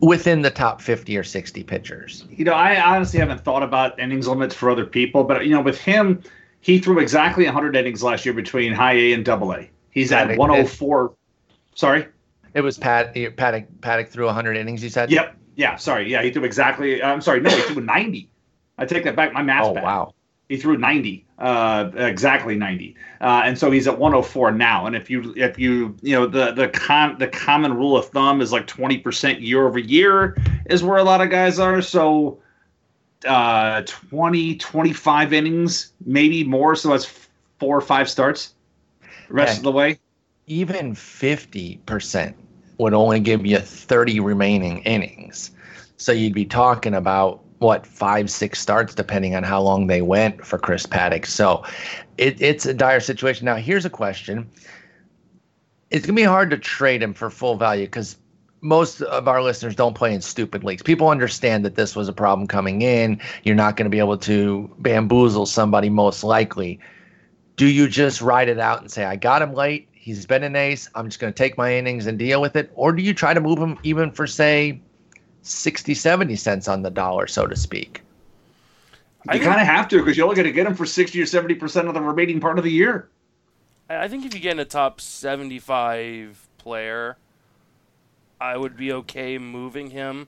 Within 0.02 0.42
the 0.42 0.52
top 0.52 0.82
50 0.82 1.18
or 1.18 1.24
60 1.24 1.64
pitchers. 1.64 2.26
You 2.30 2.46
know, 2.46 2.54
I 2.54 2.82
honestly 2.82 3.20
haven't 3.20 3.44
thought 3.44 3.64
about 3.64 4.00
innings 4.00 4.28
limits 4.28 4.56
for 4.56 4.70
other 4.70 4.86
people, 4.86 5.24
but 5.24 5.46
you 5.46 5.52
know, 5.52 5.62
with 5.62 5.80
him, 5.80 6.24
he 6.62 6.80
threw 6.80 7.00
exactly 7.00 7.46
100 7.46 7.76
innings 7.76 8.04
last 8.04 8.26
year 8.26 8.34
between 8.34 8.74
high 8.74 8.94
A 8.94 9.14
and 9.14 9.24
double 9.26 9.54
A. 9.54 9.70
He's 9.92 10.12
at 10.12 10.38
104. 10.38 11.14
Sorry? 11.76 12.08
It 12.54 12.62
was 12.62 12.78
Pat 12.78 13.14
Paddack 13.14 13.68
Paddack 13.80 14.10
threw 14.10 14.26
100 14.26 14.58
innings, 14.58 14.84
you 14.84 14.90
said? 14.90 15.12
Yep. 15.12 15.36
Yeah, 15.56 15.76
sorry. 15.76 16.10
Yeah, 16.10 16.22
he 16.22 16.32
threw 16.32 16.44
exactly 16.44 17.04
I'm 17.04 17.22
sorry. 17.22 17.42
No, 17.42 17.50
he 17.50 17.62
threw 17.62 17.82
90. 17.82 18.30
I 18.78 18.86
take 18.86 19.04
that 19.04 19.16
back. 19.16 19.34
My 19.34 19.42
math 19.42 19.66
Oh, 19.66 19.72
wow. 19.72 20.14
He 20.50 20.58
threw 20.58 20.78
90, 20.78 21.24
uh, 21.38 21.92
exactly 21.96 22.56
90, 22.56 22.96
uh, 23.22 23.44
and 23.46 23.58
so 23.58 23.70
he's 23.70 23.88
at 23.88 24.00
104 24.00 24.52
now. 24.52 24.88
And 24.88 24.96
if 24.96 25.08
you 25.08 25.32
if 25.38 25.60
you 25.60 25.96
you 26.02 26.16
know 26.16 26.26
the 26.26 26.52
the 26.52 26.70
con 26.70 27.18
the 27.20 27.28
common 27.28 27.76
rule 27.76 27.96
of 27.96 28.06
thumb 28.08 28.42
is 28.42 28.52
like 28.52 28.66
20 28.66 28.98
percent 28.98 29.42
year 29.42 29.68
over 29.68 29.78
year 29.78 30.36
is 30.66 30.84
where 30.84 30.98
a 30.98 31.04
lot 31.04 31.22
of 31.22 31.30
guys 31.30 31.60
are. 31.60 31.84
So 31.84 32.40
uh, 33.28 33.84
20 33.86 34.56
25 34.56 35.34
innings, 35.34 35.94
maybe 36.06 36.44
more. 36.44 36.76
So 36.76 36.90
that's 36.90 37.06
four 37.60 37.78
or 37.78 37.82
five 37.82 38.10
starts. 38.10 38.56
Rest 39.30 39.58
of 39.60 39.64
the 39.64 39.72
way, 39.72 40.00
even 40.48 40.96
50 40.96 41.78
percent 41.86 42.36
would 42.80 42.96
only 42.96 43.20
give 43.20 43.46
you 43.46 43.60
30 43.60 44.20
remaining 44.20 44.80
innings. 44.80 45.52
So 45.98 46.12
you'd 46.12 46.34
be 46.34 46.46
talking 46.46 46.96
about 46.96 47.44
what 47.60 47.86
five 47.86 48.30
six 48.30 48.60
starts 48.60 48.96
depending 48.96 49.36
on 49.36 49.44
how 49.44 49.62
long 49.62 49.88
they 49.88 50.02
went 50.02 50.46
for 50.46 50.58
Chris 50.58 50.86
Paddack. 50.86 51.26
So 51.26 51.64
it, 52.18 52.42
it's 52.42 52.66
a 52.66 52.74
dire 52.74 53.00
situation. 53.00 53.46
Now 53.46 53.56
here's 53.56 53.86
a 53.86 53.90
question: 53.90 54.50
It's 55.92 56.06
gonna 56.06 56.16
be 56.16 56.24
hard 56.24 56.50
to 56.50 56.58
trade 56.58 57.04
him 57.04 57.14
for 57.14 57.30
full 57.30 57.56
value 57.56 57.86
because 57.86 58.18
most 58.62 59.02
of 59.02 59.28
our 59.28 59.42
listeners 59.42 59.76
don't 59.76 59.96
play 59.96 60.14
in 60.14 60.22
stupid 60.22 60.64
leagues. 60.64 60.84
People 60.84 61.10
understand 61.10 61.64
that 61.66 61.76
this 61.76 61.96
was 61.96 62.08
a 62.08 62.14
problem 62.14 62.48
coming 62.48 62.82
in. 62.82 63.20
You're 63.44 63.56
not 63.56 63.78
going 63.78 63.86
to 63.86 63.90
be 63.90 64.00
able 64.00 64.18
to 64.18 64.70
bamboozle 64.80 65.46
somebody 65.46 65.90
most 65.90 66.24
likely. 66.24 66.80
Do 67.56 67.68
you 67.68 67.88
just 67.88 68.22
ride 68.22 68.50
it 68.50 68.60
out 68.60 68.82
and 68.82 68.92
say, 68.92 69.06
I 69.06 69.16
got 69.16 69.42
him 69.42 69.54
late. 69.54 69.88
He's 69.92 70.26
been 70.26 70.44
an 70.44 70.56
ace. 70.56 70.90
I'm 70.96 71.08
just 71.08 71.20
going 71.20 71.32
to 71.32 71.38
take 71.38 71.58
my 71.58 71.74
innings 71.74 72.08
and 72.08 72.18
deal 72.18 72.42
with 72.42 72.56
it? 72.56 72.72
Or 72.76 72.92
do 72.92 73.02
you 73.02 73.14
try 73.14 73.34
to 73.34 73.42
move 73.42 73.60
him 73.60 73.78
even 73.84 74.12
for, 74.12 74.28
say, 74.28 74.82
60, 75.42 75.94
70 75.94 76.36
cents 76.36 76.68
on 76.68 76.82
the 76.82 76.90
dollar, 76.90 77.28
so 77.28 77.48
to 77.48 77.56
speak. 77.56 78.02
You 79.32 79.40
kind 79.40 79.60
of 79.60 79.68
have 79.68 79.88
to 79.90 80.00
because 80.00 80.18
you're 80.18 80.26
only 80.26 80.36
going 80.36 80.48
to 80.48 80.54
get 80.54 80.64
them 80.64 80.76
for 80.76 80.86
60 80.86 81.22
or 81.22 81.26
70% 81.26 81.88
of 81.88 81.94
the 81.94 82.02
remaining 82.02 82.40
part 82.40 82.58
of 82.58 82.64
the 82.64 82.72
year. 82.72 83.10
I 83.90 84.08
think 84.08 84.26
if 84.26 84.34
you 84.34 84.40
get 84.40 84.54
in 84.54 84.60
a 84.60 84.66
top 84.66 85.02
75 85.02 86.48
player, 86.58 87.18
I 88.40 88.56
would 88.56 88.78
be 88.78 88.92
okay 88.94 89.38
moving 89.38 89.90
him. 89.92 90.28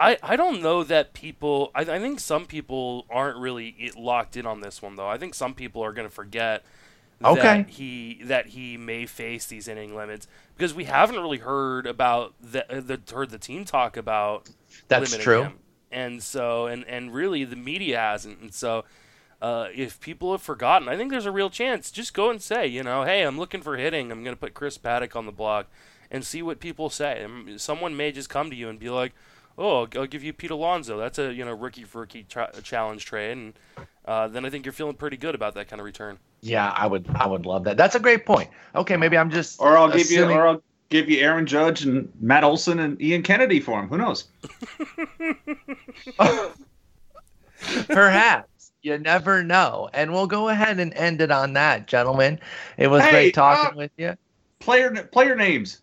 I, 0.00 0.18
I 0.22 0.36
don't 0.36 0.62
know 0.62 0.82
that 0.82 1.12
people. 1.12 1.70
I, 1.74 1.82
I 1.82 1.98
think 2.00 2.18
some 2.18 2.46
people 2.46 3.06
aren't 3.10 3.38
really 3.38 3.92
locked 3.96 4.36
in 4.36 4.46
on 4.46 4.60
this 4.60 4.82
one 4.82 4.96
though. 4.96 5.08
I 5.08 5.18
think 5.18 5.34
some 5.34 5.54
people 5.54 5.84
are 5.84 5.92
going 5.92 6.08
to 6.08 6.14
forget 6.14 6.64
okay. 7.24 7.62
that 7.62 7.70
he 7.70 8.20
that 8.24 8.46
he 8.48 8.76
may 8.76 9.06
face 9.06 9.46
these 9.46 9.68
inning 9.68 9.94
limits 9.94 10.26
because 10.56 10.74
we 10.74 10.84
haven't 10.84 11.16
really 11.16 11.38
heard 11.38 11.86
about 11.86 12.34
the, 12.40 12.64
the 12.68 13.00
heard 13.14 13.30
the 13.30 13.38
team 13.38 13.64
talk 13.64 13.96
about 13.96 14.50
that's 14.88 15.16
true. 15.16 15.44
Him. 15.44 15.58
And 15.90 16.22
so 16.22 16.66
and 16.66 16.84
and 16.86 17.12
really 17.12 17.44
the 17.44 17.56
media 17.56 17.98
hasn't. 17.98 18.40
And 18.40 18.54
so 18.54 18.84
uh, 19.42 19.66
if 19.74 20.00
people 20.00 20.30
have 20.30 20.40
forgotten, 20.40 20.88
I 20.88 20.96
think 20.96 21.10
there's 21.10 21.26
a 21.26 21.32
real 21.32 21.50
chance. 21.50 21.90
Just 21.90 22.14
go 22.14 22.30
and 22.30 22.40
say, 22.40 22.66
you 22.66 22.84
know, 22.84 23.02
hey, 23.02 23.22
I'm 23.22 23.36
looking 23.36 23.60
for 23.60 23.76
hitting. 23.76 24.12
I'm 24.12 24.22
going 24.22 24.36
to 24.36 24.40
put 24.40 24.54
Chris 24.54 24.78
Paddack 24.78 25.16
on 25.16 25.26
the 25.26 25.32
block 25.32 25.66
and 26.12 26.24
see 26.24 26.42
what 26.42 26.60
people 26.60 26.88
say. 26.90 27.24
And 27.24 27.60
someone 27.60 27.96
may 27.96 28.12
just 28.12 28.28
come 28.28 28.50
to 28.50 28.56
you 28.56 28.68
and 28.68 28.78
be 28.78 28.88
like, 28.88 29.12
"Oh, 29.58 29.88
I'll 29.96 30.06
give 30.06 30.22
you 30.22 30.32
Pete 30.32 30.52
Alonso. 30.52 30.96
That's 30.96 31.18
a 31.18 31.32
you 31.32 31.44
know 31.44 31.52
rookie 31.52 31.82
for 31.82 32.02
rookie 32.02 32.22
tra- 32.22 32.52
challenge 32.62 33.04
trade." 33.04 33.32
And 33.32 33.54
uh, 34.04 34.28
then 34.28 34.44
I 34.44 34.50
think 34.50 34.64
you're 34.64 34.72
feeling 34.72 34.94
pretty 34.94 35.16
good 35.16 35.34
about 35.34 35.54
that 35.54 35.66
kind 35.66 35.80
of 35.80 35.86
return. 35.86 36.18
Yeah, 36.42 36.70
I 36.70 36.86
would 36.88 37.06
I 37.14 37.26
would 37.26 37.46
love 37.46 37.64
that. 37.64 37.76
That's 37.76 37.94
a 37.94 38.00
great 38.00 38.26
point. 38.26 38.50
Okay, 38.74 38.96
maybe 38.96 39.16
I'm 39.16 39.30
just 39.30 39.60
or 39.60 39.78
I'll 39.78 39.86
assuming... 39.86 40.08
give 40.08 40.30
you 40.30 40.36
or 40.36 40.46
I'll 40.48 40.62
give 40.88 41.08
you 41.08 41.20
Aaron 41.20 41.46
Judge 41.46 41.84
and 41.84 42.12
Matt 42.20 42.42
Olson 42.42 42.80
and 42.80 43.00
Ian 43.00 43.22
Kennedy 43.22 43.60
for 43.60 43.80
him. 43.80 43.88
Who 43.88 43.96
knows? 43.98 44.24
Perhaps. 47.86 48.72
You 48.82 48.98
never 48.98 49.44
know. 49.44 49.88
And 49.94 50.12
we'll 50.12 50.26
go 50.26 50.48
ahead 50.48 50.80
and 50.80 50.92
end 50.94 51.20
it 51.20 51.30
on 51.30 51.52
that, 51.52 51.86
gentlemen. 51.86 52.40
It 52.76 52.88
was 52.88 53.02
hey, 53.04 53.10
great 53.10 53.34
talking 53.34 53.74
uh, 53.74 53.76
with 53.76 53.92
you. 53.96 54.16
Player 54.58 55.08
player 55.12 55.36
names. 55.36 55.80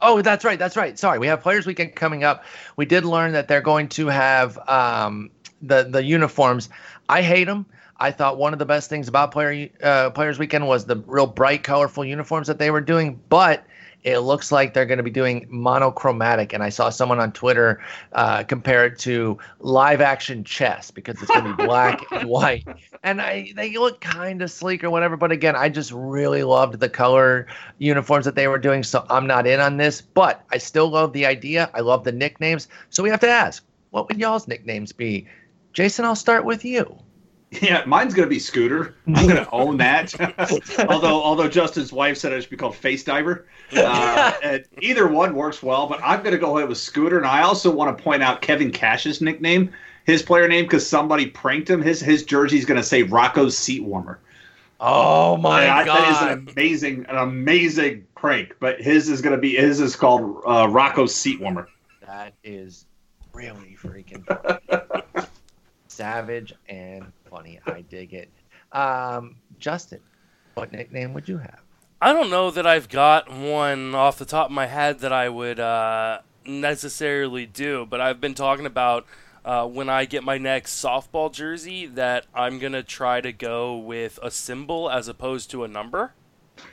Oh, 0.00 0.22
that's 0.22 0.44
right. 0.44 0.58
That's 0.58 0.76
right. 0.76 0.98
Sorry, 0.98 1.18
we 1.18 1.26
have 1.26 1.42
Players 1.42 1.66
Weekend 1.66 1.94
coming 1.94 2.24
up. 2.24 2.44
We 2.76 2.86
did 2.86 3.04
learn 3.04 3.32
that 3.32 3.46
they're 3.46 3.60
going 3.60 3.88
to 3.90 4.06
have 4.06 4.58
um, 4.68 5.30
the 5.60 5.84
the 5.84 6.02
uniforms. 6.02 6.70
I 7.10 7.20
hate 7.20 7.44
them. 7.44 7.66
I 8.02 8.10
thought 8.10 8.36
one 8.36 8.52
of 8.52 8.58
the 8.58 8.66
best 8.66 8.90
things 8.90 9.06
about 9.06 9.30
player 9.30 9.70
uh, 9.80 10.10
Players 10.10 10.36
Weekend 10.36 10.66
was 10.66 10.86
the 10.86 10.96
real 11.06 11.28
bright, 11.28 11.62
colorful 11.62 12.04
uniforms 12.04 12.48
that 12.48 12.58
they 12.58 12.72
were 12.72 12.80
doing. 12.80 13.20
But 13.28 13.64
it 14.02 14.18
looks 14.18 14.50
like 14.50 14.74
they're 14.74 14.86
going 14.86 14.96
to 14.96 15.04
be 15.04 15.10
doing 15.10 15.46
monochromatic. 15.48 16.52
And 16.52 16.64
I 16.64 16.68
saw 16.68 16.90
someone 16.90 17.20
on 17.20 17.30
Twitter 17.30 17.80
uh, 18.12 18.42
compare 18.42 18.86
it 18.86 18.98
to 19.00 19.38
live 19.60 20.00
action 20.00 20.42
chess 20.42 20.90
because 20.90 21.22
it's 21.22 21.30
going 21.30 21.44
to 21.44 21.54
be 21.54 21.62
black 21.66 22.02
and 22.10 22.28
white. 22.28 22.66
And 23.04 23.22
I 23.22 23.52
they 23.54 23.76
look 23.76 24.00
kind 24.00 24.42
of 24.42 24.50
sleek 24.50 24.82
or 24.82 24.90
whatever. 24.90 25.16
But 25.16 25.30
again, 25.30 25.54
I 25.54 25.68
just 25.68 25.92
really 25.92 26.42
loved 26.42 26.80
the 26.80 26.88
color 26.88 27.46
uniforms 27.78 28.24
that 28.24 28.34
they 28.34 28.48
were 28.48 28.58
doing. 28.58 28.82
So 28.82 29.06
I'm 29.10 29.28
not 29.28 29.46
in 29.46 29.60
on 29.60 29.76
this, 29.76 30.00
but 30.00 30.44
I 30.50 30.58
still 30.58 30.88
love 30.88 31.12
the 31.12 31.24
idea. 31.24 31.70
I 31.72 31.82
love 31.82 32.02
the 32.02 32.10
nicknames. 32.10 32.66
So 32.90 33.04
we 33.04 33.10
have 33.10 33.20
to 33.20 33.28
ask, 33.28 33.64
what 33.90 34.08
would 34.08 34.18
y'all's 34.18 34.48
nicknames 34.48 34.90
be? 34.90 35.28
Jason, 35.72 36.04
I'll 36.04 36.16
start 36.16 36.44
with 36.44 36.64
you. 36.64 36.98
Yeah, 37.60 37.84
mine's 37.86 38.14
gonna 38.14 38.28
be 38.28 38.38
Scooter. 38.38 38.94
I'm 39.06 39.26
gonna 39.26 39.48
own 39.52 39.76
that. 39.76 40.14
although, 40.88 41.22
although 41.22 41.48
Justin's 41.48 41.92
wife 41.92 42.16
said 42.16 42.32
it 42.32 42.40
should 42.40 42.50
be 42.50 42.56
called 42.56 42.74
Face 42.74 43.04
Diver. 43.04 43.46
Uh, 43.76 44.58
either 44.80 45.06
one 45.06 45.34
works 45.34 45.62
well, 45.62 45.86
but 45.86 46.00
I'm 46.02 46.22
gonna 46.22 46.38
go 46.38 46.56
ahead 46.56 46.68
with 46.68 46.78
Scooter. 46.78 47.18
And 47.18 47.26
I 47.26 47.42
also 47.42 47.70
want 47.70 47.96
to 47.96 48.02
point 48.02 48.22
out 48.22 48.40
Kevin 48.40 48.70
Cash's 48.70 49.20
nickname, 49.20 49.70
his 50.04 50.22
player 50.22 50.48
name, 50.48 50.64
because 50.64 50.86
somebody 50.86 51.26
pranked 51.26 51.68
him. 51.68 51.82
His 51.82 52.00
his 52.00 52.24
jersey's 52.24 52.64
gonna 52.64 52.82
say 52.82 53.02
Rocco's 53.02 53.56
Seat 53.56 53.84
Warmer. 53.84 54.18
Oh 54.80 55.36
my 55.36 55.66
god, 55.66 55.86
that 55.86 56.08
is 56.10 56.22
an 56.22 56.48
amazing, 56.48 57.06
an 57.10 57.16
amazing 57.16 58.06
prank. 58.14 58.56
But 58.60 58.80
his 58.80 59.10
is 59.10 59.20
gonna 59.20 59.36
be 59.36 59.56
his 59.56 59.78
is 59.78 59.94
called 59.94 60.42
uh, 60.46 60.68
Rocco's 60.70 61.14
Seat 61.14 61.38
Warmer. 61.38 61.68
That 62.06 62.32
is 62.42 62.86
really 63.34 63.76
freaking. 63.78 64.24
Savage 65.92 66.52
and 66.68 67.12
funny. 67.30 67.60
I 67.66 67.82
dig 67.82 68.14
it. 68.14 68.30
Um, 68.72 69.36
Justin, 69.58 70.00
what 70.54 70.72
nickname 70.72 71.14
would 71.14 71.28
you 71.28 71.38
have? 71.38 71.60
I 72.00 72.12
don't 72.12 72.30
know 72.30 72.50
that 72.50 72.66
I've 72.66 72.88
got 72.88 73.30
one 73.30 73.94
off 73.94 74.18
the 74.18 74.24
top 74.24 74.46
of 74.46 74.52
my 74.52 74.66
head 74.66 75.00
that 75.00 75.12
I 75.12 75.28
would 75.28 75.60
uh, 75.60 76.18
necessarily 76.44 77.46
do, 77.46 77.86
but 77.88 78.00
I've 78.00 78.20
been 78.20 78.34
talking 78.34 78.66
about 78.66 79.06
uh, 79.44 79.66
when 79.66 79.88
I 79.88 80.04
get 80.04 80.24
my 80.24 80.38
next 80.38 80.82
softball 80.82 81.32
jersey 81.32 81.86
that 81.86 82.26
I'm 82.34 82.58
gonna 82.58 82.82
try 82.82 83.20
to 83.20 83.32
go 83.32 83.76
with 83.76 84.18
a 84.22 84.30
symbol 84.30 84.90
as 84.90 85.08
opposed 85.08 85.50
to 85.52 85.64
a 85.64 85.68
number. 85.68 86.12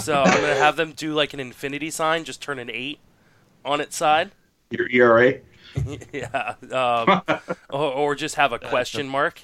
so 0.00 0.22
I'm 0.22 0.40
gonna 0.40 0.54
have 0.54 0.76
them 0.76 0.92
do 0.92 1.14
like 1.14 1.32
an 1.32 1.40
infinity 1.40 1.90
sign, 1.90 2.24
just 2.24 2.42
turn 2.42 2.58
an 2.58 2.70
eight 2.70 2.98
on 3.64 3.80
its 3.80 3.96
side. 3.96 4.32
Your 4.70 4.88
ERA. 4.90 5.40
yeah, 6.12 6.54
um, 6.72 7.22
or, 7.70 7.92
or, 7.92 8.14
just 8.14 8.34
have 8.34 8.52
a 8.52 8.58
question 8.58 9.08
mark 9.08 9.42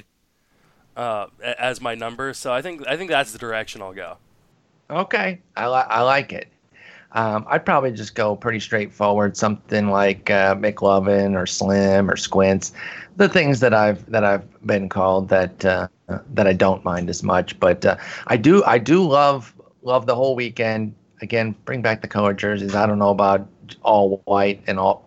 uh, 0.96 1.26
as 1.42 1.80
my 1.80 1.94
number. 1.94 2.34
So 2.34 2.52
I 2.52 2.62
think 2.62 2.86
I 2.86 2.96
think 2.96 3.10
that's 3.10 3.32
the 3.32 3.38
direction 3.38 3.82
I'll 3.82 3.94
go. 3.94 4.18
Okay, 4.90 5.40
I 5.56 5.68
li- 5.68 5.86
I 5.88 6.02
like 6.02 6.32
it. 6.32 6.48
Um, 7.12 7.46
I'd 7.48 7.64
probably 7.64 7.92
just 7.92 8.14
go 8.14 8.36
pretty 8.36 8.60
straightforward, 8.60 9.36
something 9.36 9.88
like 9.88 10.28
uh, 10.28 10.54
McLovin 10.54 11.34
or 11.34 11.46
Slim 11.46 12.10
or 12.10 12.16
Squints, 12.16 12.72
the 13.16 13.28
things 13.28 13.60
that 13.60 13.72
I've 13.72 14.04
that 14.10 14.24
I've 14.24 14.66
been 14.66 14.88
called 14.88 15.28
that 15.28 15.64
uh, 15.64 15.88
that 16.34 16.46
I 16.46 16.52
don't 16.52 16.84
mind 16.84 17.08
as 17.08 17.22
much. 17.22 17.58
But 17.58 17.84
uh, 17.84 17.96
I 18.26 18.36
do 18.36 18.62
I 18.64 18.78
do 18.78 19.02
love 19.06 19.54
love 19.82 20.06
the 20.06 20.14
whole 20.14 20.34
weekend. 20.34 20.94
Again, 21.22 21.54
bring 21.64 21.80
back 21.80 22.02
the 22.02 22.08
color 22.08 22.34
jerseys. 22.34 22.74
I 22.74 22.86
don't 22.86 22.98
know 22.98 23.10
about 23.10 23.48
all 23.82 24.20
white 24.24 24.62
and 24.66 24.78
all 24.78 25.05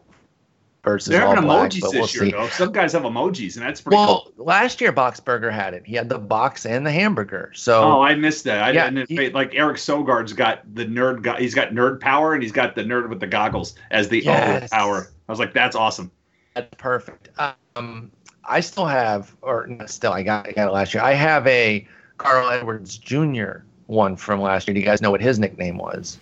versus 0.84 1.12
They're 1.12 1.24
all 1.26 1.36
having 1.36 1.46
black, 1.50 1.72
emojis 1.72 1.82
but 1.82 1.92
this 1.92 2.16
we'll 2.20 2.28
year, 2.28 2.32
see. 2.38 2.44
though. 2.44 2.50
Some 2.50 2.72
guys 2.72 2.94
have 2.94 3.04
emojis, 3.04 3.58
and 3.58 3.66
that's 3.66 3.82
pretty 3.82 3.98
cool. 3.98 4.06
Well, 4.06 4.32
cool. 4.38 4.46
last 4.46 4.80
year 4.82 4.94
Boxberger 4.94 5.52
had 5.52 5.74
it. 5.74 5.84
He 5.86 5.96
had 5.96 6.08
the 6.10 6.18
box 6.20 6.66
and 6.66 6.86
the 6.86 6.92
hamburger. 6.92 7.52
So 7.54 7.84
Oh, 7.84 8.02
I 8.02 8.16
missed 8.16 8.44
that. 8.46 8.64
I 8.64 8.72
Yeah, 8.72 8.90
didn't. 8.90 9.10
he- 9.10 9.30
like 9.30 9.54
Eric 9.56 9.78
Sogard's 9.78 10.34
got 10.34 10.64
the 10.76 10.86
nerd 10.86 11.22
guy. 11.22 11.40
He's 11.40 11.54
got 11.54 11.72
nerd 11.72 12.00
power, 12.00 12.34
and 12.34 12.42
he's 12.42 12.52
got 12.54 12.76
the 12.76 12.84
nerd 12.84 13.10
with 13.10 13.20
the 13.20 13.28
goggles 13.28 13.76
as 13.92 14.08
the 14.08 14.20
Yes. 14.24 14.70
O 14.72 14.76
power. 14.76 15.12
I 15.28 15.32
was 15.32 15.40
like, 15.40 15.54
that's 15.54 15.76
awesome. 15.76 16.12
That's 16.56 16.74
perfect. 16.78 17.30
Um, 17.76 18.12
I 18.46 18.62
still 18.62 18.86
have, 18.88 19.36
or 19.42 19.68
not 19.68 19.90
still, 19.90 20.12
I 20.14 20.24
got, 20.24 20.48
I 20.48 20.52
got 20.54 20.68
it 20.68 20.72
last 20.72 20.94
year. 20.94 21.04
I 21.04 21.14
have 21.14 21.46
a 21.46 21.88
Carl 22.18 22.50
Edwards 22.50 22.98
Jr. 22.98 23.60
one 23.88 24.16
from 24.16 24.42
last 24.42 24.68
year. 24.68 24.74
Do 24.74 24.80
you 24.80 24.86
guys 24.86 25.02
know 25.02 25.12
what 25.12 25.22
his 25.22 25.38
nickname 25.40 25.78
was? 25.78 26.18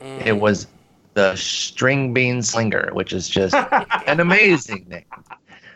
Mm. 0.00 0.26
It 0.26 0.32
was 0.38 0.66
the 1.14 1.34
String 1.36 2.12
Bean 2.14 2.42
Slinger, 2.42 2.90
which 2.92 3.12
is 3.12 3.28
just 3.28 3.54
an 4.06 4.20
amazing 4.20 4.86
name. 4.88 5.04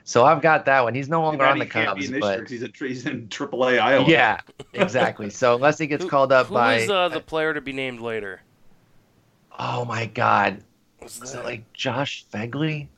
So 0.05 0.25
I've 0.27 0.43
got 0.43 0.67
that 0.67 0.83
one. 0.85 0.95
He's 0.95 1.09
no 1.09 1.23
longer 1.23 1.45
on 1.47 1.59
the 1.59 1.65
He 1.65 1.71
Cubs, 1.71 2.11
but 2.11 2.49
he's, 2.49 2.63
a, 2.63 2.71
he's 2.79 3.07
in 3.07 3.27
AAA 3.29 3.79
Iowa. 3.81 4.05
yeah, 4.07 4.41
exactly. 4.75 5.31
So 5.31 5.55
unless 5.55 5.79
he 5.79 5.87
gets 5.87 6.05
Who- 6.05 6.11
called 6.11 6.31
up 6.31 6.49
Who 6.49 6.55
by, 6.55 6.75
is 6.77 6.91
uh, 6.91 7.09
the 7.09 7.21
player 7.21 7.55
to 7.55 7.61
be 7.61 7.73
named 7.73 8.01
later? 8.01 8.41
oh 9.59 9.85
my 9.85 10.07
God, 10.07 10.63
Was 11.01 11.21
was 11.21 11.33
that- 11.33 11.41
it 11.41 11.45
like 11.45 11.73
Josh 11.73 12.25
Fegley? 12.33 12.89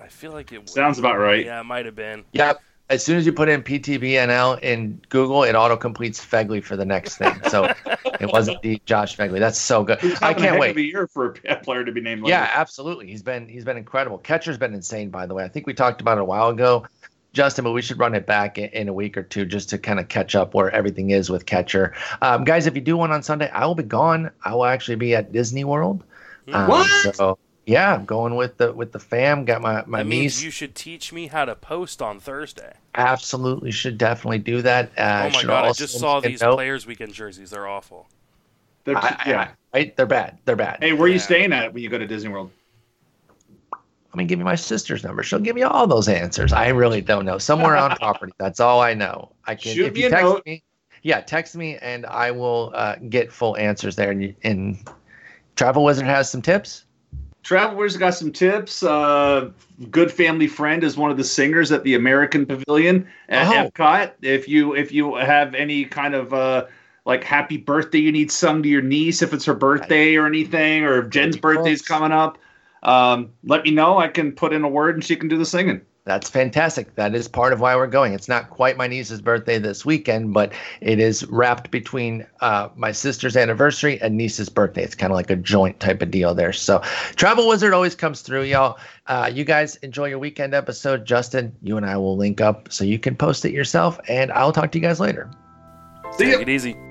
I 0.00 0.08
feel 0.08 0.32
like 0.32 0.52
it 0.52 0.68
Sounds 0.68 0.98
about 0.98 1.18
right. 1.18 1.44
Yeah, 1.44 1.60
it 1.60 1.64
might 1.64 1.84
have 1.84 1.94
been. 1.96 2.24
Yep. 2.32 2.60
As 2.90 3.04
soon 3.04 3.18
as 3.18 3.26
you 3.26 3.32
put 3.32 3.48
in 3.48 3.62
PTBNL 3.62 4.60
in 4.60 5.00
Google, 5.10 5.44
it 5.44 5.54
auto 5.54 5.76
completes 5.76 6.24
Fegley 6.24 6.62
for 6.62 6.74
the 6.74 6.86
next 6.86 7.18
thing. 7.18 7.38
So 7.50 7.64
it 8.20 8.32
wasn't 8.32 8.62
the 8.62 8.80
Josh 8.86 9.16
Fegley. 9.16 9.38
That's 9.38 9.58
so 9.58 9.84
good. 9.84 9.98
I 10.22 10.32
can't 10.32 10.40
heck 10.40 10.60
wait. 10.60 10.70
Of 10.70 10.76
a 10.78 10.82
year 10.82 11.06
for 11.06 11.34
a 11.46 11.56
player 11.56 11.84
to 11.84 11.92
be 11.92 12.00
named. 12.00 12.22
like 12.22 12.30
Yeah, 12.30 12.50
absolutely. 12.54 13.06
He's 13.08 13.22
been 13.22 13.46
he's 13.48 13.64
been 13.64 13.76
incredible. 13.76 14.18
Catcher's 14.18 14.56
been 14.56 14.74
insane, 14.74 15.10
by 15.10 15.26
the 15.26 15.34
way. 15.34 15.44
I 15.44 15.48
think 15.48 15.66
we 15.66 15.74
talked 15.74 16.00
about 16.00 16.18
it 16.18 16.22
a 16.22 16.24
while 16.24 16.48
ago, 16.48 16.86
Justin, 17.34 17.64
but 17.64 17.72
we 17.72 17.82
should 17.82 17.98
run 17.98 18.14
it 18.14 18.26
back 18.26 18.56
in, 18.56 18.70
in 18.70 18.88
a 18.88 18.92
week 18.92 19.16
or 19.16 19.22
two 19.22 19.44
just 19.44 19.68
to 19.70 19.78
kind 19.78 20.00
of 20.00 20.08
catch 20.08 20.34
up 20.34 20.54
where 20.54 20.70
everything 20.70 21.10
is 21.10 21.28
with 21.28 21.44
catcher. 21.44 21.94
Um, 22.22 22.44
guys, 22.44 22.66
if 22.66 22.74
you 22.74 22.80
do 22.80 22.96
one 22.96 23.12
on 23.12 23.22
Sunday, 23.22 23.50
I 23.50 23.66
will 23.66 23.74
be 23.74 23.82
gone. 23.82 24.30
I 24.44 24.54
will 24.54 24.64
actually 24.64 24.96
be 24.96 25.14
at 25.14 25.30
Disney 25.32 25.64
World. 25.64 26.04
Um, 26.52 26.68
What? 26.68 27.14
So 27.14 27.38
yeah, 27.68 27.94
I'm 27.94 28.04
going 28.04 28.34
with 28.34 28.56
the 28.56 28.72
with 28.72 28.92
the 28.92 28.98
fam. 28.98 29.44
Got 29.44 29.60
my 29.62 29.84
my 29.86 29.98
that 29.98 30.08
niece. 30.08 30.20
means 30.20 30.44
you 30.44 30.50
should 30.50 30.74
teach 30.74 31.12
me 31.12 31.26
how 31.28 31.44
to 31.44 31.54
post 31.54 32.00
on 32.02 32.18
Thursday. 32.18 32.74
Absolutely 32.94 33.70
should 33.70 33.98
definitely 33.98 34.38
do 34.38 34.62
that. 34.62 34.90
Uh, 34.98 35.28
oh 35.30 35.36
my 35.36 35.42
god! 35.44 35.64
I 35.66 35.72
just 35.72 35.98
saw 35.98 36.20
these 36.20 36.40
note- 36.40 36.56
Players 36.56 36.86
Weekend 36.86 37.12
jerseys. 37.12 37.50
They're 37.50 37.68
awful. 37.68 38.08
They're- 38.84 38.96
I, 38.96 39.16
I- 39.24 39.28
yeah. 39.30 39.48
I- 39.74 39.92
they're 39.96 40.06
bad. 40.06 40.38
They're 40.46 40.56
bad. 40.56 40.78
Hey, 40.80 40.92
where 40.94 41.04
are 41.04 41.08
you 41.12 41.18
staying 41.18 41.52
at 41.52 41.72
when 41.74 41.82
you 41.82 41.88
go 41.90 41.98
to 41.98 42.06
Disney 42.06 42.30
World? 42.30 42.50
Let 43.72 44.16
me 44.16 44.24
give 44.24 44.38
you 44.38 44.44
my 44.44 44.54
sister's 44.54 45.04
number. 45.04 45.22
She'll 45.22 45.38
give 45.38 45.58
you 45.58 45.66
all 45.68 45.86
those 45.86 46.08
answers. 46.08 46.52
I 46.52 46.68
really 46.68 47.02
don't 47.02 47.26
know. 47.26 47.36
Somewhere 47.38 47.76
on 47.76 47.94
property. 47.96 48.32
That's 48.38 48.58
all 48.58 48.80
I 48.80 48.94
know. 48.94 49.30
I 49.46 49.54
can. 49.54 49.74
Shoot 49.74 49.86
if 49.86 49.94
me 49.94 50.00
you 50.00 50.06
a 50.06 50.10
text 50.10 50.24
note. 50.24 50.46
me, 50.46 50.62
yeah, 51.02 51.20
text 51.20 51.54
me 51.54 51.76
and 51.76 52.06
I 52.06 52.30
will 52.30 52.72
uh, 52.74 52.96
get 53.10 53.30
full 53.30 53.56
answers 53.58 53.94
there. 53.96 54.10
And, 54.10 54.34
and 54.42 54.78
Travel 55.56 55.84
Wizard 55.84 56.06
has 56.06 56.30
some 56.30 56.40
tips. 56.40 56.86
Travelers 57.42 57.96
got 57.96 58.14
some 58.14 58.32
tips. 58.32 58.82
Uh, 58.82 59.50
good 59.90 60.10
family 60.10 60.46
friend 60.46 60.84
is 60.84 60.96
one 60.96 61.10
of 61.10 61.16
the 61.16 61.24
singers 61.24 61.72
at 61.72 61.82
the 61.82 61.94
American 61.94 62.44
Pavilion 62.44 63.08
at 63.28 63.46
Oh. 63.46 63.70
Epcot. 63.70 64.12
If 64.22 64.48
you 64.48 64.74
if 64.74 64.92
you 64.92 65.14
have 65.16 65.54
any 65.54 65.84
kind 65.84 66.14
of 66.14 66.34
uh, 66.34 66.66
like 67.06 67.24
happy 67.24 67.56
birthday 67.56 67.98
you 67.98 68.12
need 68.12 68.30
sung 68.30 68.62
to 68.62 68.68
your 68.68 68.82
niece, 68.82 69.22
if 69.22 69.32
it's 69.32 69.44
her 69.46 69.54
birthday 69.54 70.16
or 70.16 70.26
anything, 70.26 70.84
or 70.84 71.04
if 71.04 71.10
Jen's 71.10 71.36
birthday's 71.36 71.80
coming 71.80 72.12
up, 72.12 72.38
um, 72.82 73.30
let 73.44 73.64
me 73.64 73.70
know. 73.70 73.98
I 73.98 74.08
can 74.08 74.32
put 74.32 74.52
in 74.52 74.62
a 74.62 74.68
word 74.68 74.94
and 74.96 75.04
she 75.04 75.16
can 75.16 75.28
do 75.28 75.38
the 75.38 75.46
singing. 75.46 75.80
That's 76.08 76.30
fantastic. 76.30 76.94
That 76.94 77.14
is 77.14 77.28
part 77.28 77.52
of 77.52 77.60
why 77.60 77.76
we're 77.76 77.86
going. 77.86 78.14
It's 78.14 78.28
not 78.28 78.48
quite 78.48 78.78
my 78.78 78.86
niece's 78.86 79.20
birthday 79.20 79.58
this 79.58 79.84
weekend, 79.84 80.32
but 80.32 80.54
it 80.80 80.98
is 80.98 81.26
wrapped 81.26 81.70
between 81.70 82.26
uh, 82.40 82.70
my 82.76 82.92
sister's 82.92 83.36
anniversary 83.36 84.00
and 84.00 84.16
niece's 84.16 84.48
birthday. 84.48 84.82
It's 84.82 84.94
kind 84.94 85.12
of 85.12 85.16
like 85.16 85.28
a 85.28 85.36
joint 85.36 85.80
type 85.80 86.00
of 86.00 86.10
deal 86.10 86.34
there. 86.34 86.54
So, 86.54 86.80
Travel 87.16 87.46
Wizard 87.46 87.74
always 87.74 87.94
comes 87.94 88.22
through, 88.22 88.44
y'all. 88.44 88.78
Uh, 89.06 89.30
you 89.30 89.44
guys 89.44 89.76
enjoy 89.76 90.06
your 90.06 90.18
weekend 90.18 90.54
episode. 90.54 91.04
Justin, 91.04 91.54
you 91.62 91.76
and 91.76 91.84
I 91.84 91.98
will 91.98 92.16
link 92.16 92.40
up 92.40 92.72
so 92.72 92.84
you 92.84 92.98
can 92.98 93.14
post 93.14 93.44
it 93.44 93.52
yourself, 93.52 94.00
and 94.08 94.32
I'll 94.32 94.52
talk 94.52 94.72
to 94.72 94.78
you 94.78 94.82
guys 94.82 95.00
later. 95.00 95.30
See 96.12 96.24
ya. 96.24 96.38
Take 96.38 96.40
it 96.40 96.48
easy. 96.48 96.87